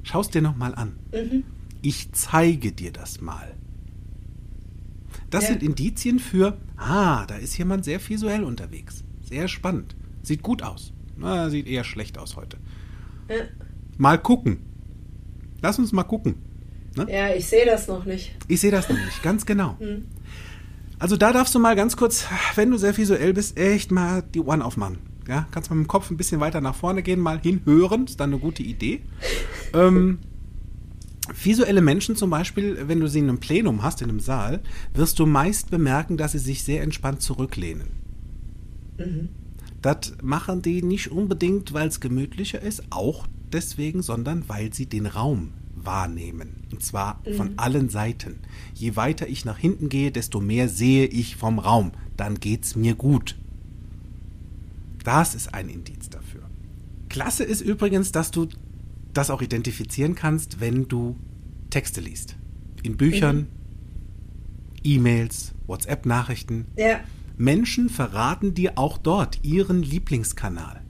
Schau 0.05 0.21
es 0.21 0.31
dir 0.31 0.43
noch 0.43 0.57
mal 0.57 0.75
an. 0.77 0.93
Mhm. 1.13 1.43
Ich 1.83 2.13
zeige 2.13 2.71
dir 2.73 2.93
das 2.93 3.21
mal. 3.21 3.53
Das 5.31 5.45
Ja. 5.45 5.51
sind 5.51 5.63
Indizien 5.65 6.21
für, 6.21 6.57
ah, 6.77 7.27
da 7.27 7.35
ist 7.37 7.59
jemand 7.59 7.85
sehr 7.85 8.01
visuell 8.07 8.45
unterwegs. 8.45 9.03
Sehr 9.29 9.49
spannend. 9.49 9.97
Sieht 10.23 10.43
gut 10.43 10.63
aus. 10.63 10.93
Na, 11.19 11.51
sieht 11.51 11.67
eher 11.67 11.85
schlecht 11.85 12.19
aus 12.19 12.37
heute. 12.37 12.57
Ja. 13.29 13.37
Mal 13.97 14.19
gucken. 14.19 14.59
Lass 15.61 15.79
uns 15.79 15.93
mal 15.93 16.05
gucken. 16.05 16.37
Ne? 16.97 17.07
ja, 17.11 17.35
ich 17.35 17.47
sehe 17.47 17.67
das 17.67 17.89
noch 17.89 18.05
nicht. 18.05 18.35
Ich 18.49 18.61
sehe 18.61 18.71
das 18.71 18.89
noch 18.89 18.97
nicht, 18.97 19.23
ganz 19.23 19.45
genau. 19.47 19.77
Hm. 19.79 20.07
Also 20.99 21.17
da 21.17 21.33
darfst 21.33 21.55
du 21.55 21.59
mal 21.59 21.77
ganz 21.77 21.97
kurz, 21.97 22.27
wenn 22.57 22.71
du 22.71 22.77
sehr 22.77 22.97
visuell 22.97 23.33
bist, 23.33 23.57
echt 23.57 23.91
mal 23.91 24.23
die 24.23 24.41
Ohren 24.41 24.63
aufmachen. 24.63 24.99
Ja, 25.29 25.47
kannst 25.51 25.71
mal 25.71 25.77
mit 25.77 25.87
dem 25.87 25.89
Kopf 25.89 26.11
ein 26.11 26.17
bisschen 26.17 26.41
weiter 26.41 26.61
nach 26.61 26.75
vorne 26.75 27.03
gehen, 27.03 27.21
mal 27.21 27.39
hinhören, 27.39 28.07
ist 28.07 28.19
dann 28.19 28.31
eine 28.33 28.41
gute 28.41 28.63
Idee. 28.63 29.03
ähm, 29.75 30.19
Visuelle 31.43 31.83
Menschen 31.83 32.17
zum 32.17 32.31
Beispiel, 32.31 32.89
wenn 32.89 33.01
du 33.01 33.09
sie 33.09 33.19
in 33.19 33.29
einem 33.29 33.39
Plenum 33.39 33.83
hast, 33.83 34.01
in 34.01 34.09
einem 34.09 34.21
Saal, 34.21 34.61
wirst 34.95 35.19
du 35.19 35.27
meist 35.27 35.71
bemerken, 35.71 36.17
dass 36.17 36.33
sie 36.33 36.39
sich 36.39 36.65
sehr 36.65 36.83
entspannt 36.83 37.21
zurücklehnen. 37.21 37.89
Mhm. 38.97 39.29
Das 39.83 40.15
machen 40.23 40.63
die 40.63 40.83
nicht 40.83 41.11
unbedingt, 41.11 41.73
weil 41.73 41.89
es 41.89 42.01
gemütlicher 42.01 42.61
ist, 42.61 42.85
auch 42.91 43.27
deswegen, 43.53 44.03
sondern 44.03 44.49
weil 44.49 44.73
sie 44.73 44.87
den 44.87 45.07
Raum 45.07 45.53
wahrnehmen. 45.77 46.65
Und 46.73 46.83
zwar 46.83 47.21
von 47.37 47.53
allen 47.57 47.89
Seiten. 47.89 48.41
Je 48.75 48.97
weiter 48.97 49.29
ich 49.29 49.45
nach 49.45 49.59
hinten 49.59 49.89
gehe, 49.89 50.11
desto 50.11 50.41
mehr 50.41 50.69
sehe 50.69 51.07
ich 51.07 51.37
vom 51.37 51.59
Raum. 51.59 51.93
Dann 52.17 52.41
geht's 52.41 52.77
mir 52.77 52.95
gut. 52.95 53.37
Das 55.05 55.35
ist 55.35 55.55
ein 55.55 55.69
Indiz 55.69 56.11
dafür. 56.11 56.43
Klasse 57.09 57.45
ist 57.45 57.61
übrigens, 57.61 58.13
dass 58.13 58.31
du 58.31 58.49
das 59.15 59.31
auch 59.31 59.41
identifizieren 59.41 60.15
kannst, 60.15 60.61
wenn 60.61 60.89
du 60.89 61.17
Texte 61.71 62.01
liest. 62.01 62.37
In 62.83 62.97
Büchern, 62.97 63.47
E-Mails, 64.85 65.55
WhatsApp-Nachrichten. 65.67 66.67
Ja. 66.77 67.01
Menschen 67.39 67.89
verraten 67.89 68.55
dir 68.55 68.73
auch 68.77 68.99
dort 68.99 69.45
ihren 69.45 69.83
Lieblingskanal. 69.83 70.83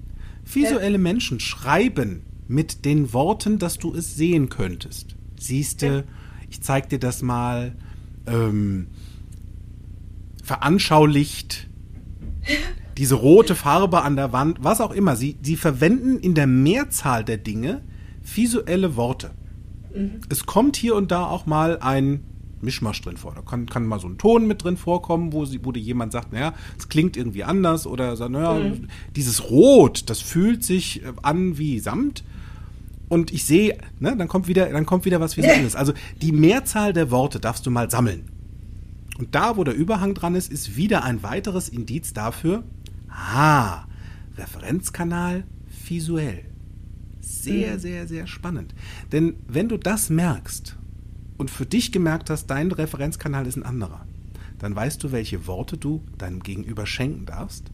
Visuelle 0.45 0.99
Menschen 0.99 1.41
schreiben 1.41 2.23
mit 2.49 2.85
den 2.85 3.13
Worten, 3.13 3.59
dass 3.59 3.79
du 3.79 3.95
es 3.95 4.17
sehen 4.17 4.49
könntest. 4.49 5.15
Siehste, 5.39 5.87
Ja. 5.87 6.03
ich 6.49 6.63
zeig 6.63 6.89
dir 6.89 6.99
das 6.99 7.23
mal, 7.23 7.77
ähm, 8.27 8.87
veranschaulicht 10.43 11.69
diese 12.97 13.15
rote 13.15 13.55
Farbe 13.55 14.03
an 14.03 14.17
der 14.17 14.33
Wand, 14.33 14.59
was 14.63 14.81
auch 14.81 14.93
immer. 14.93 15.15
Sie, 15.17 15.37
sie 15.43 15.57
verwenden 15.57 16.19
in 16.19 16.35
der 16.35 16.47
Mehrzahl 16.47 17.25
der 17.25 17.37
Dinge 17.39 17.83
visuelle 18.23 18.97
Worte. 18.97 19.31
Es 20.29 20.47
kommt 20.47 20.77
hier 20.77 20.95
und 20.95 21.11
da 21.11 21.25
auch 21.27 21.47
mal 21.47 21.79
ein 21.81 22.21
Mischmasch 22.63 23.01
drin 23.03 23.17
vor. 23.17 23.35
Da 23.35 23.43
kann, 23.43 23.67
kann 23.67 23.87
mal 23.87 24.01
so 24.01 24.09
ein 24.09 24.19
Ton 24.19 24.47
mit 24.47 24.65
drin 24.65 24.77
vorkommen, 24.77 25.33
wo, 25.33 25.45
sie, 25.45 25.65
wo 25.65 25.73
dir 25.73 25.81
jemand 25.81 26.13
sagt, 26.13 26.33
naja, 26.33 26.55
es 26.79 26.89
klingt 26.89 27.17
irgendwie 27.17 27.45
anders 27.45 27.87
oder 27.87 28.17
sagt, 28.17 28.33
naja, 28.33 28.73
dieses 29.17 29.51
Rot, 29.51 30.11
das 30.11 30.21
fühlt 30.21 30.65
sich 30.65 31.03
äh, 31.05 31.13
an 31.23 31.59
wie 31.59 31.79
Samt. 31.79 32.25
Und 33.09 33.33
ich 33.33 33.45
sehe, 33.45 33.79
ne, 34.01 34.15
dann 34.17 34.29
kommt 34.29 34.49
wieder, 34.49 34.69
dann 34.69 34.85
kommt 34.85 35.05
wieder 35.05 35.21
was 35.21 35.37
Visuelles. 35.37 35.75
Also 35.75 35.93
die 36.21 36.33
Mehrzahl 36.33 36.93
der 36.93 37.11
Worte 37.11 37.41
darfst 37.41 37.65
du 37.65 37.71
mal 37.71 37.91
sammeln. 37.91 38.25
Und 39.19 39.35
da, 39.35 39.57
wo 39.57 39.65
der 39.65 39.75
Überhang 39.75 40.15
dran 40.15 40.35
ist, 40.35 40.53
ist 40.53 40.77
wieder 40.77 41.05
ein 41.05 41.23
weiteres 41.23 41.69
Indiz 41.69 42.13
dafür. 42.13 42.65
Ah, 43.09 43.85
Referenzkanal 44.37 45.45
visuell. 45.89 46.45
Sehr, 47.21 47.79
sehr, 47.79 48.07
sehr 48.07 48.27
spannend. 48.27 48.75
Denn 49.11 49.35
wenn 49.49 49.69
du 49.69 49.77
das 49.77 50.11
merkst 50.11 50.77
und 51.39 51.51
für 51.51 51.65
dich 51.65 51.93
gemerkt 51.93 52.29
hast, 52.29 52.47
dein 52.47 52.71
Referenzkanal 52.71 53.47
ist 53.47 53.57
ein 53.57 53.63
anderer, 53.63 54.07
dann 54.59 54.75
weißt 54.77 55.03
du, 55.03 55.13
welche 55.13 55.47
Worte 55.47 55.79
du 55.79 56.03
deinem 56.19 56.41
Gegenüber 56.43 56.85
schenken 56.85 57.25
darfst, 57.25 57.71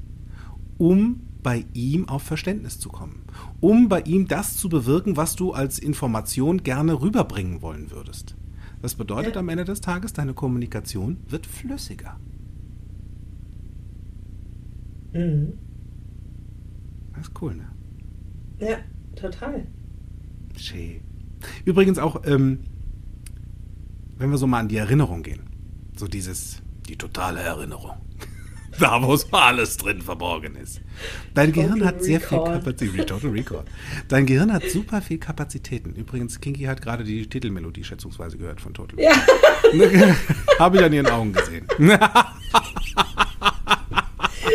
um 0.79 1.23
bei 1.43 1.65
ihm 1.75 2.09
auf 2.09 2.23
Verständnis 2.23 2.79
zu 2.79 2.89
kommen, 2.89 3.23
um 3.61 3.89
bei 3.89 4.01
ihm 4.03 4.29
das 4.29 4.57
zu 4.57 4.69
bewirken, 4.69 5.17
was 5.17 5.37
du 5.37 5.53
als 5.53 5.79
Information 5.79 6.63
gerne 6.63 7.01
rüberbringen 7.01 7.63
wollen 7.63 7.91
würdest. 7.91 8.37
Das 8.83 8.95
bedeutet 8.95 9.37
am 9.37 9.49
Ende 9.49 9.65
des 9.65 9.81
Tages, 9.81 10.13
deine 10.13 10.35
Kommunikation 10.35 11.19
wird 11.29 11.47
flüssiger. 11.47 12.19
Mhm. 15.13 15.55
Das 17.15 17.29
ist 17.29 17.43
cool, 17.43 17.55
ne? 17.55 17.69
Ja, 18.59 18.77
total. 19.17 19.67
Schön. 20.57 21.01
Übrigens 21.65 21.99
auch, 21.99 22.23
ähm, 22.27 22.61
wenn 24.19 24.31
wir 24.31 24.39
so 24.39 24.47
mal 24.47 24.61
an 24.61 24.69
die 24.69 24.77
Erinnerung 24.77 25.23
gehen, 25.23 25.43
so 25.97 26.07
dieses, 26.07 26.63
die 26.89 26.97
totale 26.97 27.41
Erinnerung. 27.41 27.93
da, 28.79 29.03
wo 29.03 29.17
so 29.17 29.29
alles 29.33 29.77
drin 29.77 30.03
verborgen 30.03 30.57
ist. 30.57 30.81
Dein 31.35 31.53
Total 31.53 31.69
Gehirn 31.69 31.85
hat 31.85 32.03
sehr 32.03 32.21
viel 32.21 32.39
Recall. 32.39 32.59
Kapazität. 32.59 33.09
Total 33.09 33.31
Recall. 33.31 33.65
Dein 34.09 34.27
Gehirn 34.27 34.53
hat 34.53 34.65
super 34.65 35.01
viel 35.01 35.19
Kapazitäten. 35.19 35.95
Übrigens, 35.95 36.41
Kinky 36.41 36.65
hat 36.65 36.83
gerade 36.83 37.05
die 37.05 37.29
Titelmelodie 37.29 37.85
schätzungsweise 37.85 38.37
gehört 38.39 38.61
von 38.61 38.75
Total 38.75 39.01
Ja, 39.01 39.13
Habe 40.59 40.79
ich 40.79 40.83
an 40.85 40.93
ihren 40.93 41.07
Augen 41.07 41.33
gesehen. 41.33 41.67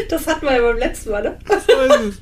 das 0.10 0.28
hatten 0.28 0.45
wir 0.45 0.55
ja 0.55 0.62
beim 0.62 0.78
letzten 0.78 1.12
Mal, 1.12 1.24
ne? 1.24 1.39
so 1.47 1.55
ist 2.05 2.22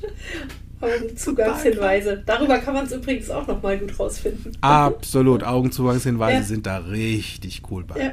Ähm, 0.80 1.16
Zugangshinweise. 1.16 2.22
Darüber 2.24 2.58
kann 2.58 2.74
man 2.74 2.86
es 2.86 2.92
übrigens 2.92 3.30
auch 3.30 3.46
nochmal 3.46 3.78
gut 3.78 3.98
rausfinden. 3.98 4.52
Absolut. 4.60 5.42
Augenzugangshinweise 5.42 6.36
Ja. 6.38 6.42
sind 6.44 6.66
da 6.66 6.78
richtig 6.78 7.62
cool 7.70 7.84
bei. 7.84 8.00
Ja. 8.00 8.12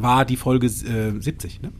War 0.00 0.24
die 0.24 0.36
Folge 0.36 0.66
äh, 0.66 1.20
70, 1.20 1.62
ne? 1.62 1.72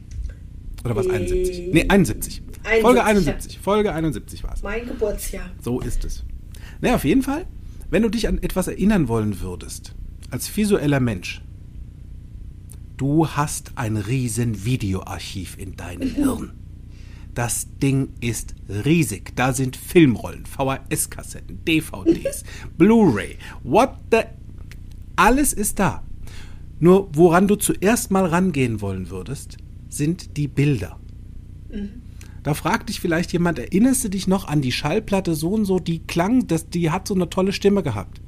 Oder 0.83 0.95
was 0.95 1.05
Äh, 1.07 1.11
71? 1.11 1.59
Nee, 1.73 1.85
71. 1.87 2.41
71, 2.63 2.81
Folge 2.83 2.99
ja. 2.99 3.05
71. 3.05 3.59
Folge 3.59 3.93
71 3.93 4.43
war 4.43 4.53
es. 4.53 4.63
Mein 4.63 4.87
Geburtsjahr. 4.87 5.49
So 5.61 5.79
ist 5.81 6.03
es. 6.03 6.23
Naja, 6.81 6.95
auf 6.95 7.05
jeden 7.05 7.21
Fall, 7.21 7.45
wenn 7.91 8.01
du 8.01 8.09
dich 8.09 8.27
an 8.27 8.39
etwas 8.41 8.67
erinnern 8.67 9.07
wollen 9.07 9.39
würdest, 9.41 9.93
als 10.31 10.55
visueller 10.57 10.99
Mensch, 10.99 11.41
du 12.97 13.27
hast 13.27 13.71
ein 13.75 13.97
riesen 13.97 14.65
Videoarchiv 14.65 15.57
in 15.59 15.75
deinem 15.75 16.09
Hirn. 16.15 16.51
Das 17.35 17.67
Ding 17.83 18.13
ist 18.21 18.55
riesig. 18.69 19.35
Da 19.35 19.51
sind 19.53 19.75
Filmrollen, 19.75 20.45
VHS-Kassetten, 20.45 21.63
DVDs, 21.65 22.43
Blu-ray, 22.77 23.37
what 23.63 23.91
the... 24.09 24.21
Alles 25.17 25.53
ist 25.53 25.79
da. 25.79 26.03
Nur 26.79 27.09
woran 27.13 27.47
du 27.47 27.55
zuerst 27.55 28.09
mal 28.09 28.25
rangehen 28.25 28.81
wollen 28.81 29.09
würdest, 29.09 29.57
sind 29.89 30.37
die 30.37 30.47
Bilder. 30.47 30.99
Da 32.43 32.53
fragt 32.53 32.89
dich 32.89 32.99
vielleicht 32.99 33.33
jemand, 33.33 33.59
erinnerst 33.59 34.03
du 34.03 34.09
dich 34.09 34.27
noch 34.27 34.47
an 34.47 34.61
die 34.61 34.71
Schallplatte 34.71 35.35
so 35.35 35.51
und 35.51 35.65
so, 35.65 35.79
die 35.79 35.99
klang, 35.99 36.47
das, 36.47 36.69
die 36.69 36.91
hat 36.91 37.07
so 37.07 37.15
eine 37.15 37.29
tolle 37.29 37.53
Stimme 37.53 37.81
gehabt. 37.81 38.21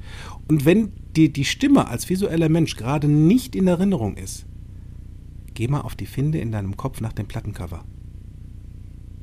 Und 0.48 0.64
wenn 0.64 0.92
dir 1.14 1.32
die 1.32 1.44
Stimme 1.44 1.88
als 1.88 2.08
visueller 2.08 2.48
Mensch 2.48 2.76
gerade 2.76 3.08
nicht 3.08 3.54
in 3.54 3.68
Erinnerung 3.68 4.16
ist, 4.16 4.46
geh 5.54 5.68
mal 5.68 5.82
auf 5.82 5.94
die 5.94 6.06
Finde 6.06 6.38
in 6.38 6.52
deinem 6.52 6.76
Kopf 6.76 7.00
nach 7.00 7.12
dem 7.12 7.26
Plattencover. 7.26 7.84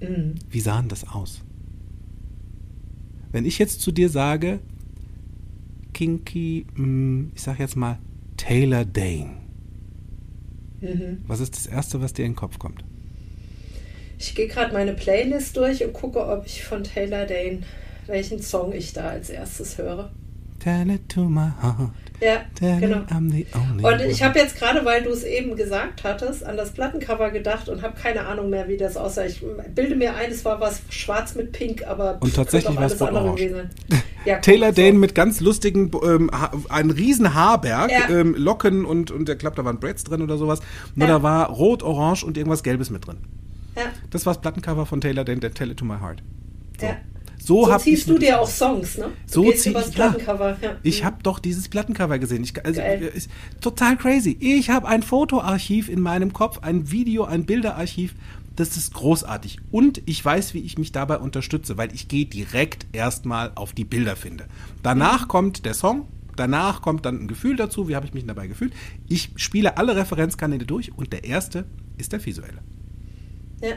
Mhm. 0.09 0.35
Wie 0.49 0.59
sahen 0.59 0.89
das 0.89 1.07
aus? 1.07 1.41
Wenn 3.31 3.45
ich 3.45 3.59
jetzt 3.59 3.81
zu 3.81 3.91
dir 3.91 4.09
sage, 4.09 4.59
Kinky, 5.93 6.65
mh, 6.75 7.31
ich 7.35 7.41
sag 7.41 7.59
jetzt 7.59 7.75
mal 7.75 7.99
Taylor 8.37 8.85
Dane, 8.85 9.37
Mhm. 10.81 11.19
was 11.25 11.39
ist 11.39 11.55
das 11.55 11.67
Erste, 11.67 12.01
was 12.01 12.13
dir 12.13 12.25
in 12.25 12.31
den 12.31 12.37
Kopf 12.37 12.59
kommt? 12.59 12.83
Ich 14.19 14.35
gehe 14.35 14.47
gerade 14.47 14.73
meine 14.73 14.93
Playlist 14.93 15.57
durch 15.57 15.83
und 15.83 15.93
gucke, 15.93 16.25
ob 16.25 16.45
ich 16.45 16.63
von 16.63 16.83
Taylor 16.83 17.25
Dane, 17.25 17.59
welchen 18.07 18.41
Song 18.41 18.71
ich 18.73 18.93
da 18.93 19.09
als 19.09 19.29
erstes 19.29 19.77
höre. 19.77 20.11
Tell 20.65 20.89
it 20.89 21.07
to 21.09 21.25
my 21.29 21.49
heart, 21.61 21.91
Ja, 22.19 22.37
tell 22.55 22.79
genau. 22.79 23.03
Und 23.87 24.01
ich 24.01 24.23
habe 24.23 24.39
jetzt 24.39 24.57
gerade, 24.57 24.83
weil 24.83 25.03
du 25.03 25.11
es 25.11 25.23
eben 25.23 25.55
gesagt 25.55 26.03
hattest, 26.03 26.43
an 26.43 26.57
das 26.57 26.71
Plattencover 26.71 27.29
gedacht 27.29 27.69
und 27.69 27.83
habe 27.83 27.93
keine 28.01 28.25
Ahnung 28.25 28.49
mehr, 28.49 28.67
wie 28.67 28.75
das 28.75 28.97
aussah. 28.97 29.25
Ich 29.25 29.43
bilde 29.75 29.95
mir 29.95 30.15
ein, 30.15 30.31
es 30.31 30.43
war 30.43 30.59
was 30.59 30.81
schwarz 30.89 31.35
mit 31.35 31.51
pink, 31.51 31.85
aber 31.85 32.17
Und 32.19 32.33
tatsächlich 32.35 32.75
war 32.75 32.85
es 32.85 32.99
orange. 32.99 33.69
Ja, 34.25 34.39
Taylor 34.39 34.69
so. 34.73 34.81
Dane 34.81 34.97
mit 34.97 35.13
ganz 35.13 35.39
lustigen, 35.39 35.91
ähm, 36.03 36.31
ha 36.33 36.51
ein 36.69 36.89
riesen 36.89 37.35
Haarberg, 37.35 37.91
Ja. 37.91 38.09
ähm, 38.09 38.33
Locken 38.35 38.83
und, 38.83 39.11
und 39.11 39.29
ich 39.29 39.37
glaube, 39.37 39.55
da 39.55 39.63
waren 39.65 39.79
Braids 39.79 40.03
drin 40.03 40.23
oder 40.23 40.39
sowas. 40.39 40.61
Nur 40.95 41.07
Ja. 41.07 41.17
da 41.17 41.21
war 41.21 41.47
rot, 41.51 41.83
orange 41.83 42.23
und 42.23 42.35
irgendwas 42.35 42.63
Gelbes 42.63 42.89
mit 42.89 43.05
drin. 43.05 43.17
Ja, 43.77 43.83
Das 44.09 44.25
war 44.25 44.33
das 44.33 44.41
Plattencover 44.41 44.87
von 44.87 44.99
Taylor 44.99 45.25
Dane, 45.25 45.41
der 45.41 45.53
Tell 45.53 45.69
It 45.69 45.77
To 45.77 45.85
My 45.85 45.99
Heart. 46.01 46.23
So, 46.79 46.87
ja. 46.87 46.97
So, 47.45 47.65
So 47.65 47.77
ziehst 47.77 48.07
ich 48.07 48.13
du 48.13 48.17
dir 48.17 48.41
auch 48.41 48.49
Songs, 48.49 48.97
ne? 48.97 49.09
Du 49.27 49.33
So 49.33 49.51
zieh 49.51 49.69
ich, 49.69 49.75
ja. 49.75 49.81
Plattencover. 49.81 50.57
Ja. 50.61 50.77
Ich 50.81 51.03
habe 51.03 51.17
doch 51.21 51.37
dieses 51.39 51.69
Plattencover 51.69 52.17
gesehen. 52.17 52.43
Ich, 52.43 52.65
also, 52.65 52.81
Geil. 52.81 53.03
ist 53.13 53.29
total 53.61 53.97
crazy. 53.97 54.35
Ich 54.39 54.69
habe 54.71 54.87
ein 54.87 55.03
Fotoarchiv 55.03 55.89
in 55.89 56.01
meinem 56.01 56.33
Kopf, 56.33 56.59
ein 56.63 56.91
Video, 56.91 57.23
ein 57.25 57.45
Bilderarchiv. 57.45 58.15
Das 58.55 58.77
ist 58.77 58.93
großartig. 58.93 59.59
Und 59.69 60.01
ich 60.05 60.23
weiß, 60.23 60.53
wie 60.53 60.61
ich 60.61 60.77
mich 60.77 60.91
dabei 60.91 61.17
unterstütze, 61.17 61.77
weil 61.77 61.93
ich 61.93 62.07
gehe 62.07 62.25
direkt 62.25 62.87
erstmal 62.93 63.51
auf 63.55 63.73
die 63.73 63.83
Bilder 63.85 64.15
finde. 64.15 64.45
Danach 64.81 65.27
kommt 65.27 65.65
der 65.65 65.73
Song. 65.73 66.07
Danach 66.37 66.81
kommt 66.81 67.05
dann 67.05 67.21
ein 67.21 67.27
Gefühl 67.27 67.57
dazu. 67.57 67.87
Wie 67.87 67.95
habe 67.95 68.05
ich 68.05 68.13
mich 68.13 68.25
dabei 68.25 68.47
gefühlt? 68.47 68.73
Ich 69.07 69.31
spiele 69.35 69.77
alle 69.77 69.95
Referenzkanäle 69.95 70.65
durch 70.65 70.97
und 70.97 71.13
der 71.13 71.25
erste 71.25 71.65
ist 71.97 72.11
der 72.11 72.25
visuelle. 72.25 72.59
Ja. 73.61 73.75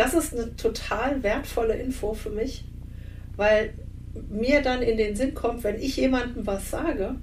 Das 0.00 0.14
ist 0.14 0.32
eine 0.32 0.56
total 0.56 1.22
wertvolle 1.22 1.74
Info 1.74 2.14
für 2.14 2.30
mich, 2.30 2.64
weil 3.36 3.74
mir 4.30 4.62
dann 4.62 4.80
in 4.80 4.96
den 4.96 5.14
Sinn 5.14 5.34
kommt, 5.34 5.62
wenn 5.62 5.78
ich 5.78 5.94
jemandem 5.98 6.46
was 6.46 6.70
sage 6.70 7.16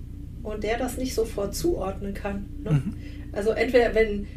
und 0.44 0.64
der 0.64 0.78
das 0.78 0.96
nicht 0.96 1.16
sofort 1.16 1.56
zuordnen 1.56 2.14
kann. 2.14 2.46
Ne? 2.64 2.72
Mhm. 2.74 2.94
Also 3.32 3.50
entweder 3.50 3.96
wenn, 3.96 4.28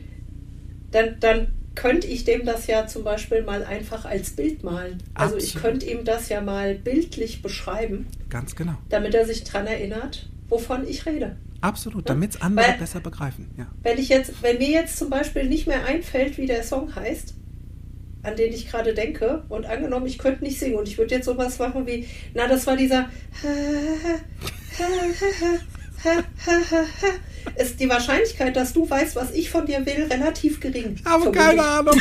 dann, 0.91 1.17
dann 1.21 1.49
könnte 1.75 2.07
ich 2.07 2.25
dem 2.25 2.47
das 2.47 2.67
ja 2.67 2.87
zum 2.87 3.05
Beispiel 3.05 3.43
mal 3.43 3.63
einfach 3.63 4.07
als 4.07 4.31
Bild 4.31 4.65
malen. 4.65 5.03
Also 5.13 5.37
ich 5.37 5.55
Absolut. 5.57 5.63
könnte 5.63 5.87
ihm 5.91 6.05
das 6.07 6.31
ja 6.31 6.41
mal 6.41 6.75
bildlich 6.77 7.43
beschreiben, 7.43 8.07
Ganz 8.31 8.57
genau. 8.57 8.79
damit 8.89 9.15
er 9.15 9.27
sich 9.27 9.45
dran 9.45 9.67
erinnert, 9.67 10.31
wovon 10.49 10.89
ich 10.89 11.05
rede. 11.05 11.37
Absolut, 11.61 12.09
damit 12.09 12.37
es 12.37 12.41
andere 12.41 12.69
Weil- 12.69 12.79
besser 12.79 13.01
begreifen. 13.01 13.51
Ja. 13.59 13.67
Wenn 13.83 13.99
ich 13.99 14.09
jetzt, 14.09 14.43
wenn 14.43 14.57
mir 14.57 14.71
jetzt 14.71 14.97
zum 14.97 15.11
Beispiel 15.11 15.45
nicht 15.45 15.67
mehr 15.67 15.85
einfällt, 15.85 16.39
wie 16.39 16.47
der 16.47 16.63
Song 16.63 16.95
heißt, 16.97 17.35
an 18.23 18.37
den 18.37 18.53
ich 18.53 18.71
gerade 18.71 18.95
denke, 18.95 19.43
und 19.49 19.67
angenommen, 19.67 20.07
ich 20.07 20.19
könnte 20.19 20.45
nicht 20.45 20.59
singen 20.59 20.77
und 20.77 20.89
ich 20.89 20.99
würde 20.99 21.15
jetzt 21.15 21.25
sowas 21.25 21.59
machen 21.59 21.87
wie, 21.87 22.07
na, 22.35 22.47
das 22.47 22.67
war 22.67 22.77
dieser 22.77 23.09
ist 27.57 27.81
die 27.81 27.89
Wahrscheinlichkeit, 27.89 28.57
dass 28.57 28.73
du 28.73 28.89
weißt, 28.89 29.17
was 29.17 29.33
ich 29.33 29.51
von 29.51 29.67
dir 29.67 29.85
will, 29.85 30.07
relativ 30.11 30.61
gering. 30.61 30.97
Aber 31.05 31.33
keine 31.33 31.63
Ahnung. 31.63 31.95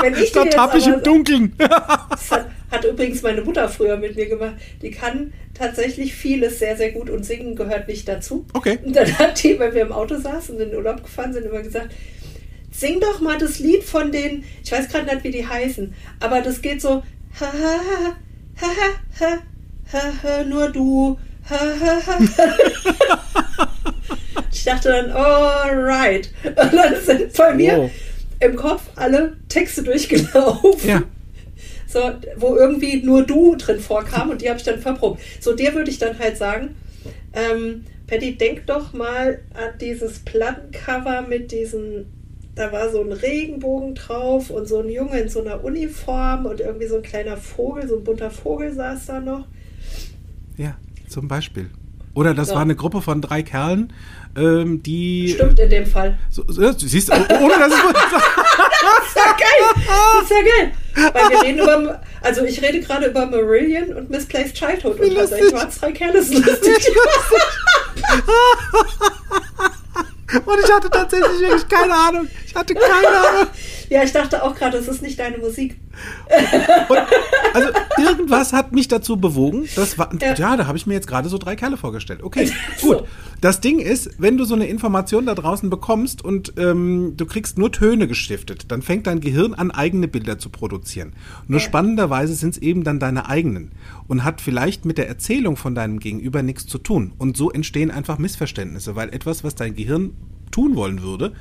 Wenn 0.00 0.14
ich 0.14 0.32
Da 0.32 0.44
tapp 0.44 0.74
ich 0.74 0.86
im 0.86 1.02
Dunkeln. 1.02 1.54
Das 2.10 2.30
hat, 2.30 2.46
hat 2.70 2.84
übrigens 2.84 3.22
meine 3.22 3.42
Mutter 3.42 3.68
früher 3.68 3.96
mit 3.96 4.16
mir 4.16 4.28
gemacht. 4.28 4.54
Die 4.82 4.90
kann 4.90 5.32
tatsächlich 5.54 6.14
vieles 6.14 6.58
sehr, 6.58 6.76
sehr 6.76 6.92
gut 6.92 7.10
und 7.10 7.24
singen 7.24 7.56
gehört 7.56 7.88
nicht 7.88 8.06
dazu. 8.06 8.46
Okay. 8.52 8.78
Und 8.84 8.94
dann 8.94 9.18
hat 9.18 9.42
die, 9.42 9.58
wenn 9.58 9.74
wir 9.74 9.82
im 9.82 9.92
Auto 9.92 10.18
saßen 10.18 10.54
und 10.54 10.60
in 10.60 10.70
den 10.70 10.78
Urlaub 10.78 11.02
gefahren 11.02 11.32
sind, 11.32 11.46
immer 11.46 11.62
gesagt, 11.62 11.92
sing 12.80 12.98
doch 12.98 13.20
mal 13.20 13.36
das 13.36 13.58
Lied 13.58 13.84
von 13.84 14.10
den, 14.10 14.42
ich 14.64 14.72
weiß 14.72 14.88
gerade 14.88 15.04
nicht, 15.04 15.22
wie 15.22 15.30
die 15.30 15.46
heißen, 15.46 15.94
aber 16.18 16.40
das 16.40 16.62
geht 16.62 16.80
so, 16.80 17.02
ha, 17.38 17.52
ha, 17.52 18.16
ha, 19.20 19.42
ha, 19.92 20.44
nur 20.44 20.70
du, 20.70 21.18
ha, 21.48 21.58
ha, 21.80 22.18
ich 24.50 24.64
dachte 24.64 24.88
dann, 24.88 25.10
alright. 25.10 26.30
Und 26.44 26.56
dann 26.56 26.94
sind 27.04 27.36
bei 27.36 27.54
mir 27.54 27.76
wow. 27.78 27.90
im 28.40 28.56
Kopf 28.56 28.82
alle 28.96 29.36
Texte 29.48 29.82
durchgelaufen. 29.82 30.88
Ja. 30.88 31.02
So, 31.86 32.12
wo 32.36 32.56
irgendwie 32.56 33.02
nur 33.02 33.24
du 33.24 33.56
drin 33.56 33.80
vorkam 33.80 34.30
und 34.30 34.42
die 34.42 34.48
habe 34.48 34.58
ich 34.58 34.64
dann 34.64 34.80
verprobt. 34.80 35.20
So, 35.40 35.54
dir 35.54 35.74
würde 35.74 35.90
ich 35.90 35.98
dann 35.98 36.18
halt 36.18 36.36
sagen, 36.36 36.76
ähm, 37.34 37.84
Patty, 38.06 38.36
denk 38.36 38.66
doch 38.66 38.92
mal 38.92 39.40
an 39.54 39.78
dieses 39.80 40.20
Plattencover 40.20 41.22
mit 41.22 41.52
diesen 41.52 42.06
da 42.60 42.70
war 42.72 42.90
so 42.90 43.00
ein 43.00 43.10
Regenbogen 43.12 43.94
drauf 43.94 44.50
und 44.50 44.68
so 44.68 44.80
ein 44.80 44.90
Junge 44.90 45.18
in 45.18 45.30
so 45.30 45.40
einer 45.40 45.64
Uniform 45.64 46.44
und 46.44 46.60
irgendwie 46.60 46.86
so 46.86 46.96
ein 46.96 47.02
kleiner 47.02 47.38
Vogel, 47.38 47.88
so 47.88 47.96
ein 47.96 48.04
bunter 48.04 48.30
Vogel 48.30 48.70
saß 48.72 49.06
da 49.06 49.18
noch. 49.20 49.46
Ja, 50.58 50.76
zum 51.08 51.26
Beispiel. 51.26 51.70
Oder 52.12 52.34
das 52.34 52.48
Ja. 52.48 52.56
war 52.56 52.62
eine 52.62 52.76
Gruppe 52.76 53.00
von 53.00 53.22
drei 53.22 53.42
Kerlen, 53.42 53.94
ähm, 54.36 54.82
die. 54.82 55.30
Stimmt 55.34 55.58
in 55.58 55.70
dem 55.70 55.86
Fall. 55.86 56.18
So, 56.28 56.44
so, 56.48 56.60
du 56.60 56.72
siehst, 56.86 57.10
oh, 57.10 57.14
ohne 57.14 57.54
dass 57.58 57.72
es. 57.72 57.78
Das 58.82 59.06
ist 59.08 59.16
ja 59.16 59.32
geil! 59.32 59.62
Das 59.74 60.22
ist 60.22 60.30
ja 60.30 60.42
geil! 60.42 60.72
Weil 61.12 61.30
wir 61.30 61.42
reden 61.42 61.58
über, 61.58 62.00
also 62.22 62.42
ich 62.44 62.62
rede 62.62 62.80
gerade 62.80 63.06
über 63.06 63.26
Marillion 63.26 63.92
und 63.94 64.08
Misplaced 64.10 64.54
Childhood 64.54 64.98
und 65.00 65.10
Wie 65.10 65.14
tatsächlich 65.14 65.52
lustig. 65.52 65.60
waren 65.60 65.68
es 65.68 65.78
drei 65.80 65.92
Kerle, 65.92 66.12
das 66.14 66.28
ist 66.30 66.46
lustig. 66.46 66.90
Und 70.44 70.58
ich 70.64 70.72
hatte 70.72 70.90
tatsächlich 70.90 71.40
wirklich 71.40 71.68
keine 71.68 71.94
Ahnung. 71.94 72.28
Ich 72.46 72.54
hatte 72.54 72.74
keine 72.74 73.08
Ahnung. 73.08 73.46
Ja, 73.88 74.02
ich 74.02 74.12
dachte 74.12 74.42
auch 74.42 74.54
gerade, 74.54 74.78
das 74.78 74.88
ist 74.88 75.02
nicht 75.02 75.18
deine 75.18 75.38
Musik. 75.38 75.76
Und, 76.88 76.98
also 77.54 77.68
irgendwas 77.98 78.52
hat 78.52 78.72
mich 78.72 78.88
dazu 78.88 79.16
bewogen. 79.16 79.66
Das 79.76 79.98
war, 79.98 80.10
ja. 80.20 80.34
Ja. 80.34 80.56
da 80.56 80.66
habe 80.66 80.78
ich 80.78 80.86
mir 80.86 80.94
jetzt 80.94 81.06
gerade 81.06 81.28
so 81.28 81.38
drei 81.38 81.56
Kerle 81.56 81.76
vorgestellt. 81.76 82.22
Okay, 82.22 82.50
gut. 82.80 83.04
Das 83.40 83.60
Ding 83.60 83.78
ist, 83.78 84.10
wenn 84.18 84.36
du 84.36 84.44
so 84.44 84.54
eine 84.54 84.66
Information 84.66 85.26
da 85.26 85.34
draußen 85.34 85.70
bekommst 85.70 86.22
und 86.24 86.52
ähm, 86.58 87.14
du 87.16 87.26
kriegst 87.26 87.58
nur 87.58 87.72
Töne 87.72 88.06
gestiftet, 88.06 88.66
dann 88.70 88.82
fängt 88.82 89.06
dein 89.06 89.20
Gehirn 89.20 89.54
an, 89.54 89.70
eigene 89.70 90.08
Bilder 90.08 90.38
zu 90.38 90.50
produzieren. 90.50 91.12
Nur 91.48 91.58
Ja. 91.60 91.64
spannenderweise 91.66 92.34
sind 92.34 92.50
es 92.50 92.58
eben 92.58 92.84
dann 92.84 92.98
deine 93.00 93.28
eigenen 93.28 93.72
und 94.08 94.24
hat 94.24 94.40
vielleicht 94.40 94.84
mit 94.84 94.98
der 94.98 95.08
Erzählung 95.08 95.56
von 95.56 95.74
deinem 95.74 95.98
Gegenüber 95.98 96.42
nichts 96.42 96.66
zu 96.66 96.78
tun. 96.78 97.12
Und 97.18 97.36
so 97.36 97.50
entstehen 97.50 97.90
einfach 97.90 98.18
Missverständnisse, 98.18 98.94
weil 98.94 99.08
etwas, 99.14 99.42
was 99.42 99.54
dein 99.54 99.74
Gehirn 99.74 100.12
tun 100.50 100.76
wollen 100.76 101.02
würde, 101.02 101.32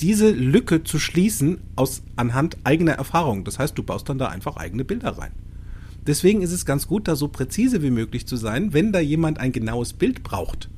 diese 0.00 0.30
Lücke 0.30 0.84
zu 0.84 0.98
schließen 0.98 1.58
aus 1.76 2.02
anhand 2.16 2.56
eigener 2.64 2.92
Erfahrungen. 2.92 3.44
Das 3.44 3.58
heißt, 3.58 3.76
du 3.78 3.82
baust 3.82 4.08
dann 4.08 4.18
da 4.18 4.28
einfach 4.28 4.56
eigene 4.56 4.84
Bilder 4.84 5.18
rein. 5.18 5.32
Deswegen 6.06 6.42
ist 6.42 6.52
es 6.52 6.66
ganz 6.66 6.86
gut, 6.86 7.08
da 7.08 7.16
so 7.16 7.28
präzise 7.28 7.82
wie 7.82 7.90
möglich 7.90 8.26
zu 8.26 8.36
sein, 8.36 8.72
wenn 8.74 8.92
da 8.92 9.00
jemand 9.00 9.38
ein 9.38 9.52
genaues 9.52 9.94
Bild 9.94 10.22
braucht. 10.22 10.68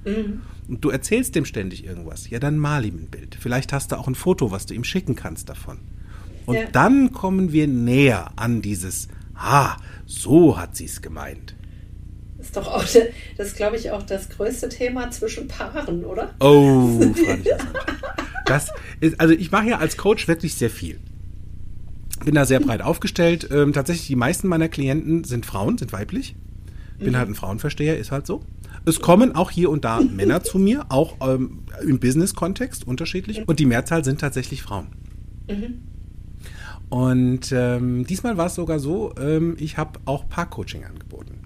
Und 0.68 0.84
du 0.84 0.90
erzählst 0.90 1.34
dem 1.34 1.44
ständig 1.44 1.84
irgendwas, 1.84 2.30
ja, 2.30 2.38
dann 2.38 2.58
mal 2.58 2.84
ihm 2.84 2.96
ein 2.96 3.08
Bild. 3.10 3.36
Vielleicht 3.40 3.72
hast 3.72 3.90
du 3.92 3.96
auch 3.98 4.06
ein 4.06 4.14
Foto, 4.14 4.50
was 4.52 4.66
du 4.66 4.74
ihm 4.74 4.84
schicken 4.84 5.16
kannst 5.16 5.48
davon. 5.48 5.78
Und 6.44 6.54
Ja. 6.54 6.66
dann 6.70 7.12
kommen 7.12 7.50
wir 7.52 7.66
näher 7.66 8.30
an 8.36 8.62
dieses, 8.62 9.08
ah, 9.34 9.76
so 10.06 10.58
hat 10.58 10.76
sie 10.76 10.84
es 10.84 11.02
gemeint. 11.02 11.56
Das 12.38 12.46
ist 12.46 12.56
doch 12.56 12.68
auch, 12.68 12.84
das 13.36 13.54
glaube 13.56 13.76
ich, 13.76 13.90
auch 13.90 14.02
das 14.04 14.28
größte 14.28 14.68
Thema 14.68 15.10
zwischen 15.10 15.48
Paaren, 15.48 16.04
oder? 16.04 16.34
Oh, 16.38 17.00
Franz. 17.00 17.46
Das 18.46 18.72
ist, 19.00 19.20
also 19.20 19.34
ich 19.34 19.50
mache 19.50 19.68
ja 19.68 19.78
als 19.78 19.96
Coach 19.96 20.28
wirklich 20.28 20.54
sehr 20.54 20.70
viel. 20.70 20.98
Bin 22.24 22.34
da 22.34 22.44
sehr 22.44 22.60
breit 22.60 22.80
aufgestellt. 22.80 23.48
Ähm, 23.52 23.72
tatsächlich, 23.72 24.06
die 24.06 24.16
meisten 24.16 24.48
meiner 24.48 24.68
Klienten 24.68 25.24
sind 25.24 25.44
Frauen, 25.44 25.78
sind 25.78 25.92
weiblich. 25.92 26.34
Bin 26.98 27.16
halt 27.16 27.28
ein 27.28 27.34
Frauenversteher, 27.34 27.98
ist 27.98 28.10
halt 28.10 28.26
so. 28.26 28.42
Es 28.86 29.00
kommen 29.00 29.34
auch 29.34 29.50
hier 29.50 29.68
und 29.68 29.84
da 29.84 30.00
Männer 30.16 30.42
zu 30.42 30.58
mir, 30.58 30.86
auch 30.88 31.16
ähm, 31.20 31.64
im 31.86 32.00
Business-Kontext 32.00 32.86
unterschiedlich. 32.86 33.46
Und 33.46 33.58
die 33.58 33.66
Mehrzahl 33.66 34.04
sind 34.04 34.20
tatsächlich 34.20 34.62
Frauen. 34.62 34.86
Und 36.88 37.52
ähm, 37.52 38.06
diesmal 38.06 38.36
war 38.36 38.46
es 38.46 38.54
sogar 38.54 38.78
so, 38.78 39.12
ähm, 39.18 39.56
ich 39.58 39.76
habe 39.76 39.98
auch 40.04 40.28
Paar-Coaching 40.28 40.84
angeboten. 40.84 41.40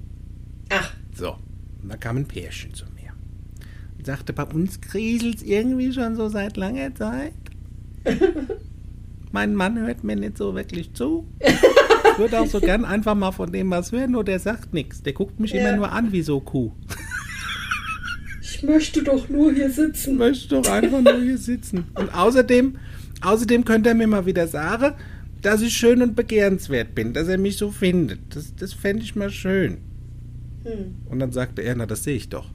Ach, 0.69 0.93
So, 1.15 1.37
da 1.83 1.97
kam 1.97 2.19
ein 2.19 2.27
Pärchen 2.27 2.75
zu 2.75 2.85
sagte, 4.07 4.33
bei 4.33 4.45
uns 4.45 4.81
kriselt 4.81 5.43
irgendwie 5.43 5.93
schon 5.93 6.17
so 6.17 6.29
seit 6.29 6.57
langer 6.57 6.95
Zeit. 6.95 7.33
mein 9.33 9.55
Mann 9.55 9.79
hört 9.79 10.05
mir 10.05 10.17
nicht 10.17 10.39
so 10.39 10.55
wirklich 10.55 10.93
zu. 10.95 11.27
Ich 12.13 12.19
würde 12.19 12.41
auch 12.41 12.47
so 12.47 12.61
gern 12.61 12.85
einfach 12.85 13.15
mal 13.15 13.31
von 13.33 13.51
dem 13.51 13.71
was 13.71 13.93
hören, 13.93 14.11
nur 14.11 14.25
der 14.25 14.41
sagt 14.41 14.75
nichts. 14.75 15.03
Der 15.03 15.15
guckt 15.15 15.41
mich 15.41 15.53
Ja. 15.53 15.61
immer 15.61 15.77
nur 15.77 15.93
an 15.93 16.13
wie 16.13 16.21
so 16.21 16.41
Kuh. 16.41 16.73
ich 18.43 18.63
möchte 18.63 19.03
doch 19.03 19.29
nur 19.31 19.53
hier 19.53 19.71
sitzen. 19.71 20.17
möchte 20.19 20.61
doch 20.61 20.71
einfach 20.71 21.01
nur 21.01 21.23
hier 21.23 21.39
sitzen. 21.39 21.85
Und 21.95 22.13
außerdem, 22.13 22.77
außerdem 23.23 23.65
könnte 23.65 23.91
er 23.91 23.95
mir 23.95 24.07
mal 24.07 24.27
wieder 24.27 24.49
sagen, 24.49 24.95
dass 25.41 25.63
ich 25.63 25.73
schön 25.75 26.03
und 26.03 26.15
begehrenswert 26.15 26.95
bin, 26.95 27.15
dass 27.15 27.29
er 27.29 27.39
mich 27.39 27.57
so 27.57 27.71
findet. 27.71 28.21
Das, 28.35 28.55
das 28.57 28.75
fände 28.75 29.03
ich 29.03 29.17
mal 29.17 29.31
schön. 29.31 29.79
Hm. 30.65 30.97
Und 31.09 31.21
dann 31.21 31.33
sagte 31.33 31.63
er, 31.63 31.75
na, 31.75 31.87
das 31.87 32.05
sehe 32.05 32.17
ich 32.17 32.29
doch. 32.29 32.51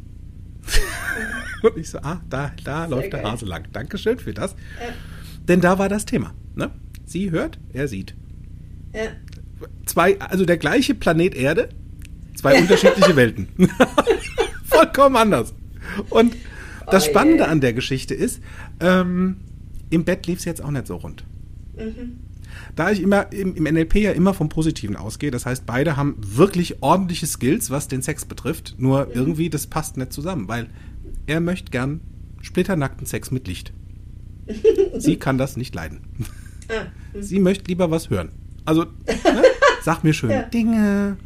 und 1.63 1.77
ich 1.77 1.89
so, 1.89 1.99
ah, 1.99 2.21
da, 2.29 2.51
da 2.63 2.85
läuft 2.85 3.13
der 3.13 3.21
geil. 3.21 3.31
Hase 3.31 3.45
lang. 3.45 3.65
Dankeschön 3.71 4.19
für 4.19 4.33
das. 4.33 4.51
Ja, 4.79 4.93
Denn 5.47 5.61
da 5.61 5.77
war 5.79 5.89
das 5.89 6.05
Thema. 6.05 6.33
Ne? 6.55 6.71
Sie 7.05 7.31
hört, 7.31 7.59
er 7.73 7.87
sieht. 7.87 8.15
ja. 8.93 9.01
Zwei, 9.85 10.19
also 10.19 10.45
der 10.45 10.57
gleiche 10.57 10.93
Planet 10.95 11.33
Erde, 11.33 11.69
zwei 12.35 12.59
unterschiedliche 12.59 13.15
Welten. 13.15 13.47
Vollkommen 14.65 15.15
anders. 15.15 15.53
Und 16.09 16.35
das 16.87 17.05
Oh. 17.07 17.09
Spannende 17.11 17.47
an 17.47 17.61
der 17.61 17.73
Geschichte 17.73 18.13
ist, 18.13 18.41
ähm, 18.79 19.37
im 19.89 20.03
Bett 20.03 20.27
lief 20.27 20.39
es 20.39 20.45
jetzt 20.45 20.61
auch 20.63 20.71
nicht 20.71 20.87
so 20.87 20.97
rund. 20.97 21.23
Mhm. 21.77 22.19
Da 22.75 22.91
ich 22.91 23.01
immer 23.01 23.31
im, 23.31 23.55
im 23.55 23.63
NLP 23.63 23.95
ja 23.95 24.11
immer 24.11 24.33
vom 24.33 24.49
Positiven 24.49 24.95
ausgehe, 24.97 25.31
das 25.31 25.45
heißt, 25.45 25.65
beide 25.65 25.95
haben 25.97 26.15
wirklich 26.19 26.81
ordentliche 26.83 27.25
Skills, 27.27 27.71
was 27.71 27.87
den 27.87 28.01
Sex 28.01 28.25
betrifft, 28.25 28.75
nur 28.77 29.15
irgendwie, 29.15 29.49
das 29.49 29.67
passt 29.67 29.97
nicht 29.97 30.11
zusammen, 30.13 30.47
weil 30.47 30.67
er 31.27 31.39
möchte 31.41 31.71
gern 31.71 32.01
splitternackten 32.41 33.05
Sex 33.07 33.31
mit 33.31 33.47
Licht. 33.47 33.73
Sie 34.97 35.17
kann 35.17 35.37
das 35.37 35.57
nicht 35.57 35.73
leiden. 35.73 36.01
Ah, 36.69 36.85
hm. 37.13 37.21
Sie 37.23 37.39
möchte 37.39 37.65
lieber 37.67 37.89
was 37.91 38.09
hören. 38.09 38.29
Also, 38.65 38.83
ne? 38.83 39.43
sag 39.83 40.03
mir 40.03 40.13
schöne 40.13 40.33
Ja. 40.33 40.41
Dinge. 40.43 41.17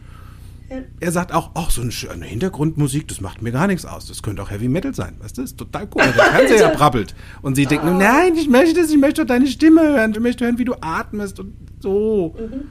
Ja. 0.70 0.78
Er 1.00 1.12
sagt 1.12 1.34
auch, 1.34 1.52
ach, 1.56 1.72
so 1.72 1.82
eine 1.82 1.92
schöne 1.92 2.26
Hintergrundmusik, 2.26 3.08
das 3.08 3.22
macht 3.22 3.42
mir 3.42 3.52
gar 3.52 3.66
nichts 3.68 3.86
aus. 3.86 4.06
Das 4.08 4.22
könnte 4.22 4.44
auch 4.44 4.52
Heavy 4.52 4.68
Metal 4.70 4.94
sein. 4.94 5.16
Weißt 5.20 5.38
du, 5.38 5.42
das 5.42 5.52
ist 5.52 5.58
total 5.58 5.88
cool. 5.96 6.04
Der 6.04 6.14
Fernseher 6.14 6.68
Alter. 6.68 6.78
brabbelt. 6.78 7.16
Und 7.42 7.56
sie 7.56 7.66
denkt, 7.66 7.86
Ah. 7.86 7.98
nein, 7.98 8.36
ich 8.36 8.48
möchte 8.48 8.80
das, 8.80 8.92
ich 8.92 8.98
möchte 9.00 9.22
doch 9.22 9.28
deine 9.28 9.48
Stimme 9.48 9.82
hören. 9.82 10.12
Ich 10.14 10.20
möchte 10.20 10.46
hören, 10.46 10.58
wie 10.60 10.66
du 10.66 10.76
atmest 10.82 11.40
und 11.40 11.54
so. 11.80 12.36
Mhm. 12.38 12.66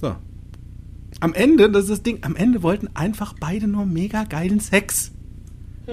So. 0.00 0.16
Am 1.20 1.34
Ende, 1.34 1.70
das 1.70 1.84
ist 1.84 1.90
das 1.90 2.02
Ding, 2.02 2.20
am 2.22 2.34
Ende 2.36 2.62
wollten 2.62 2.88
einfach 2.94 3.34
beide 3.38 3.66
nur 3.68 3.84
mega 3.84 4.24
geilen 4.24 4.60
Sex. 4.60 5.10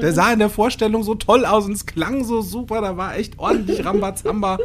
Der 0.01 0.13
sah 0.13 0.33
in 0.33 0.39
der 0.39 0.49
Vorstellung 0.49 1.03
so 1.03 1.15
toll 1.15 1.45
aus 1.45 1.65
und 1.65 1.71
es 1.73 1.85
klang 1.85 2.23
so 2.23 2.41
super, 2.41 2.81
da 2.81 2.97
war 2.97 3.15
echt 3.15 3.39
ordentlich 3.39 3.83
Rambazamba. 3.85 4.57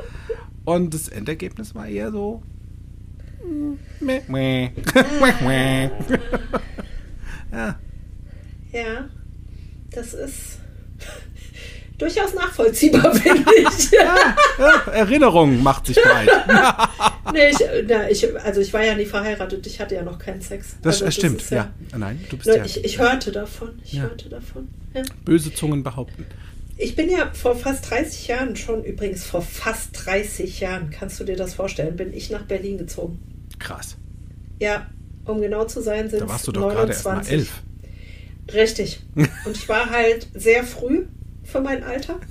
Und 0.65 0.93
das 0.95 1.09
Endergebnis 1.09 1.75
war 1.75 1.87
eher 1.87 2.11
so. 2.13 2.43
mm, 3.45 3.73
Meh, 4.05 4.21
meh. 4.29 4.71
Meh, 5.21 5.47
meh. 5.47 5.91
ja, 7.53 7.79
Ja, 8.73 9.09
das 9.91 10.15
ist 10.15 10.59
durchaus 12.01 12.35
nachvollziehbar, 12.35 13.15
finde 13.17 13.45
ich. 13.57 13.91
ja, 13.91 14.35
Erinnerung 14.93 15.63
macht 15.63 15.87
sich 15.87 15.97
breit. 15.97 16.29
nee, 17.33 17.51
ich, 17.51 17.59
na, 17.87 18.11
ich, 18.11 18.37
also 18.45 18.61
ich 18.61 18.73
war 18.73 18.85
ja 18.85 18.95
nie 18.95 19.07
verheiratet, 19.07 19.67
ich 19.67 19.81
hatte 19.81 19.95
ja 19.95 20.03
noch 20.03 20.19
keinen 20.19 20.41
Sex. 20.41 20.77
Das, 20.83 20.95
also 20.97 21.05
das 21.07 21.15
stimmt, 21.15 21.43
ist 21.43 21.51
ja. 21.51 21.71
Nein, 21.97 22.25
du 22.31 22.37
bist 22.37 22.49
Nur 22.49 22.57
ja. 22.59 22.65
ich, 22.65 22.85
ich 22.85 22.99
hörte 22.99 23.33
davon. 23.33 23.79
Ich 23.85 23.93
Ja. 23.95 24.03
hörte 24.03 24.29
davon. 24.29 24.69
Ja. 24.95 25.03
Böse 25.25 25.53
Zungen 25.55 25.83
behaupten. 25.83 26.27
Ich 26.77 26.97
bin 26.97 27.11
ja 27.11 27.31
vor 27.35 27.57
fast 27.57 27.91
30 27.91 28.27
Jahren 28.29 28.57
schon, 28.57 28.83
übrigens 28.85 29.25
vor 29.25 29.43
fast 29.43 29.91
30 30.07 30.61
Jahren, 30.61 30.91
kannst 30.91 31.21
du 31.21 31.25
dir 31.25 31.37
das 31.37 31.55
vorstellen, 31.55 31.95
bin 31.97 32.15
ich 32.15 32.31
nach 32.31 32.43
Berlin 32.43 32.79
gezogen. 32.79 33.19
Krass. 33.59 33.97
Ja, 34.59 34.87
um 35.27 35.41
genau 35.43 35.65
zu 35.67 35.83
sein, 35.83 36.09
sind 36.09 36.23
Da 36.23 36.29
warst 36.29 36.47
du 36.47 36.53
es 36.53 36.55
doch 36.55 36.71
gerade 36.71 36.93
erst 36.93 37.05
mal 37.05 37.17
29. 37.17 37.33
elf. 37.35 37.63
Richtig. 38.55 39.01
Und 39.45 39.57
ich 39.57 39.69
war 39.69 39.91
halt 39.91 40.29
sehr 40.35 40.65
früh 40.65 41.05
für 41.51 41.61
mein 41.61 41.83
Alter. 41.83 42.19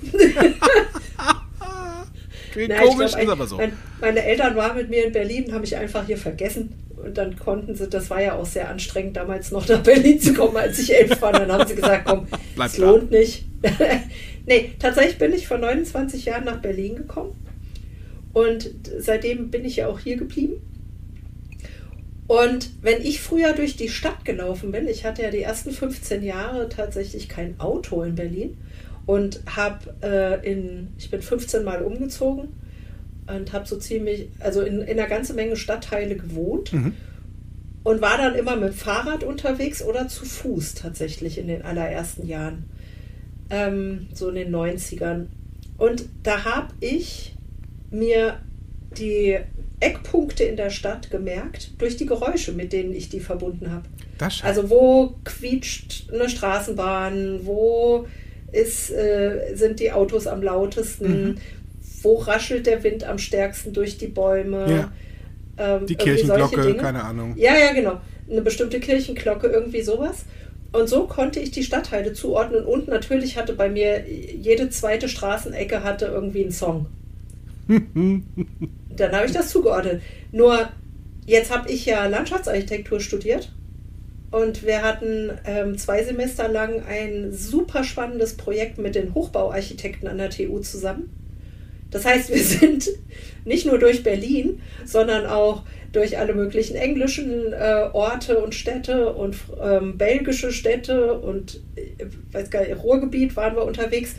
Klingt 2.52 2.72
ich 2.72 2.78
komisch, 2.78 3.12
glaub, 3.12 3.22
ist 3.22 3.30
aber 3.30 3.46
so. 3.46 3.56
Mein, 3.58 3.72
meine 4.00 4.24
Eltern 4.24 4.56
waren 4.56 4.76
mit 4.76 4.90
mir 4.90 5.06
in 5.06 5.12
Berlin 5.12 5.44
und 5.46 5.52
haben 5.52 5.60
mich 5.60 5.76
einfach 5.76 6.04
hier 6.06 6.18
vergessen. 6.18 6.72
Und 6.96 7.16
dann 7.16 7.38
konnten 7.38 7.74
sie, 7.74 7.88
das 7.88 8.10
war 8.10 8.20
ja 8.20 8.34
auch 8.34 8.44
sehr 8.44 8.68
anstrengend, 8.68 9.16
damals 9.16 9.50
noch 9.52 9.66
nach 9.68 9.82
Berlin 9.82 10.20
zu 10.20 10.34
kommen, 10.34 10.56
als 10.56 10.78
ich 10.78 10.94
elf 10.94 11.20
war. 11.22 11.32
Dann 11.32 11.50
haben 11.50 11.66
sie 11.66 11.76
gesagt, 11.76 12.06
komm, 12.06 12.26
es 12.64 12.78
lohnt 12.78 13.10
nicht. 13.10 13.44
nee, 14.46 14.72
tatsächlich 14.78 15.18
bin 15.18 15.32
ich 15.32 15.46
vor 15.46 15.58
29 15.58 16.24
Jahren 16.26 16.44
nach 16.44 16.60
Berlin 16.60 16.96
gekommen. 16.96 17.32
Und 18.32 18.70
seitdem 18.98 19.50
bin 19.50 19.64
ich 19.64 19.76
ja 19.76 19.86
auch 19.88 19.98
hier 19.98 20.16
geblieben. 20.16 20.54
Und 22.26 22.70
wenn 22.82 23.02
ich 23.02 23.20
früher 23.20 23.54
durch 23.54 23.76
die 23.76 23.88
Stadt 23.88 24.24
gelaufen 24.24 24.70
bin, 24.70 24.86
ich 24.86 25.04
hatte 25.04 25.22
ja 25.22 25.30
die 25.30 25.42
ersten 25.42 25.72
15 25.72 26.22
Jahre 26.22 26.68
tatsächlich 26.68 27.28
kein 27.28 27.58
Auto 27.58 28.02
in 28.02 28.14
Berlin 28.14 28.56
und 29.06 29.40
habe 29.56 29.94
äh, 30.02 30.50
in, 30.50 30.88
ich 30.98 31.10
bin 31.10 31.22
15 31.22 31.64
Mal 31.64 31.82
umgezogen 31.82 32.48
und 33.26 33.52
habe 33.52 33.66
so 33.66 33.76
ziemlich, 33.76 34.28
also 34.40 34.60
in, 34.62 34.80
in 34.82 34.98
einer 34.98 35.08
ganzen 35.08 35.36
Menge 35.36 35.56
Stadtteile 35.56 36.16
gewohnt 36.16 36.72
Mhm. 36.72 36.94
und 37.84 38.00
war 38.00 38.18
dann 38.18 38.34
immer 38.34 38.56
mit 38.56 38.74
Fahrrad 38.74 39.24
unterwegs 39.24 39.82
oder 39.82 40.08
zu 40.08 40.24
Fuß 40.24 40.74
tatsächlich 40.74 41.38
in 41.38 41.46
den 41.48 41.62
allerersten 41.62 42.26
Jahren, 42.26 42.64
ähm, 43.50 44.08
so 44.14 44.28
in 44.28 44.34
den 44.36 44.54
90ern. 44.54 45.26
Und 45.78 46.04
da 46.22 46.44
habe 46.44 46.74
ich 46.80 47.34
mir 47.90 48.38
die 48.98 49.38
Eckpunkte 49.80 50.44
in 50.44 50.56
der 50.56 50.70
Stadt 50.70 51.10
gemerkt 51.10 51.70
durch 51.78 51.96
die 51.96 52.04
Geräusche, 52.06 52.52
mit 52.52 52.72
denen 52.72 52.92
ich 52.92 53.08
die 53.08 53.20
verbunden 53.20 53.70
habe. 53.70 53.88
Also 54.44 54.68
wo 54.68 55.14
quietscht 55.24 56.10
eine 56.12 56.28
Straßenbahn, 56.28 57.40
wo 57.46 58.06
ist, 58.52 58.90
äh, 58.90 59.54
sind 59.54 59.80
die 59.80 59.92
Autos 59.92 60.26
am 60.26 60.42
lautesten, 60.42 61.24
Mhm. 61.30 61.34
wo 62.02 62.16
raschelt 62.16 62.66
der 62.66 62.82
Wind 62.82 63.04
am 63.04 63.18
stärksten 63.18 63.72
durch 63.72 63.98
die 63.98 64.08
Bäume. 64.08 64.66
Ja. 64.70 64.92
Ähm, 65.76 65.86
Die 65.86 65.94
Kirchenglocke, 65.96 66.60
Dinge. 66.62 66.76
keine 66.76 67.04
Ahnung. 67.04 67.34
Ja, 67.36 67.56
ja, 67.56 67.72
genau. 67.72 68.00
Eine 68.30 68.42
bestimmte 68.42 68.80
Kirchenglocke, 68.80 69.48
irgendwie 69.48 69.82
sowas. 69.82 70.24
Und 70.72 70.88
so 70.88 71.06
konnte 71.06 71.40
ich 71.40 71.50
die 71.50 71.64
Stadtteile 71.64 72.12
zuordnen 72.12 72.64
und 72.64 72.86
natürlich 72.88 73.36
hatte 73.36 73.54
bei 73.54 73.68
mir 73.68 74.04
jede 74.08 74.70
zweite 74.70 75.08
Straßenecke 75.08 75.82
hatte 75.82 76.06
irgendwie 76.06 76.42
einen 76.42 76.52
Song. 76.52 76.86
Dann 77.68 79.12
habe 79.12 79.26
ich 79.26 79.32
das 79.32 79.50
zugeordnet. 79.50 80.02
Nur 80.32 80.68
jetzt 81.26 81.54
habe 81.54 81.70
ich 81.70 81.86
ja 81.86 82.06
Landschaftsarchitektur 82.06 83.00
studiert 83.00 83.52
und 84.30 84.64
wir 84.64 84.82
hatten 84.82 85.32
ähm, 85.44 85.76
zwei 85.76 86.04
Semester 86.04 86.48
lang 86.48 86.82
ein 86.88 87.32
super 87.32 87.82
spannendes 87.82 88.36
Projekt 88.36 88.78
mit 88.78 88.94
den 88.94 89.14
Hochbauarchitekten 89.14 90.06
an 90.06 90.18
der 90.18 90.30
TU 90.30 90.60
zusammen. 90.60 91.10
Das 91.90 92.04
heißt, 92.04 92.30
wir 92.30 92.38
sind 92.42 92.88
nicht 93.44 93.66
nur 93.66 93.78
durch 93.78 94.02
Berlin, 94.02 94.60
sondern 94.84 95.26
auch 95.26 95.64
durch 95.92 96.18
alle 96.18 96.34
möglichen 96.34 96.76
englischen 96.76 97.52
äh, 97.52 97.88
Orte 97.92 98.38
und 98.38 98.54
Städte 98.54 99.12
und 99.12 99.36
ähm, 99.60 99.98
belgische 99.98 100.52
Städte 100.52 101.14
und 101.14 101.60
äh, 101.74 102.06
weiß 102.30 102.50
gar 102.50 102.60
nicht, 102.60 102.80
Ruhrgebiet 102.80 103.34
waren 103.34 103.56
wir 103.56 103.64
unterwegs, 103.64 104.14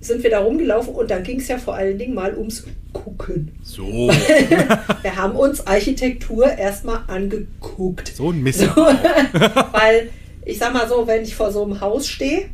sind 0.00 0.22
wir 0.22 0.30
da 0.30 0.40
rumgelaufen 0.40 0.94
und 0.94 1.10
dann 1.10 1.22
ging 1.22 1.40
es 1.40 1.48
ja 1.48 1.58
vor 1.58 1.74
allen 1.74 1.98
Dingen 1.98 2.14
mal 2.14 2.36
ums 2.36 2.64
Gucken. 2.92 3.52
So, 3.62 3.84
Wir 5.02 5.16
haben 5.16 5.36
uns 5.36 5.66
Architektur 5.66 6.46
erstmal 6.46 7.02
angeguckt. 7.06 8.08
so 8.08 8.30
ein 8.30 8.42
Mist. 8.42 8.62
Weil 9.72 10.10
ich 10.44 10.58
sag 10.58 10.72
mal 10.72 10.88
so, 10.88 11.06
wenn 11.06 11.22
ich 11.22 11.34
vor 11.36 11.52
so 11.52 11.64
einem 11.64 11.80
Haus 11.80 12.08
stehe, 12.08 12.46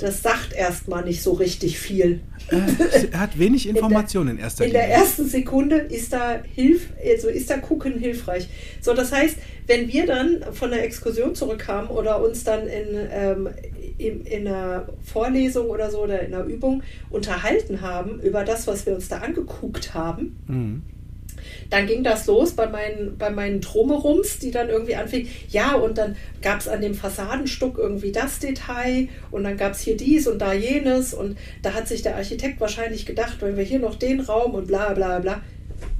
das 0.00 0.22
sagt 0.22 0.52
erstmal 0.52 1.04
nicht 1.04 1.22
so 1.22 1.32
richtig 1.32 1.78
viel. 1.78 2.20
Äh, 2.50 3.06
er 3.12 3.20
hat 3.20 3.38
wenig 3.38 3.68
Informationen 3.68 4.30
in 4.30 4.38
erster 4.38 4.64
In 4.64 4.72
der 4.72 4.82
Linie. 4.82 4.96
ersten 4.96 5.28
Sekunde 5.28 5.76
ist 5.76 6.12
da 6.12 6.42
Hilf, 6.54 6.88
also 7.04 7.28
ist 7.28 7.50
da 7.50 7.58
Gucken 7.58 7.98
hilfreich. 7.98 8.48
So, 8.80 8.94
das 8.94 9.12
heißt, 9.12 9.36
wenn 9.66 9.88
wir 9.88 10.06
dann 10.06 10.42
von 10.52 10.70
der 10.70 10.82
Exkursion 10.84 11.34
zurückkamen 11.34 11.90
oder 11.90 12.22
uns 12.22 12.44
dann 12.44 12.66
in, 12.66 13.08
ähm, 13.12 13.48
in, 13.98 14.22
in 14.24 14.48
einer 14.48 14.88
Vorlesung 15.02 15.68
oder 15.68 15.90
so 15.90 16.02
oder 16.02 16.20
in 16.22 16.34
einer 16.34 16.44
Übung 16.44 16.82
unterhalten 17.10 17.80
haben 17.80 18.20
über 18.20 18.44
das, 18.44 18.66
was 18.66 18.86
wir 18.86 18.94
uns 18.94 19.08
da 19.08 19.18
angeguckt 19.18 19.94
haben, 19.94 20.36
Mhm. 20.48 20.82
Dann 21.70 21.86
ging 21.86 22.02
das 22.02 22.26
los 22.26 22.52
bei 22.52 22.66
meinen, 22.66 23.16
bei 23.18 23.30
meinen 23.30 23.60
Drumherums, 23.60 24.38
die 24.38 24.50
dann 24.50 24.68
irgendwie 24.68 24.96
anfingen. 24.96 25.28
Ja, 25.48 25.74
und 25.74 25.98
dann 25.98 26.16
gab 26.42 26.60
es 26.60 26.68
an 26.68 26.80
dem 26.80 26.94
Fassadenstuck 26.94 27.78
irgendwie 27.78 28.12
das 28.12 28.38
Detail 28.38 29.08
und 29.30 29.44
dann 29.44 29.56
gab 29.56 29.72
es 29.72 29.80
hier 29.80 29.96
dies 29.96 30.26
und 30.26 30.38
da 30.38 30.52
jenes 30.52 31.14
und 31.14 31.36
da 31.62 31.74
hat 31.74 31.88
sich 31.88 32.02
der 32.02 32.16
Architekt 32.16 32.60
wahrscheinlich 32.60 33.06
gedacht, 33.06 33.38
wenn 33.40 33.56
wir 33.56 33.64
hier 33.64 33.78
noch 33.78 33.94
den 33.94 34.20
Raum 34.20 34.54
und 34.54 34.66
bla 34.66 34.92
bla 34.92 35.18
bla. 35.18 35.40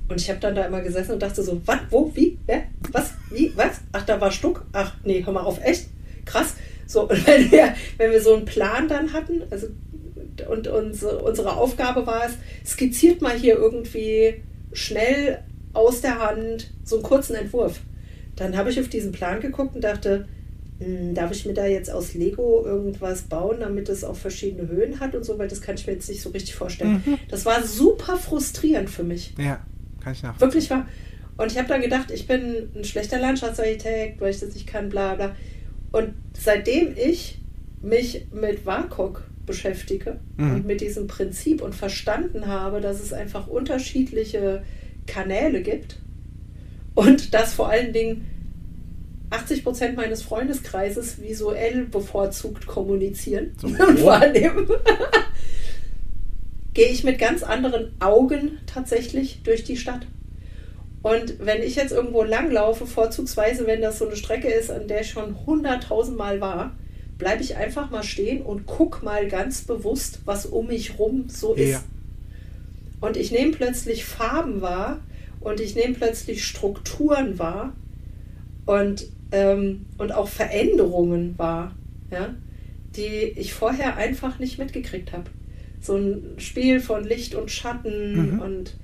Und 0.09 0.21
ich 0.21 0.29
habe 0.29 0.41
dann 0.41 0.57
da 0.57 0.65
immer 0.65 0.81
gesessen 0.81 1.13
und 1.13 1.23
dachte 1.23 1.43
so, 1.43 1.61
was, 1.67 1.79
wo, 1.91 2.11
wie, 2.15 2.37
wer, 2.47 2.65
was, 2.91 3.13
wie, 3.31 3.53
was? 3.55 3.81
Ach, 3.93 4.05
da 4.05 4.21
war 4.21 4.33
Stuck. 4.33 4.67
Ach, 4.73 4.95
nee, 5.05 5.23
hör 5.25 5.33
mal 5.33 5.43
auf, 5.43 5.65
echt? 5.65 5.87
Krass. 6.25 6.57
So, 6.87 7.03
und 7.09 7.27
wenn 7.27 7.51
wir, 7.51 7.75
wenn 7.97 8.11
wir 8.11 8.21
so 8.21 8.35
einen 8.35 8.45
Plan 8.45 8.89
dann 8.89 9.13
hatten, 9.13 9.43
also 9.51 9.69
und 10.49 10.69
unsere, 10.69 11.19
unsere 11.19 11.57
Aufgabe 11.57 12.07
war 12.07 12.23
es, 12.27 12.73
skizziert 12.73 13.21
mal 13.21 13.37
hier 13.37 13.57
irgendwie 13.57 14.43
schnell 14.73 15.43
aus 15.73 16.01
der 16.01 16.19
Hand 16.19 16.71
so 16.85 16.97
einen 16.97 17.03
kurzen 17.03 17.35
Entwurf. 17.35 17.81
Dann 18.37 18.57
habe 18.57 18.71
ich 18.71 18.81
auf 18.81 18.89
diesen 18.89 19.13
Plan 19.13 19.41
geguckt 19.41 19.75
und 19.75 19.85
dachte, 19.85 20.27
hm, 20.79 21.15
darf 21.15 21.31
ich 21.31 21.45
mir 21.47 21.55
da 21.55 21.67
jetzt 21.67 21.91
aus 21.91 22.15
Lego 22.15 22.65
irgendwas 22.65 23.23
bauen, 23.23 23.59
damit 23.61 23.89
es 23.89 24.03
auch 24.03 24.17
verschiedene 24.17 24.69
Höhen 24.69 24.99
hat 24.99 25.15
und 25.15 25.25
so, 25.25 25.39
weil 25.39 25.49
das 25.49 25.61
kann 25.61 25.75
ich 25.75 25.87
mir 25.87 25.93
jetzt 25.93 26.09
nicht 26.09 26.23
so 26.23 26.31
richtig 26.31 26.55
vorstellen. 26.55 27.03
Das 27.29 27.45
war 27.45 27.63
super 27.63 28.17
frustrierend 28.17 28.89
für 28.89 29.05
mich. 29.05 29.35
Ja, 29.39 29.61
kann 30.03 30.15
ich 30.15 30.23
nachvollziehen. 30.23 30.41
Wirklich 30.41 30.71
war. 30.71 30.89
Und 31.37 31.53
ich 31.53 31.59
habe 31.59 31.69
dann 31.69 31.81
gedacht, 31.81 32.11
ich 32.11 32.27
bin 32.27 32.69
ein 32.75 32.85
schlechter 32.85 33.19
Landschaftsarchitekt, 33.19 34.21
weil 34.21 34.31
ich 34.31 34.41
das 34.41 34.55
nicht 34.55 34.67
kann, 34.67 34.89
bla 34.89 35.15
bla. 35.15 35.35
Und 35.93 36.15
seitdem 36.39 36.95
ich 36.97 37.39
mich 37.83 38.27
mit 38.33 38.67
WAKOK 38.67 39.23
beschäftige 39.51 40.19
Mhm. 40.37 40.55
und 40.55 40.67
mit 40.67 40.81
diesem 40.81 41.07
Prinzip 41.07 41.61
und 41.63 41.75
verstanden 41.75 42.47
habe, 42.47 42.81
dass 42.81 43.01
es 43.01 43.13
einfach 43.13 43.47
unterschiedliche 43.49 44.63
Kanäle 45.07 45.63
gibt 45.63 45.99
und 46.95 47.35
dass 47.35 47.53
vor 47.55 47.69
allen 47.69 47.93
Dingen 47.93 48.27
80 49.31 49.65
Prozent 49.65 49.97
meines 49.97 50.23
Freundeskreises 50.23 51.21
visuell 51.21 51.87
bevorzugt 51.87 52.67
kommunizieren 52.67 53.53
So. 53.61 53.67
und 53.89 54.05
wahrnehmen, 54.05 54.67
gehe 56.75 56.89
ich 56.89 57.05
mit 57.05 57.19
ganz 57.19 57.43
anderen 57.43 57.93
Augen 58.01 58.59
tatsächlich 58.67 59.41
durch 59.45 59.65
die 59.65 59.77
Stadt. 59.77 60.07
Und 61.03 61.37
wenn 61.41 61.63
ich 61.63 61.77
jetzt 61.77 61.93
irgendwo 61.93 62.23
langlaufe, 62.23 62.87
vorzugsweise, 62.87 63.67
wenn 63.67 63.81
das 63.81 63.99
so 63.99 64.07
eine 64.07 64.17
Strecke 64.17 64.49
ist, 64.49 64.71
an 64.71 64.87
der 64.87 65.01
ich 65.01 65.11
schon 65.11 65.47
hunderttausend 65.47 66.17
Mal 66.19 66.41
war, 66.41 66.77
bleibe 67.21 67.43
ich 67.43 67.57
einfach 67.57 67.91
mal 67.91 68.03
stehen 68.03 68.43
und 68.43 68.67
guck 68.67 69.05
mal 69.05 69.29
ganz 69.29 69.63
bewusst, 69.63 70.21
was 70.25 70.47
um 70.47 70.67
mich 70.67 70.99
rum 70.99 71.27
so 71.29 71.55
ist. 71.55 71.71
Ja. 71.71 71.83
Und 73.01 73.17
ich 73.17 73.31
nehme 73.31 73.53
plötzlich 73.53 74.05
Farben 74.05 74.61
wahr 74.61 74.99
und 75.39 75.61
ich 75.61 75.77
nehme 75.77 75.95
plötzlich 75.95 76.45
Strukturen 76.45 77.39
wahr 77.39 77.75
und, 78.67 79.07
ähm, 79.31 79.87
und 79.99 80.13
auch 80.13 80.29
Veränderungen 80.29 81.39
wahr, 81.39 81.77
ja, 82.11 82.35
die 82.97 83.33
ich 83.37 83.55
vorher 83.55 83.97
einfach 83.97 84.39
nicht 84.41 84.59
mitgekriegt 84.59 85.13
habe. 85.13 85.31
So 85.81 85.97
ein 85.97 86.35
Spiel 86.39 86.81
von 86.81 87.05
Licht 87.05 87.35
und 87.37 87.51
Schatten 87.51 88.35
Mhm. 88.35 88.41
und 88.41 88.77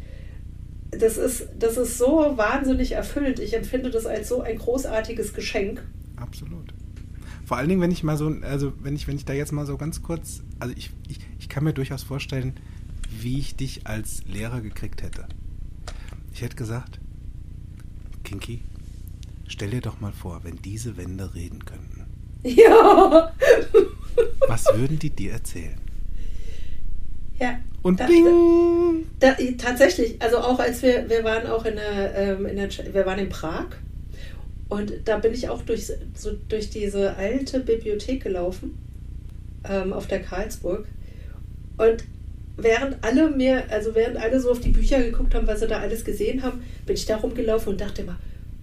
das 0.93 1.19
ist, 1.19 1.49
das 1.59 1.77
ist 1.77 1.99
so 1.99 2.35
wahnsinnig 2.37 2.93
erfüllend. 2.93 3.39
Ich 3.41 3.55
empfinde 3.55 3.91
das 3.91 4.07
als 4.07 4.29
so 4.29 4.41
ein 4.41 4.57
großartiges 4.57 5.35
Geschenk. 5.35 5.83
Absolut. 6.17 6.73
Vor 7.47 7.57
allen 7.57 7.69
Dingen, 7.69 7.81
wenn 7.81 7.93
ich 7.93 8.03
mal 8.03 8.17
so, 8.17 8.27
also 8.43 8.73
wenn 8.83 8.97
ich, 8.97 9.07
wenn 9.07 9.15
ich 9.15 9.25
da 9.25 9.33
jetzt 9.33 9.53
mal 9.53 9.67
so 9.67 9.77
ganz 9.77 10.03
kurz, 10.03 10.43
also 10.59 10.75
ich, 10.77 10.91
ich, 11.09 11.21
ich 11.39 11.49
kann 11.49 11.63
mir 11.63 11.73
durchaus 11.73 12.03
vorstellen, 12.03 12.55
wie 13.21 13.39
ich 13.39 13.55
dich 13.55 13.87
als 13.87 14.25
Lehrer 14.27 14.61
gekriegt 14.61 15.01
hätte. 15.05 15.27
Ich 16.35 16.43
hätte 16.43 16.57
gesagt, 16.57 16.99
Kinky, 18.25 18.63
stell 19.47 19.71
dir 19.71 19.81
doch 19.81 20.01
mal 20.01 20.13
vor, 20.13 20.41
wenn 20.43 20.57
diese 20.57 20.97
Wände 20.97 21.35
reden 21.37 21.65
könnten. 21.65 22.05
Ja. 22.43 23.33
Was 24.49 24.67
würden 24.75 24.99
die 24.99 25.11
dir 25.11 25.33
erzählen? 25.33 25.79
Ja. 27.39 27.59
Und 27.83 28.01
Da- 28.01 28.07
bing! 28.07 29.07
Da, 29.21 29.37
tatsächlich, 29.57 30.21
also 30.21 30.39
auch 30.39 30.59
als 30.59 30.83
wir, 30.83 31.09
wir 31.09 31.23
waren 31.23 31.47
auch 31.47 31.65
in 31.65 31.77
der, 31.77 32.15
ähm, 32.17 32.47
in 32.47 32.57
der, 32.57 32.69
wir 32.93 33.07
waren 33.07 33.19
in 33.21 33.29
Prag 33.29 33.67
und 34.69 34.93
da 35.05 35.19
bin 35.19 35.33
ich 35.33 35.49
auch 35.49 35.63
durch, 35.63 35.87
so 36.15 36.31
durch 36.49 36.71
diese 36.71 37.17
alte 37.17 37.61
Bibliothek 37.61 38.23
gelaufen, 38.23 38.77
ähm, 39.69 39.93
auf 39.93 40.07
der 40.07 40.21
Karlsburg. 40.23 40.87
Und 41.79 42.05
während 42.57 43.03
alle 43.05 43.31
mir, 43.31 43.65
also 43.71 43.95
während 43.95 44.17
alle 44.17 44.41
so 44.41 44.51
auf 44.51 44.61
die 44.61 44.71
Bücher 44.71 45.03
geguckt 45.03 45.35
haben, 45.35 45.47
was 45.47 45.61
sie 45.61 45.67
da 45.69 45.79
alles 45.81 46.05
gesehen 46.05 46.43
haben, 46.43 46.63
bin 46.87 46.97
ich 46.97 47.07
da 47.07 47.17
rumgelaufen 47.17 47.73
und 47.73 47.81
dachte 47.81 48.03
immer, 48.03 48.19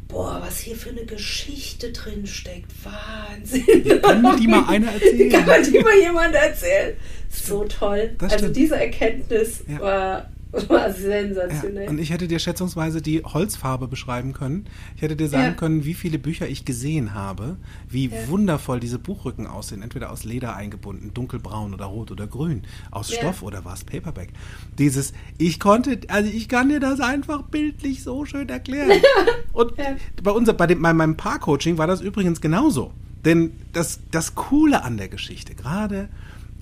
boah, 0.07 0.41
was 0.45 0.59
hier 0.59 0.75
für 0.75 0.89
eine 0.89 1.05
Geschichte 1.05 1.91
drin 1.91 2.27
steckt. 2.27 2.71
Wahnsinn. 2.83 4.01
Kann 4.01 4.21
mir 4.21 4.35
die 4.37 4.47
mal 4.47 4.65
einer 4.67 4.91
erzählen? 4.91 5.31
Kann 5.31 5.45
man 5.45 5.63
die 5.63 5.79
mal 5.79 5.97
jemand 5.99 6.35
erzählen? 6.35 6.95
So 7.29 7.63
toll. 7.65 8.11
Also 8.19 8.49
diese 8.49 8.75
Erkenntnis 8.75 9.63
Ja. 9.67 9.79
war, 9.79 10.29
war 10.69 10.87
Ja, 10.87 10.93
sensationell. 10.93 11.89
und 11.89 11.97
ich 11.99 12.11
hätte 12.11 12.27
dir 12.27 12.37
schätzungsweise 12.37 13.01
die 13.01 13.23
Holzfarbe 13.23 13.87
beschreiben 13.87 14.33
können. 14.33 14.65
Ich 14.95 15.01
hätte 15.01 15.15
dir 15.15 15.27
sagen 15.27 15.47
Ja. 15.47 15.53
können, 15.53 15.83
wie 15.83 15.95
viele 15.95 16.19
Bücher 16.19 16.47
ich 16.47 16.63
gesehen 16.63 17.13
habe, 17.15 17.57
wie 17.89 18.07
Ja. 18.07 18.27
wundervoll 18.27 18.79
diese 18.79 18.99
Buchrücken 18.99 19.47
aussehen. 19.47 19.81
Entweder 19.81 20.11
aus 20.11 20.23
Leder 20.23 20.55
eingebunden, 20.55 21.11
dunkelbraun 21.13 21.73
oder 21.73 21.85
rot 21.85 22.11
oder 22.11 22.27
grün, 22.27 22.63
aus 22.91 23.09
Ja. 23.09 23.17
Stoff 23.17 23.41
oder 23.41 23.65
was, 23.65 23.83
Paperback. 23.83 24.29
Dieses, 24.77 25.13
ich 25.39 25.59
konnte, 25.59 25.99
also 26.07 26.29
ich 26.31 26.47
kann 26.47 26.69
dir 26.69 26.79
das 26.79 26.99
einfach 26.99 27.41
bildlich 27.43 28.03
so 28.03 28.25
schön 28.25 28.47
erklären. 28.49 28.91
Und 29.53 29.77
Ja. 29.77 29.95
bei, 30.21 30.31
unser, 30.31 30.53
bei, 30.53 30.67
dem, 30.67 30.81
bei 30.81 30.93
meinem 30.93 31.17
Paar-Coaching 31.17 31.77
war 31.79 31.87
das 31.87 32.01
übrigens 32.01 32.41
genauso. 32.41 32.93
Denn 33.25 33.53
das, 33.71 34.01
das 34.11 34.35
Coole 34.35 34.83
an 34.83 34.97
der 34.97 35.07
Geschichte, 35.07 35.55
gerade 35.55 36.09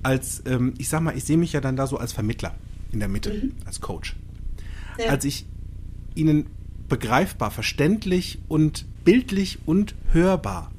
als, 0.04 0.44
ähm, 0.46 0.74
ich 0.78 0.90
sag 0.90 1.02
mal, 1.02 1.16
ich 1.18 1.24
sehe 1.26 1.38
mich 1.38 1.54
ja 1.54 1.60
dann 1.62 1.76
da 1.76 1.88
so 1.88 1.98
als 1.98 2.14
Vermittler 2.14 2.54
in 2.92 3.00
der 3.00 3.08
Mitte, 3.10 3.52
als 3.66 3.82
Coach 3.82 4.16
Ja. 5.00 5.10
als 5.10 5.26
ich 5.26 5.46
ihnen 6.16 6.48
begreifbar, 6.90 7.52
verständlich 7.52 8.40
und 8.50 8.86
bildlich 9.06 9.60
und 9.66 9.96
hörbar 10.12 10.72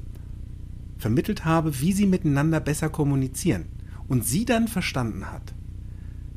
vermittelt 0.97 1.43
habe, 1.43 1.81
wie 1.81 1.91
sie 1.91 2.05
miteinander 2.05 2.59
besser 2.59 2.89
kommunizieren 2.89 3.65
und 4.07 4.23
sie 4.25 4.45
dann 4.45 4.67
verstanden 4.67 5.31
hat, 5.31 5.53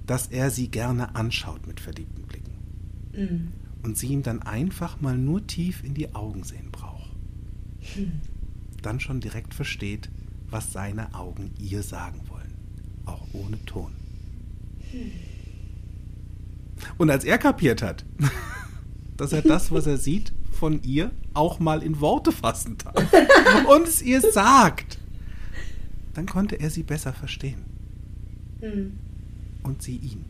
dass 0.07 0.27
er 0.29 0.51
sie 0.51 0.69
gerne 0.69 1.15
anschaut 1.15 1.67
mit 1.67 1.79
verliebten 1.81 2.23
Blicken 2.23 2.53
Mhm. 3.17 3.49
und 3.83 3.97
sie 3.99 4.09
ihm 4.09 4.23
dann 4.23 4.43
einfach 4.43 5.01
mal 5.01 5.17
nur 5.19 5.47
tief 5.47 5.85
in 5.85 5.95
die 5.95 6.15
Augen 6.15 6.43
sehen 6.43 6.71
braucht. 6.73 7.11
Dann 8.83 8.99
schon 9.01 9.21
direkt 9.21 9.55
versteht, 9.55 10.09
was 10.51 10.73
seine 10.73 11.15
Augen 11.15 11.51
ihr 11.61 11.83
sagen 11.83 12.21
wollen, 12.29 12.53
auch 13.05 13.27
ohne 13.33 13.63
Ton. 13.67 13.93
Und 16.99 17.11
als 17.11 17.25
er 17.25 17.39
kapiert 17.39 17.83
hat, 17.83 18.05
dass 19.17 19.33
er 19.33 19.43
das, 19.43 19.71
was 19.73 19.87
er 19.87 19.97
sieht, 19.99 20.33
von 20.53 20.83
ihr 20.83 21.11
auch 21.35 21.59
mal 21.59 21.83
in 21.83 22.01
Worte 22.01 22.33
fassen 22.33 22.77
darf 22.79 22.97
und 23.69 23.87
es 23.87 24.01
ihr 24.03 24.21
sagt, 24.21 24.99
dann 26.15 26.27
konnte 26.27 26.57
er 26.57 26.71
sie 26.71 26.83
besser 26.83 27.13
verstehen 27.13 27.65
Mhm. 28.63 28.93
und 29.63 29.83
sie 29.83 29.97
ihn. 29.97 30.25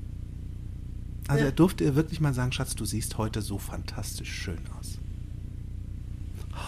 Also 1.29 1.41
Ja. 1.41 1.47
er 1.47 1.53
durfte 1.53 1.85
ihr 1.85 1.95
wirklich 1.95 2.21
mal 2.21 2.35
sagen, 2.35 2.51
Schatz, 2.53 2.75
du 2.75 2.85
siehst 2.85 3.19
heute 3.19 3.41
so 3.41 3.57
fantastisch 3.59 4.33
schön 4.33 4.59
aus. 4.81 4.99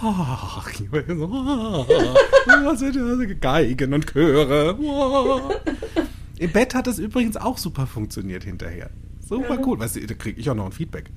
Ach, 0.00 0.70
ich 0.80 0.92
war 0.92 1.02
so, 1.06 1.30
was 1.30 2.78
sind 2.78 2.94
das? 2.96 3.40
Geigen 3.40 3.94
und 3.94 4.06
Chöre. 4.06 4.76
Im 6.38 6.52
Bett 6.52 6.74
hat 6.74 6.86
das 6.86 6.98
übrigens 7.00 7.36
auch 7.36 7.58
super 7.58 7.86
funktioniert 7.88 8.44
hinterher. 8.44 8.90
Super 9.28 9.58
cool. 9.66 9.78
Weißt 9.78 9.96
du, 9.96 10.06
da 10.06 10.14
kriege 10.14 10.40
ich 10.40 10.48
auch 10.48 10.54
noch 10.54 10.66
ein 10.66 10.72
Feedback. 10.72 11.10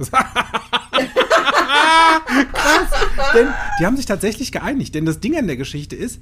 Krass. 2.54 2.90
Denn 3.34 3.48
die 3.80 3.86
haben 3.86 3.96
sich 3.98 4.06
tatsächlich 4.06 4.52
geeinigt. 4.52 4.96
Denn 4.96 5.06
das 5.06 5.20
Ding 5.20 5.38
an 5.38 5.48
der 5.48 5.58
Geschichte 5.58 5.96
ist, 5.96 6.20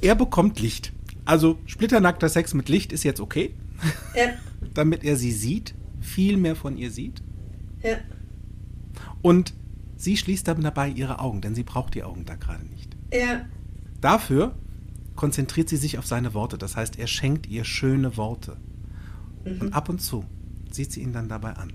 er 0.00 0.14
bekommt 0.14 0.60
Licht. 0.60 0.92
Also 1.24 1.58
splitternackter 1.66 2.28
Sex 2.28 2.54
mit 2.54 2.68
Licht 2.68 2.92
ist 2.92 3.04
jetzt 3.04 3.20
okay, 3.20 3.54
Ja. 4.16 4.30
damit 4.74 5.04
er 5.04 5.16
sie 5.16 5.32
sieht, 5.32 5.74
viel 6.00 6.36
mehr 6.36 6.56
von 6.56 6.76
ihr 6.76 6.90
sieht. 6.90 7.22
Ja. 7.82 7.96
Und 9.22 9.54
sie 9.96 10.16
schließt 10.16 10.48
dann 10.48 10.62
dabei 10.62 10.88
ihre 10.88 11.18
Augen, 11.20 11.40
denn 11.40 11.54
sie 11.54 11.62
braucht 11.62 11.94
die 11.94 12.02
Augen 12.02 12.24
da 12.24 12.34
gerade 12.34 12.64
nicht. 12.66 12.96
Ja. 13.12 13.44
Dafür 14.00 14.54
konzentriert 15.14 15.68
sie 15.68 15.76
sich 15.76 15.98
auf 15.98 16.06
seine 16.06 16.34
Worte. 16.34 16.56
Das 16.58 16.76
heißt, 16.76 16.98
er 16.98 17.06
schenkt 17.06 17.46
ihr 17.46 17.64
schöne 17.64 18.16
Worte. 18.16 18.56
Mhm. 19.44 19.60
Und 19.60 19.72
ab 19.72 19.88
und 19.88 20.00
zu 20.00 20.24
sieht 20.70 20.92
sie 20.92 21.02
ihn 21.02 21.12
dann 21.12 21.28
dabei 21.28 21.54
an, 21.54 21.72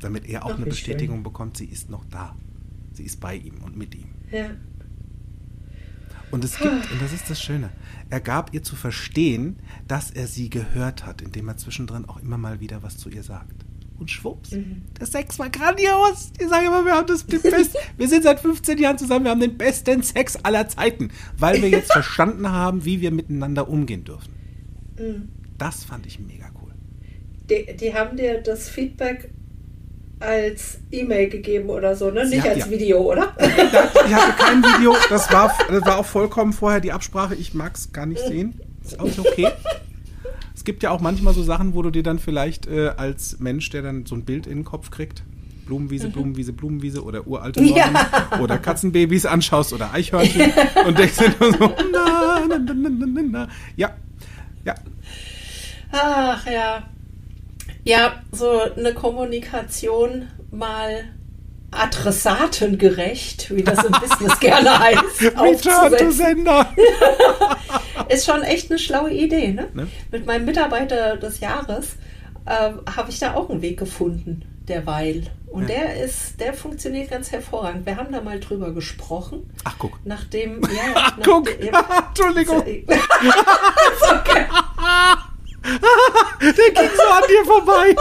damit 0.00 0.26
er 0.28 0.44
auch 0.44 0.52
Ach, 0.52 0.56
eine 0.56 0.66
Bestätigung 0.66 1.16
schön. 1.18 1.22
bekommt, 1.24 1.56
sie 1.56 1.66
ist 1.66 1.90
noch 1.90 2.04
da. 2.10 2.36
Sie 2.92 3.04
ist 3.04 3.20
bei 3.20 3.36
ihm 3.36 3.62
und 3.62 3.76
mit 3.76 3.94
ihm. 3.94 4.08
Ja. 4.32 4.46
Und 6.30 6.44
es 6.44 6.58
gibt, 6.58 6.72
und 6.90 7.00
das 7.00 7.12
ist 7.12 7.30
das 7.30 7.40
Schöne, 7.40 7.70
er 8.10 8.20
gab 8.20 8.52
ihr 8.52 8.62
zu 8.62 8.74
verstehen, 8.74 9.56
dass 9.86 10.10
er 10.10 10.26
sie 10.26 10.50
gehört 10.50 11.06
hat, 11.06 11.22
indem 11.22 11.48
er 11.48 11.56
zwischendrin 11.56 12.04
auch 12.06 12.20
immer 12.20 12.36
mal 12.36 12.58
wieder 12.60 12.82
was 12.82 12.96
zu 12.96 13.08
ihr 13.10 13.22
sagt. 13.22 13.64
Und 13.98 14.10
schwupps, 14.10 14.50
Mhm. 14.52 14.82
der 14.98 15.06
Sex 15.06 15.38
war 15.38 15.48
grandios. 15.48 16.32
Ich 16.38 16.48
sage 16.48 16.66
immer, 16.66 16.84
wir 16.84 16.92
haben 16.94 17.06
das 17.06 17.22
best, 17.24 17.44
wir 17.96 18.08
sind 18.08 18.24
seit 18.24 18.40
15 18.40 18.76
Jahren 18.78 18.98
zusammen, 18.98 19.24
wir 19.24 19.30
haben 19.30 19.40
den 19.40 19.56
besten 19.56 20.02
Sex 20.02 20.36
aller 20.36 20.68
Zeiten, 20.68 21.10
weil 21.38 21.62
wir 21.62 21.70
jetzt 21.70 21.92
verstanden 21.92 22.50
haben, 22.50 22.84
wie 22.84 23.00
wir 23.00 23.10
miteinander 23.12 23.68
umgehen 23.68 24.04
dürfen. 24.04 24.32
Mhm. 24.98 25.28
Das 25.58 25.84
fand 25.84 26.06
ich 26.06 26.18
mega 26.18 26.46
cool. 26.54 26.55
Die, 27.50 27.76
die 27.76 27.94
haben 27.94 28.16
dir 28.16 28.40
das 28.42 28.68
Feedback 28.68 29.30
als 30.18 30.78
E-Mail 30.90 31.28
gegeben 31.28 31.68
oder 31.68 31.94
so, 31.94 32.10
ne? 32.10 32.26
Sie 32.26 32.36
Nicht 32.36 32.48
als 32.48 32.58
ja. 32.60 32.70
Video, 32.70 33.00
oder? 33.00 33.34
Ich 33.38 34.14
hatte 34.14 34.32
kein 34.38 34.62
Video, 34.62 34.94
das 35.10 35.30
war, 35.32 35.52
das 35.68 35.84
war 35.84 35.98
auch 35.98 36.06
vollkommen 36.06 36.52
vorher 36.52 36.80
die 36.80 36.92
Absprache. 36.92 37.34
Ich 37.34 37.54
mag 37.54 37.74
es 37.74 37.92
gar 37.92 38.06
nicht 38.06 38.20
sehen. 38.22 38.60
Ist 38.84 38.98
auch 38.98 39.06
okay. 39.18 39.48
Es 40.54 40.64
gibt 40.64 40.82
ja 40.82 40.90
auch 40.90 41.00
manchmal 41.00 41.34
so 41.34 41.42
Sachen, 41.42 41.74
wo 41.74 41.82
du 41.82 41.90
dir 41.90 42.02
dann 42.02 42.18
vielleicht 42.18 42.66
äh, 42.66 42.88
als 42.96 43.38
Mensch, 43.40 43.68
der 43.70 43.82
dann 43.82 44.06
so 44.06 44.14
ein 44.14 44.24
Bild 44.24 44.46
in 44.46 44.58
den 44.58 44.64
Kopf 44.64 44.90
kriegt, 44.90 45.22
Blumenwiese, 45.66 46.08
Blumenwiese, 46.08 46.52
Blumenwiese 46.52 47.02
oder 47.04 47.26
uralte 47.26 47.62
Normen 47.62 47.76
Ja. 47.76 48.40
oder 48.40 48.56
Katzenbabys 48.58 49.26
anschaust 49.26 49.72
oder 49.72 49.92
Eichhörnchen 49.92 50.50
und 50.86 50.98
denkst 50.98 51.18
dir 51.18 51.34
nur 51.38 51.52
so, 51.52 51.58
na, 51.92 52.46
na, 52.48 52.58
na, 52.58 52.74
na, 52.74 53.06
na, 53.06 53.22
na. 53.22 53.48
ja, 53.76 53.90
ja, 54.64 54.74
Ach 55.92 56.46
ja. 56.46 56.82
Ja, 57.86 58.20
so 58.32 58.60
eine 58.76 58.94
Kommunikation 58.94 60.28
mal 60.50 61.04
adressatengerecht, 61.70 63.54
wie 63.54 63.62
das 63.62 63.84
im 63.84 63.92
Business 63.92 64.40
gerne 64.40 64.76
heißt, 64.78 65.22
Return. 65.22 66.10
Sender. 66.12 66.68
Ist 68.08 68.26
schon 68.26 68.42
echt 68.42 68.70
eine 68.70 68.78
schlaue 68.80 69.10
Idee, 69.12 69.52
ne? 69.52 69.68
Ne? 69.74 69.86
Mit 70.10 70.26
meinem 70.26 70.44
Mitarbeiter 70.46 71.16
des 71.16 71.38
Jahres 71.40 71.96
ähm, 72.46 72.80
habe 72.96 73.10
ich 73.10 73.18
da 73.20 73.34
auch 73.34 73.50
einen 73.50 73.62
Weg 73.62 73.78
gefunden, 73.78 74.42
derweil. 74.68 75.24
Und 75.46 75.68
Ja. 75.68 75.76
der 75.76 76.04
ist, 76.04 76.40
der 76.40 76.54
funktioniert 76.54 77.10
ganz 77.10 77.30
hervorragend. 77.32 77.86
Wir 77.86 77.96
haben 77.96 78.12
da 78.12 78.20
mal 78.20 78.38
drüber 78.40 78.72
gesprochen. 78.72 79.48
Ach, 79.64 79.74
guck. 79.78 79.98
Nachdem, 80.04 80.60
ja, 80.62 80.92
Ach, 80.94 81.16
nach- 81.18 81.24
guck. 81.24 81.48
ja, 81.64 82.04
Entschuldigung. 82.08 82.58
okay. 82.58 82.84
Der 86.40 86.52
ging 86.52 86.90
so 86.96 87.02
an 87.02 87.22
dir 87.28 87.44
vorbei. 87.44 87.94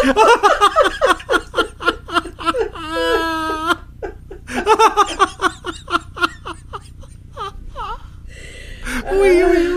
Ui, 9.11 9.43
ui, 9.43 9.67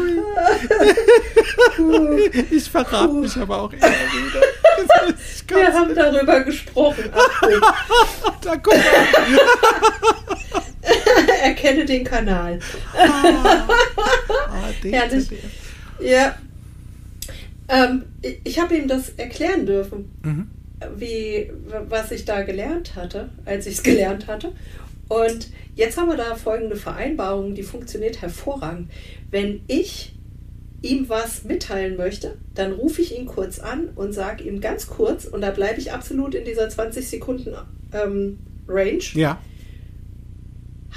ui. 1.78 2.30
Ich 2.50 2.70
verrate 2.70 3.14
mich 3.14 3.36
aber 3.36 3.62
auch 3.62 3.72
immer 3.72 3.82
wieder. 3.82 4.42
Wir 5.48 5.72
haben 5.72 5.88
nicht. 5.88 5.98
darüber 5.98 6.40
gesprochen. 6.40 7.10
Da 8.42 8.56
guck 8.56 8.74
mal. 8.74 8.82
erkenne 11.42 11.84
den 11.84 12.04
Kanal. 12.04 12.58
Ah, 12.96 13.66
den 14.82 14.92
Herrlich. 14.92 15.28
Ja. 16.00 16.34
Ähm, 17.68 18.04
ich 18.44 18.58
habe 18.58 18.76
ihm 18.76 18.88
das 18.88 19.10
erklären 19.10 19.66
dürfen, 19.66 20.10
Mhm. 20.24 20.46
wie, 20.96 21.50
was 21.88 22.10
ich 22.12 22.24
da 22.24 22.42
gelernt 22.42 22.96
hatte, 22.96 23.28
als 23.44 23.66
ich 23.66 23.74
es 23.74 23.82
gelernt 23.82 24.26
hatte. 24.26 24.52
Und 25.08 25.48
jetzt 25.74 25.96
haben 25.96 26.08
wir 26.08 26.16
da 26.16 26.34
folgende 26.34 26.76
Vereinbarung, 26.76 27.54
die 27.54 27.62
funktioniert 27.62 28.20
hervorragend. 28.20 28.90
Wenn 29.30 29.60
ich 29.68 30.14
ihm 30.82 31.08
was 31.08 31.44
mitteilen 31.44 31.96
möchte, 31.96 32.36
dann 32.54 32.72
rufe 32.72 33.02
ich 33.02 33.18
ihn 33.18 33.26
kurz 33.26 33.58
an 33.58 33.88
und 33.96 34.12
sage 34.12 34.44
ihm 34.44 34.60
ganz 34.60 34.86
kurz, 34.86 35.24
und 35.24 35.40
da 35.40 35.50
bleibe 35.50 35.80
ich 35.80 35.92
absolut 35.92 36.34
in 36.34 36.44
dieser 36.44 36.68
20 36.68 37.08
Sekunden 37.08 37.54
ähm, 37.92 38.38
Range. 38.68 39.02
Ja. 39.14 39.40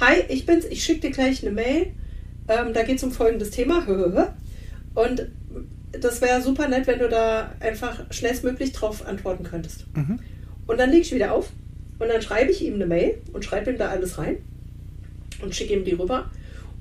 Hi, 0.00 0.22
ich 0.28 0.46
bin's, 0.46 0.64
ich 0.66 0.84
schicke 0.84 1.08
dir 1.08 1.10
gleich 1.10 1.42
eine 1.42 1.52
Mail. 1.52 1.88
Ähm, 2.48 2.72
da 2.72 2.82
geht 2.82 2.96
es 2.98 3.04
um 3.04 3.12
folgendes 3.12 3.50
Thema. 3.50 3.86
Und 4.94 5.28
das 6.00 6.20
wäre 6.20 6.40
super 6.42 6.68
nett, 6.68 6.86
wenn 6.86 6.98
du 6.98 7.08
da 7.08 7.52
einfach 7.60 8.00
schnellstmöglich 8.10 8.72
drauf 8.72 9.06
antworten 9.06 9.44
könntest. 9.44 9.86
Mhm. 9.94 10.20
Und 10.66 10.78
dann 10.78 10.90
lege 10.90 11.02
ich 11.02 11.14
wieder 11.14 11.32
auf 11.32 11.50
und 11.98 12.08
dann 12.08 12.22
schreibe 12.22 12.50
ich 12.50 12.64
ihm 12.64 12.74
eine 12.74 12.86
Mail 12.86 13.18
und 13.32 13.44
schreibe 13.44 13.70
ihm 13.70 13.78
da 13.78 13.88
alles 13.88 14.18
rein 14.18 14.38
und 15.42 15.54
schicke 15.54 15.74
ihm 15.74 15.84
die 15.84 15.92
rüber. 15.92 16.30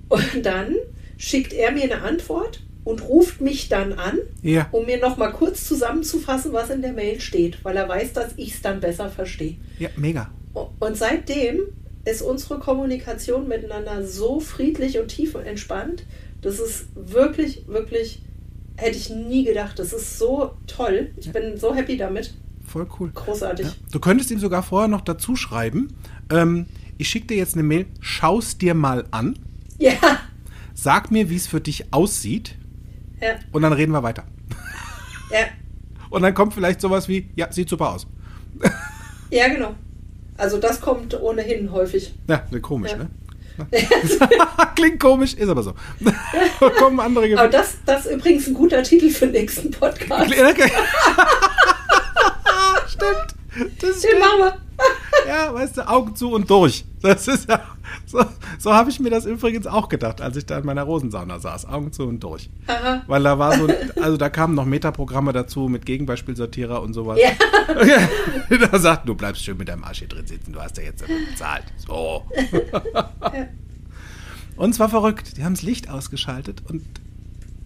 Und 0.09 0.45
dann 0.45 0.75
schickt 1.17 1.53
er 1.53 1.71
mir 1.71 1.83
eine 1.83 2.01
Antwort 2.01 2.63
und 2.83 3.07
ruft 3.07 3.41
mich 3.41 3.69
dann 3.69 3.93
an, 3.93 4.17
Ja. 4.41 4.67
um 4.71 4.85
mir 4.85 4.99
nochmal 4.99 5.31
kurz 5.33 5.65
zusammenzufassen, 5.67 6.51
was 6.53 6.69
in 6.69 6.81
der 6.81 6.93
Mail 6.93 7.19
steht, 7.21 7.63
weil 7.63 7.77
er 7.77 7.87
weiß, 7.87 8.13
dass 8.13 8.33
ich 8.37 8.55
es 8.55 8.61
dann 8.61 8.79
besser 8.79 9.09
verstehe. 9.09 9.55
Ja, 9.77 9.89
mega. 9.97 10.31
Und 10.79 10.97
seitdem 10.97 11.59
ist 12.05 12.21
unsere 12.23 12.59
Kommunikation 12.59 13.47
miteinander 13.47 14.03
so 14.05 14.39
friedlich 14.39 14.97
und 14.99 15.09
tief 15.09 15.35
und 15.35 15.45
entspannt. 15.45 16.03
Das 16.41 16.59
ist 16.59 16.87
wirklich, 16.95 17.67
wirklich, 17.67 18.21
hätte 18.81 18.97
ich 18.97 19.09
nie 19.09 19.43
gedacht. 19.45 19.79
Das 19.79 19.93
ist 19.93 20.17
so 20.17 20.51
toll. 20.67 21.11
Ich 21.17 21.31
bin 21.31 21.57
so 21.57 21.73
happy 21.73 21.97
damit. 21.97 22.33
Voll 22.65 22.87
cool. 22.99 23.11
Großartig. 23.13 23.65
Ja. 23.67 23.71
Du 23.91 23.99
könntest 23.99 24.31
ihm 24.31 24.39
sogar 24.39 24.63
vorher 24.63 24.87
noch 24.87 25.01
dazu 25.01 25.35
schreiben, 25.35 25.93
ähm, 26.29 26.65
ich 26.97 27.09
schicke 27.09 27.27
dir 27.27 27.37
jetzt 27.37 27.53
eine 27.55 27.63
Mail, 27.63 27.85
schau's 27.99 28.57
dir 28.57 28.73
mal 28.73 29.05
an, 29.11 29.37
Ja, 29.77 29.93
sag 30.73 31.09
mir, 31.11 31.29
wie 31.29 31.35
es 31.35 31.47
für 31.47 31.59
dich 31.59 31.91
aussieht 31.93 32.55
ja, 33.19 33.35
und 33.51 33.63
dann 33.63 33.73
reden 33.73 33.91
wir 33.91 34.03
weiter. 34.03 34.23
ja, 35.31 35.39
Und 36.11 36.21
dann 36.23 36.33
kommt 36.33 36.53
vielleicht 36.53 36.81
sowas 36.81 37.07
wie, 37.07 37.29
ja, 37.37 37.51
sieht 37.51 37.69
super 37.69 37.91
aus. 37.93 38.05
ja, 39.29 39.47
genau. 39.47 39.75
Also 40.37 40.57
das 40.59 40.81
kommt 40.81 41.19
ohnehin 41.19 41.71
häufig. 41.71 42.13
Ja, 42.27 42.43
ne, 42.51 42.59
komisch, 42.61 42.91
Ja. 42.91 42.97
ne? 42.97 43.09
Klingt 44.75 44.99
komisch, 44.99 45.33
ist 45.33 45.49
aber 45.49 45.63
so. 45.63 45.73
kommen 46.79 46.99
andere 46.99 47.25
Aber 47.25 47.47
Gefühle. 47.47 47.49
das, 47.49 47.75
das 47.85 48.05
ist 48.05 48.13
übrigens 48.13 48.47
ein 48.47 48.53
guter 48.53 48.81
Titel 48.83 49.09
für 49.09 49.25
den 49.27 49.33
nächsten 49.41 49.71
Podcast. 49.71 50.31
Stimmt. 52.87 53.35
Das 53.79 53.99
Den 53.99 54.09
stimmt. 54.09 54.19
machen 54.19 54.39
wir. 54.39 54.57
Ja, 55.27 55.53
weißt 55.53 55.77
du, 55.77 55.87
Augen 55.87 56.15
zu 56.15 56.31
und 56.31 56.49
durch. 56.49 56.85
Das 57.01 57.27
ist 57.27 57.47
ja. 57.49 57.61
So, 58.11 58.25
so 58.59 58.73
habe 58.73 58.89
ich 58.89 58.99
mir 58.99 59.09
das 59.09 59.25
übrigens 59.25 59.67
auch 59.67 59.87
gedacht, 59.87 60.19
als 60.19 60.35
ich 60.35 60.45
da 60.45 60.57
in 60.57 60.65
meiner 60.65 60.83
Rosensauna 60.83 61.39
saß. 61.39 61.65
Augen 61.65 61.93
zu 61.93 62.03
und 62.03 62.21
durch. 62.21 62.49
Aha. 62.67 63.03
Weil 63.07 63.23
da 63.23 63.39
war 63.39 63.57
so, 63.57 63.67
also 64.01 64.17
da 64.17 64.29
kamen 64.29 64.53
noch 64.53 64.65
Metaprogramme 64.65 65.31
dazu 65.31 65.69
mit 65.69 65.85
Gegenbeispielsortierer 65.85 66.81
und 66.81 66.93
sowas. 66.93 67.19
Ja. 67.21 68.57
da 68.71 68.79
sagt, 68.79 69.07
du 69.07 69.15
bleibst 69.15 69.45
schön 69.45 69.57
mit 69.57 69.69
deinem 69.69 69.85
Arsch 69.85 69.99
hier 69.99 70.09
drin 70.09 70.27
sitzen, 70.27 70.51
du 70.51 70.59
hast 70.59 70.77
ja 70.77 70.83
jetzt 70.83 71.05
bezahlt. 71.07 71.63
So. 71.77 72.25
und 74.57 74.69
es 74.71 74.79
war 74.79 74.89
verrückt. 74.89 75.37
Die 75.37 75.45
haben 75.45 75.53
das 75.53 75.63
Licht 75.63 75.89
ausgeschaltet 75.89 76.63
und 76.67 76.83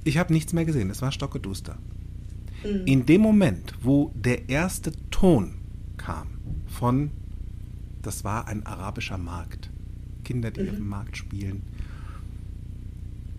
ich 0.03 0.19
habe 0.19 0.31
nichts 0.31 0.53
mehr 0.53 0.65
gesehen. 0.65 0.91
Es 0.91 1.01
war 1.01 1.11
stockeduster. 1.11 1.77
In 2.85 3.05
dem 3.05 3.21
Moment, 3.21 3.73
wo 3.81 4.11
der 4.15 4.49
erste 4.49 4.91
Ton 5.09 5.55
kam 5.97 6.27
von, 6.67 7.11
das 8.01 8.23
war 8.23 8.47
ein 8.47 8.65
arabischer 8.65 9.17
Markt, 9.17 9.69
Kinder, 10.26 10.51
die 10.51 10.69
auf 10.69 10.76
dem 10.76 10.89
Markt 10.89 11.15
spielen. 11.15 11.61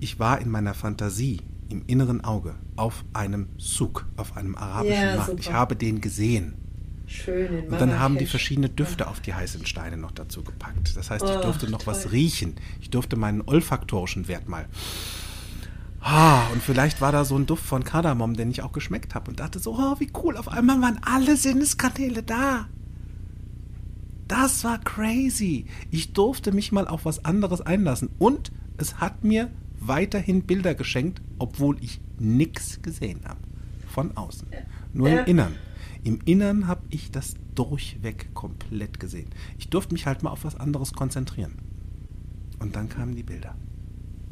Ich 0.01 0.19
war 0.19 0.41
in 0.41 0.51
meiner 0.51 0.73
Fantasie, 0.75 1.41
im 1.69 1.83
inneren 1.87 2.23
Auge, 2.25 2.55
auf 2.77 3.05
einem 3.13 3.49
Souk, 3.59 4.07
auf 4.17 4.37
einem 4.37 4.55
arabischen 4.55 4.95
Ja, 5.03 5.17
Markt. 5.17 5.27
super. 5.31 5.41
Ich 5.41 5.53
habe 5.53 5.77
den 5.77 6.01
gesehen. 6.01 6.55
Schön 7.09 7.59
in 7.65 7.69
Und 7.69 7.81
dann 7.81 7.99
haben 8.01 8.19
die 8.19 8.27
verschiedene 8.27 8.69
Düfte 8.69 9.07
auf 9.07 9.21
die 9.21 9.33
heißen 9.35 9.65
Steine 9.67 9.97
noch 9.97 10.11
dazu 10.13 10.43
gepackt. 10.43 10.97
Das 10.97 11.11
heißt, 11.11 11.25
ich 11.25 11.37
Oh, 11.37 11.43
durfte 11.43 11.71
noch 11.71 11.87
was 11.87 12.03
toll. 12.03 12.13
riechen. 12.13 12.55
Ich 12.81 12.91
durfte 12.91 13.17
meinen 13.17 13.43
olfaktorischen 13.43 14.27
Wert 14.29 14.49
mal. 14.49 14.67
Ah, 16.01 16.47
und 16.53 16.63
vielleicht 16.63 17.01
war 17.01 17.11
da 17.13 17.25
so 17.25 17.37
ein 17.37 17.47
Duft 17.47 17.65
von 17.65 17.83
Kardamom, 17.85 18.35
den 18.35 18.51
ich 18.51 18.63
auch 18.63 18.73
geschmeckt 18.73 19.15
habe 19.15 19.31
und 19.31 19.41
dachte 19.41 19.59
so, 19.59 19.75
oh, 19.77 19.97
wie 19.99 20.11
cool, 20.23 20.37
auf 20.37 20.49
einmal 20.49 20.81
waren 20.81 20.99
alle 21.03 21.37
Sinneskanäle 21.37 22.23
da. 22.23 22.67
Das 24.29 24.65
war 24.65 24.79
crazy. 24.79 25.67
Ich 25.91 26.13
durfte 26.13 26.53
mich 26.53 26.73
mal 26.73 26.89
auf 26.89 27.05
was 27.05 27.25
anderes 27.25 27.61
einlassen 27.61 28.11
und 28.19 28.51
es 28.77 28.99
hat 28.99 29.25
mir 29.25 29.51
weiterhin 29.79 30.43
Bilder 30.43 30.75
geschenkt, 30.75 31.23
obwohl 31.39 31.83
ich 31.83 32.01
nichts 32.19 32.83
gesehen 32.83 33.21
habe. 33.25 33.41
Von 33.89 34.17
außen. 34.17 34.49
Nur 34.93 35.09
im 35.09 35.25
Innern. 35.27 35.55
Im 36.03 36.21
Innern 36.25 36.67
habe 36.67 36.83
ich 36.91 37.11
das 37.11 37.35
durchweg 37.55 38.35
komplett 38.35 39.01
gesehen. 39.01 39.31
Ich 39.59 39.71
durfte 39.71 39.95
mich 39.95 40.07
halt 40.07 40.23
mal 40.23 40.31
auf 40.31 40.45
was 40.45 40.55
anderes 40.55 40.93
konzentrieren. 40.93 41.55
Und 42.59 42.77
dann 42.77 42.89
kamen 42.89 43.15
die 43.15 43.23
Bilder. 43.23 43.55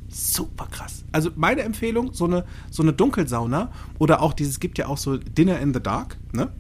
Super 0.09 0.69
krass. 0.71 1.05
Also 1.13 1.31
meine 1.35 1.63
Empfehlung, 1.63 2.13
so 2.13 2.27
eine, 2.27 2.45
so 2.71 2.83
eine 2.83 2.93
Dunkelsauna 2.93 3.73
oder 3.99 4.23
auch 4.23 4.33
dieses, 4.33 4.61
gibt 4.61 4.79
ja 4.79 4.87
auch 4.87 4.99
so 4.99 5.17
Dinner 5.17 5.59
in 5.59 5.75
the 5.75 5.81
Dark, 5.81 6.17
ne? 6.33 6.51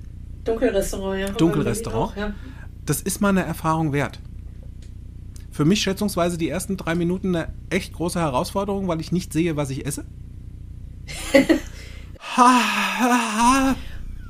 Dunkelrestaurant, 0.45 1.20
ja. 1.20 1.30
Dunkelrestaurant. 1.30 2.16
Ja. 2.16 2.35
Das 2.87 3.01
ist 3.01 3.20
mal 3.20 3.30
eine 3.30 3.45
Erfahrung 3.45 3.93
wert. 3.93 4.20
Für 5.51 5.64
mich 5.64 5.82
schätzungsweise 5.82 6.37
die 6.37 6.49
ersten 6.49 6.76
drei 6.76 6.95
Minuten 6.95 7.35
eine 7.35 7.53
echt 7.70 7.93
große 7.93 8.18
Herausforderung, 8.20 8.89
weil 8.89 9.01
ich 9.01 9.12
nicht 9.12 9.32
sehe, 9.32 9.57
was 9.57 9.70
ich 9.70 9.87
esse. 9.87 10.05
Ha, 12.37 12.49
ha, 12.99 13.37
ha. 13.37 13.76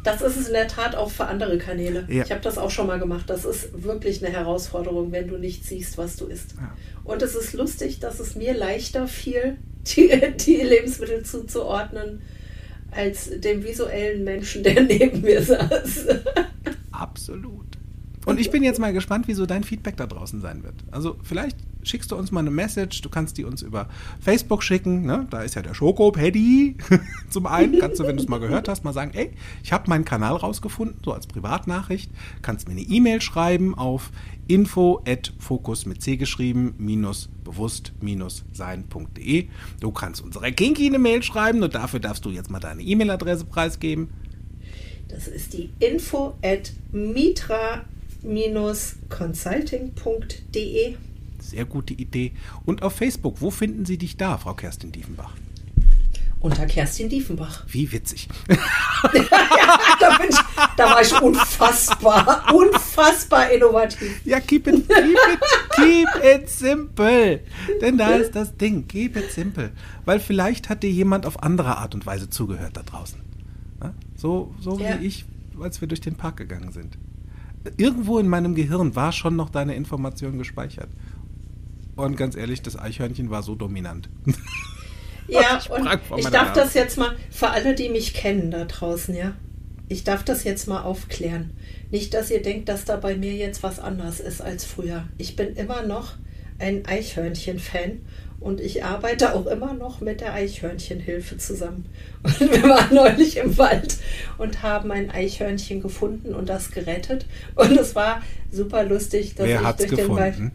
Das 0.02 0.20
ist 0.20 0.36
es 0.36 0.48
in 0.48 0.52
der 0.52 0.68
Tat 0.68 0.94
auch 0.94 1.10
für 1.10 1.24
andere 1.24 1.56
Kanäle. 1.56 2.06
Ja. 2.10 2.24
Ich 2.24 2.30
habe 2.30 2.42
das 2.42 2.58
auch 2.58 2.70
schon 2.70 2.86
mal 2.86 2.98
gemacht. 2.98 3.30
Das 3.30 3.46
ist 3.46 3.82
wirklich 3.82 4.22
eine 4.22 4.34
Herausforderung, 4.34 5.10
wenn 5.12 5.28
du 5.28 5.38
nicht 5.38 5.64
siehst, 5.64 5.96
was 5.96 6.16
du 6.16 6.26
isst. 6.26 6.54
Ja. 6.58 6.76
Und 7.04 7.22
es 7.22 7.34
ist 7.34 7.54
lustig, 7.54 8.00
dass 8.00 8.20
es 8.20 8.34
mir 8.36 8.52
leichter 8.52 9.08
fiel, 9.08 9.56
die, 9.86 10.10
die 10.38 10.56
Lebensmittel 10.56 11.24
zuzuordnen, 11.24 12.20
als 12.90 13.30
dem 13.40 13.64
visuellen 13.64 14.24
Menschen, 14.24 14.62
der 14.62 14.82
neben 14.82 15.22
mir 15.22 15.42
saß. 15.42 16.06
Absolut. 16.92 17.73
Und 18.26 18.40
ich 18.40 18.50
bin 18.50 18.62
jetzt 18.62 18.80
mal 18.80 18.92
gespannt, 18.92 19.28
wie 19.28 19.34
so 19.34 19.46
dein 19.46 19.64
Feedback 19.64 19.96
da 19.96 20.06
draußen 20.06 20.40
sein 20.40 20.62
wird. 20.62 20.74
Also 20.90 21.16
vielleicht 21.22 21.58
schickst 21.82 22.10
du 22.10 22.16
uns 22.16 22.32
mal 22.32 22.40
eine 22.40 22.50
Message, 22.50 23.02
du 23.02 23.08
kannst 23.08 23.36
die 23.36 23.44
uns 23.44 23.62
über 23.62 23.88
Facebook 24.20 24.62
schicken, 24.62 25.04
ne? 25.04 25.26
da 25.30 25.42
ist 25.42 25.54
ja 25.54 25.62
der 25.62 25.74
Schoko-Paddy. 25.74 26.76
Zum 27.30 27.46
einen 27.46 27.78
kannst 27.78 28.00
du, 28.00 28.04
wenn 28.04 28.16
du 28.16 28.22
es 28.22 28.28
mal 28.28 28.40
gehört 28.40 28.68
hast, 28.68 28.84
mal 28.84 28.92
sagen, 28.92 29.12
ey, 29.14 29.32
ich 29.62 29.72
habe 29.72 29.88
meinen 29.88 30.04
Kanal 30.04 30.36
rausgefunden, 30.36 30.96
so 31.04 31.12
als 31.12 31.26
Privatnachricht. 31.26 32.10
Kannst 32.42 32.68
mir 32.68 32.72
eine 32.72 32.82
E-Mail 32.82 33.20
schreiben 33.20 33.74
auf 33.74 34.10
info 34.46 35.02
at 35.06 35.32
mit 35.86 36.02
C 36.02 36.16
geschrieben, 36.16 36.74
minus 36.78 37.28
bewusst 37.44 37.92
minus 38.00 38.44
sein.de. 38.52 39.48
Du 39.80 39.90
kannst 39.90 40.22
unsere 40.22 40.52
Kinky 40.52 40.86
eine 40.86 40.98
Mail 40.98 41.22
schreiben 41.22 41.62
und 41.62 41.74
dafür 41.74 42.00
darfst 42.00 42.24
du 42.24 42.30
jetzt 42.30 42.50
mal 42.50 42.60
deine 42.60 42.82
E-Mail-Adresse 42.82 43.44
preisgeben. 43.44 44.08
Das 45.08 45.28
ist 45.28 45.52
die 45.52 45.70
info 45.78 46.34
at 46.42 46.72
mitra-consulting.de. 48.24 50.96
Sehr 51.40 51.64
gute 51.66 51.94
Idee. 51.94 52.32
Und 52.64 52.82
auf 52.82 52.94
Facebook, 52.94 53.40
wo 53.40 53.50
finden 53.50 53.84
Sie 53.84 53.98
dich 53.98 54.16
da, 54.16 54.38
Frau 54.38 54.54
Kerstin 54.54 54.92
Diefenbach? 54.92 55.34
Unter 56.40 56.66
Kerstin 56.66 57.08
Diefenbach. 57.08 57.64
Wie 57.68 57.90
witzig. 57.92 58.28
Da, 60.00 60.18
bin 60.18 60.28
ich, 60.28 60.36
da 60.76 60.90
war 60.90 61.00
ich 61.02 61.12
unfassbar, 61.20 62.52
unfassbar 62.54 63.50
innovativ. 63.50 64.20
Ja, 64.24 64.40
keep 64.40 64.66
it, 64.66 64.88
keep 64.88 64.98
it, 64.98 65.40
keep 65.76 66.08
it 66.24 66.48
simple. 66.48 67.40
Denn 67.80 67.96
da 67.96 68.16
ist 68.16 68.34
das 68.34 68.56
Ding, 68.56 68.86
keep 68.88 69.16
it 69.16 69.30
simple. 69.30 69.70
Weil 70.04 70.18
vielleicht 70.20 70.68
hat 70.68 70.82
dir 70.82 70.90
jemand 70.90 71.26
auf 71.26 71.42
andere 71.42 71.78
Art 71.78 71.94
und 71.94 72.04
Weise 72.06 72.28
zugehört 72.28 72.76
da 72.76 72.82
draußen. 72.82 73.20
So, 74.16 74.54
so 74.60 74.78
Ja. 74.78 75.00
wie 75.00 75.06
ich, 75.06 75.24
als 75.60 75.80
wir 75.80 75.88
durch 75.88 76.00
den 76.00 76.16
Park 76.16 76.36
gegangen 76.38 76.72
sind. 76.72 76.98
Irgendwo 77.76 78.18
in 78.18 78.28
meinem 78.28 78.54
Gehirn 78.54 78.94
war 78.94 79.12
schon 79.12 79.36
noch 79.36 79.50
deine 79.50 79.74
Information 79.74 80.38
gespeichert. 80.38 80.88
Und 81.96 82.16
ganz 82.16 82.36
ehrlich, 82.36 82.62
das 82.62 82.78
Eichhörnchen 82.78 83.30
war 83.30 83.42
so 83.42 83.54
dominant. 83.54 84.08
Ja, 85.26 85.58
Ich 85.58 85.70
und 85.70 85.88
ich 86.18 86.26
darf 86.26 86.48
Nase. 86.48 86.60
das 86.60 86.74
jetzt 86.74 86.98
mal, 86.98 87.16
für 87.30 87.48
alle, 87.48 87.74
die 87.74 87.88
mich 87.88 88.12
kennen 88.12 88.50
da 88.50 88.66
draußen, 88.66 89.14
ja, 89.14 89.32
ich 89.88 90.04
darf 90.04 90.22
das 90.22 90.44
jetzt 90.44 90.68
mal 90.68 90.82
aufklären. 90.82 91.52
Nicht, 91.90 92.12
dass 92.12 92.30
ihr 92.30 92.42
denkt, 92.42 92.68
dass 92.68 92.84
da 92.84 92.96
bei 92.96 93.16
mir 93.16 93.32
jetzt 93.32 93.62
was 93.62 93.78
anders 93.80 94.20
ist 94.20 94.42
als 94.42 94.66
früher. 94.66 95.04
Ich 95.16 95.34
bin 95.34 95.54
immer 95.54 95.82
noch 95.86 96.16
ein 96.58 96.84
Eichhörnchen-Fan 96.84 98.02
und 98.44 98.60
ich 98.60 98.84
arbeite 98.84 99.34
auch 99.34 99.46
immer 99.46 99.72
noch 99.72 100.02
mit 100.02 100.20
der 100.20 100.34
Eichhörnchenhilfe 100.34 101.38
zusammen. 101.38 101.86
Und 102.22 102.40
wir 102.40 102.62
waren 102.64 102.94
neulich 102.94 103.38
im 103.38 103.56
Wald 103.56 103.96
und 104.36 104.62
haben 104.62 104.90
ein 104.92 105.10
Eichhörnchen 105.10 105.80
gefunden 105.80 106.34
und 106.34 106.48
das 106.48 106.70
gerettet. 106.70 107.26
Und 107.54 107.72
es 107.72 107.94
war 107.94 108.22
super 108.50 108.84
lustig, 108.84 109.34
dass 109.34 109.46
Wer 109.46 109.60
ich 109.60 109.66
hat's 109.66 109.86
durch 109.86 109.94
den 110.00 110.10
Wald. 110.10 110.34
gefunden? 110.34 110.52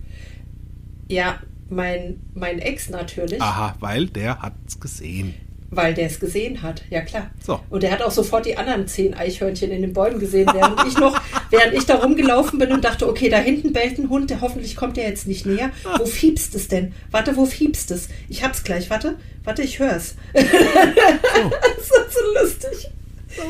Ja, 1.07 1.39
mein, 1.69 2.19
mein 2.35 2.59
Ex 2.59 2.89
natürlich. 2.89 3.41
Aha, 3.41 3.75
weil 3.79 4.05
der 4.07 4.39
hat's 4.39 4.79
gesehen. 4.79 5.33
Weil 5.71 5.93
der 5.93 6.07
es 6.07 6.19
gesehen 6.19 6.61
hat, 6.63 6.83
ja 6.89 7.01
klar. 7.01 7.29
So. 7.45 7.59
Und 7.69 7.83
er 7.83 7.91
hat 7.91 8.01
auch 8.01 8.11
sofort 8.11 8.45
die 8.45 8.57
anderen 8.57 8.87
zehn 8.87 9.13
Eichhörnchen 9.13 9.71
in 9.71 9.81
den 9.81 9.93
Bäumen 9.93 10.19
gesehen, 10.19 10.49
während 10.51 10.85
ich 10.87 10.97
noch, 10.97 11.19
während 11.51 11.73
ich 11.73 11.85
da 11.85 11.95
rumgelaufen 11.95 12.57
bin 12.57 12.71
und 12.71 12.83
dachte, 12.83 13.07
okay, 13.07 13.29
da 13.29 13.37
hinten 13.37 13.71
bellt 13.73 13.99
ein 13.99 14.09
Hund, 14.09 14.29
der 14.29 14.41
hoffentlich 14.41 14.75
kommt 14.75 14.97
der 14.97 15.07
jetzt 15.07 15.27
nicht 15.27 15.45
näher. 15.45 15.71
Wo 15.97 16.05
fiebst 16.05 16.55
es 16.55 16.67
denn? 16.67 16.93
Warte, 17.11 17.35
wo 17.37 17.45
fiebst 17.45 17.91
es? 17.91 18.09
Ich 18.29 18.43
hab's 18.43 18.63
gleich, 18.63 18.89
warte, 18.89 19.15
warte, 19.43 19.61
ich 19.61 19.79
hör's. 19.79 20.15
das 20.33 20.43
ist 20.45 22.13
so 22.13 22.41
lustig. 22.41 22.89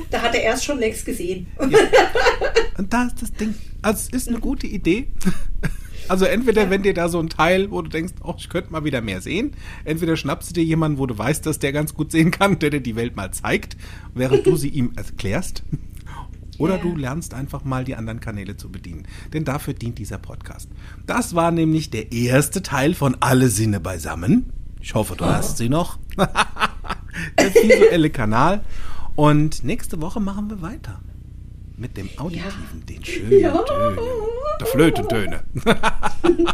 Da 0.09 0.21
hat 0.21 0.35
er 0.35 0.43
erst 0.43 0.65
schon 0.65 0.79
längst 0.79 1.05
gesehen. 1.05 1.47
Und 2.77 2.93
da 2.93 3.05
ist 3.05 3.21
das 3.21 3.31
Ding. 3.33 3.55
Also 3.81 4.09
es 4.11 4.23
ist 4.23 4.27
eine 4.27 4.39
gute 4.39 4.67
Idee. 4.67 5.07
Also 6.09 6.25
entweder, 6.25 6.69
wenn 6.69 6.83
dir 6.83 6.93
da 6.93 7.07
so 7.07 7.19
ein 7.19 7.29
Teil, 7.29 7.71
wo 7.71 7.81
du 7.81 7.89
denkst, 7.89 8.13
oh, 8.23 8.33
ich 8.37 8.49
könnte 8.49 8.71
mal 8.71 8.83
wieder 8.83 9.01
mehr 9.01 9.21
sehen, 9.21 9.51
entweder 9.85 10.17
schnappst 10.17 10.49
du 10.49 10.53
dir 10.55 10.63
jemanden, 10.63 10.97
wo 10.97 11.05
du 11.05 11.17
weißt, 11.17 11.45
dass 11.45 11.59
der 11.59 11.71
ganz 11.71 11.93
gut 11.93 12.11
sehen 12.11 12.31
kann, 12.31 12.59
der 12.59 12.71
dir 12.71 12.81
die 12.81 12.95
Welt 12.95 13.15
mal 13.15 13.31
zeigt, 13.31 13.77
während 14.13 14.45
du 14.45 14.55
sie 14.55 14.69
ihm 14.69 14.91
erklärst. 14.95 15.63
Oder 16.57 16.75
Ja. 16.75 16.81
du 16.81 16.95
lernst 16.97 17.33
einfach 17.33 17.63
mal 17.63 17.85
die 17.85 17.95
anderen 17.95 18.19
Kanäle 18.19 18.57
zu 18.57 18.69
bedienen. 18.69 19.07
Denn 19.31 19.45
dafür 19.45 19.73
dient 19.73 19.97
dieser 19.97 20.17
Podcast. 20.17 20.67
Das 21.05 21.33
war 21.33 21.51
nämlich 21.51 21.89
der 21.89 22.11
erste 22.11 22.61
Teil 22.61 22.93
von 22.95 23.15
Alle 23.21 23.47
Sinne 23.47 23.79
beisammen. 23.79 24.51
Ich 24.81 24.93
hoffe, 24.93 25.15
du 25.15 25.25
hast 25.25 25.57
sie 25.57 25.69
noch. 25.69 25.99
der 27.37 27.53
visuelle 27.53 28.09
Kanal. 28.09 28.61
Und 29.15 29.63
nächste 29.63 30.01
Woche 30.01 30.19
machen 30.19 30.49
wir 30.49 30.61
weiter. 30.61 30.99
Mit 31.79 31.95
dem 31.97 32.09
Auditiven, 32.17 32.85
den 32.87 33.03
schönen 33.05 33.39
Ja. 33.39 33.57
Tönen. 33.57 33.97
Der 34.59 34.67
Flötentöne. 34.67 35.43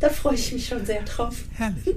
Da 0.00 0.10
freue 0.10 0.34
ich 0.36 0.52
mich 0.52 0.66
schon 0.66 0.86
sehr 0.86 1.02
drauf. 1.02 1.42
Herrlich. 1.54 1.96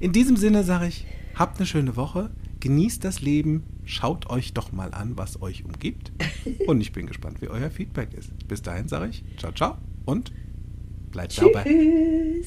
In 0.00 0.12
diesem 0.12 0.36
Sinne 0.36 0.64
sage 0.64 0.86
ich, 0.86 1.04
habt 1.34 1.58
eine 1.58 1.66
schöne 1.66 1.94
Woche, 1.94 2.30
genießt 2.60 3.04
das 3.04 3.20
Leben, 3.20 3.64
schaut 3.84 4.30
euch 4.30 4.54
doch 4.54 4.72
mal 4.72 4.94
an, 4.94 5.18
was 5.18 5.42
euch 5.42 5.62
umgibt. 5.62 6.10
Und 6.66 6.80
ich 6.80 6.92
bin 6.92 7.06
gespannt, 7.06 7.42
wie 7.42 7.48
euer 7.48 7.70
Feedback 7.70 8.14
ist. 8.14 8.30
Bis 8.48 8.62
dahin 8.62 8.88
sage 8.88 9.08
ich, 9.10 9.24
ciao, 9.36 9.52
ciao 9.52 9.76
und 10.06 10.32
bleibt 11.10 11.32
sauber. 11.32 11.64
Tschüss. 11.64 12.46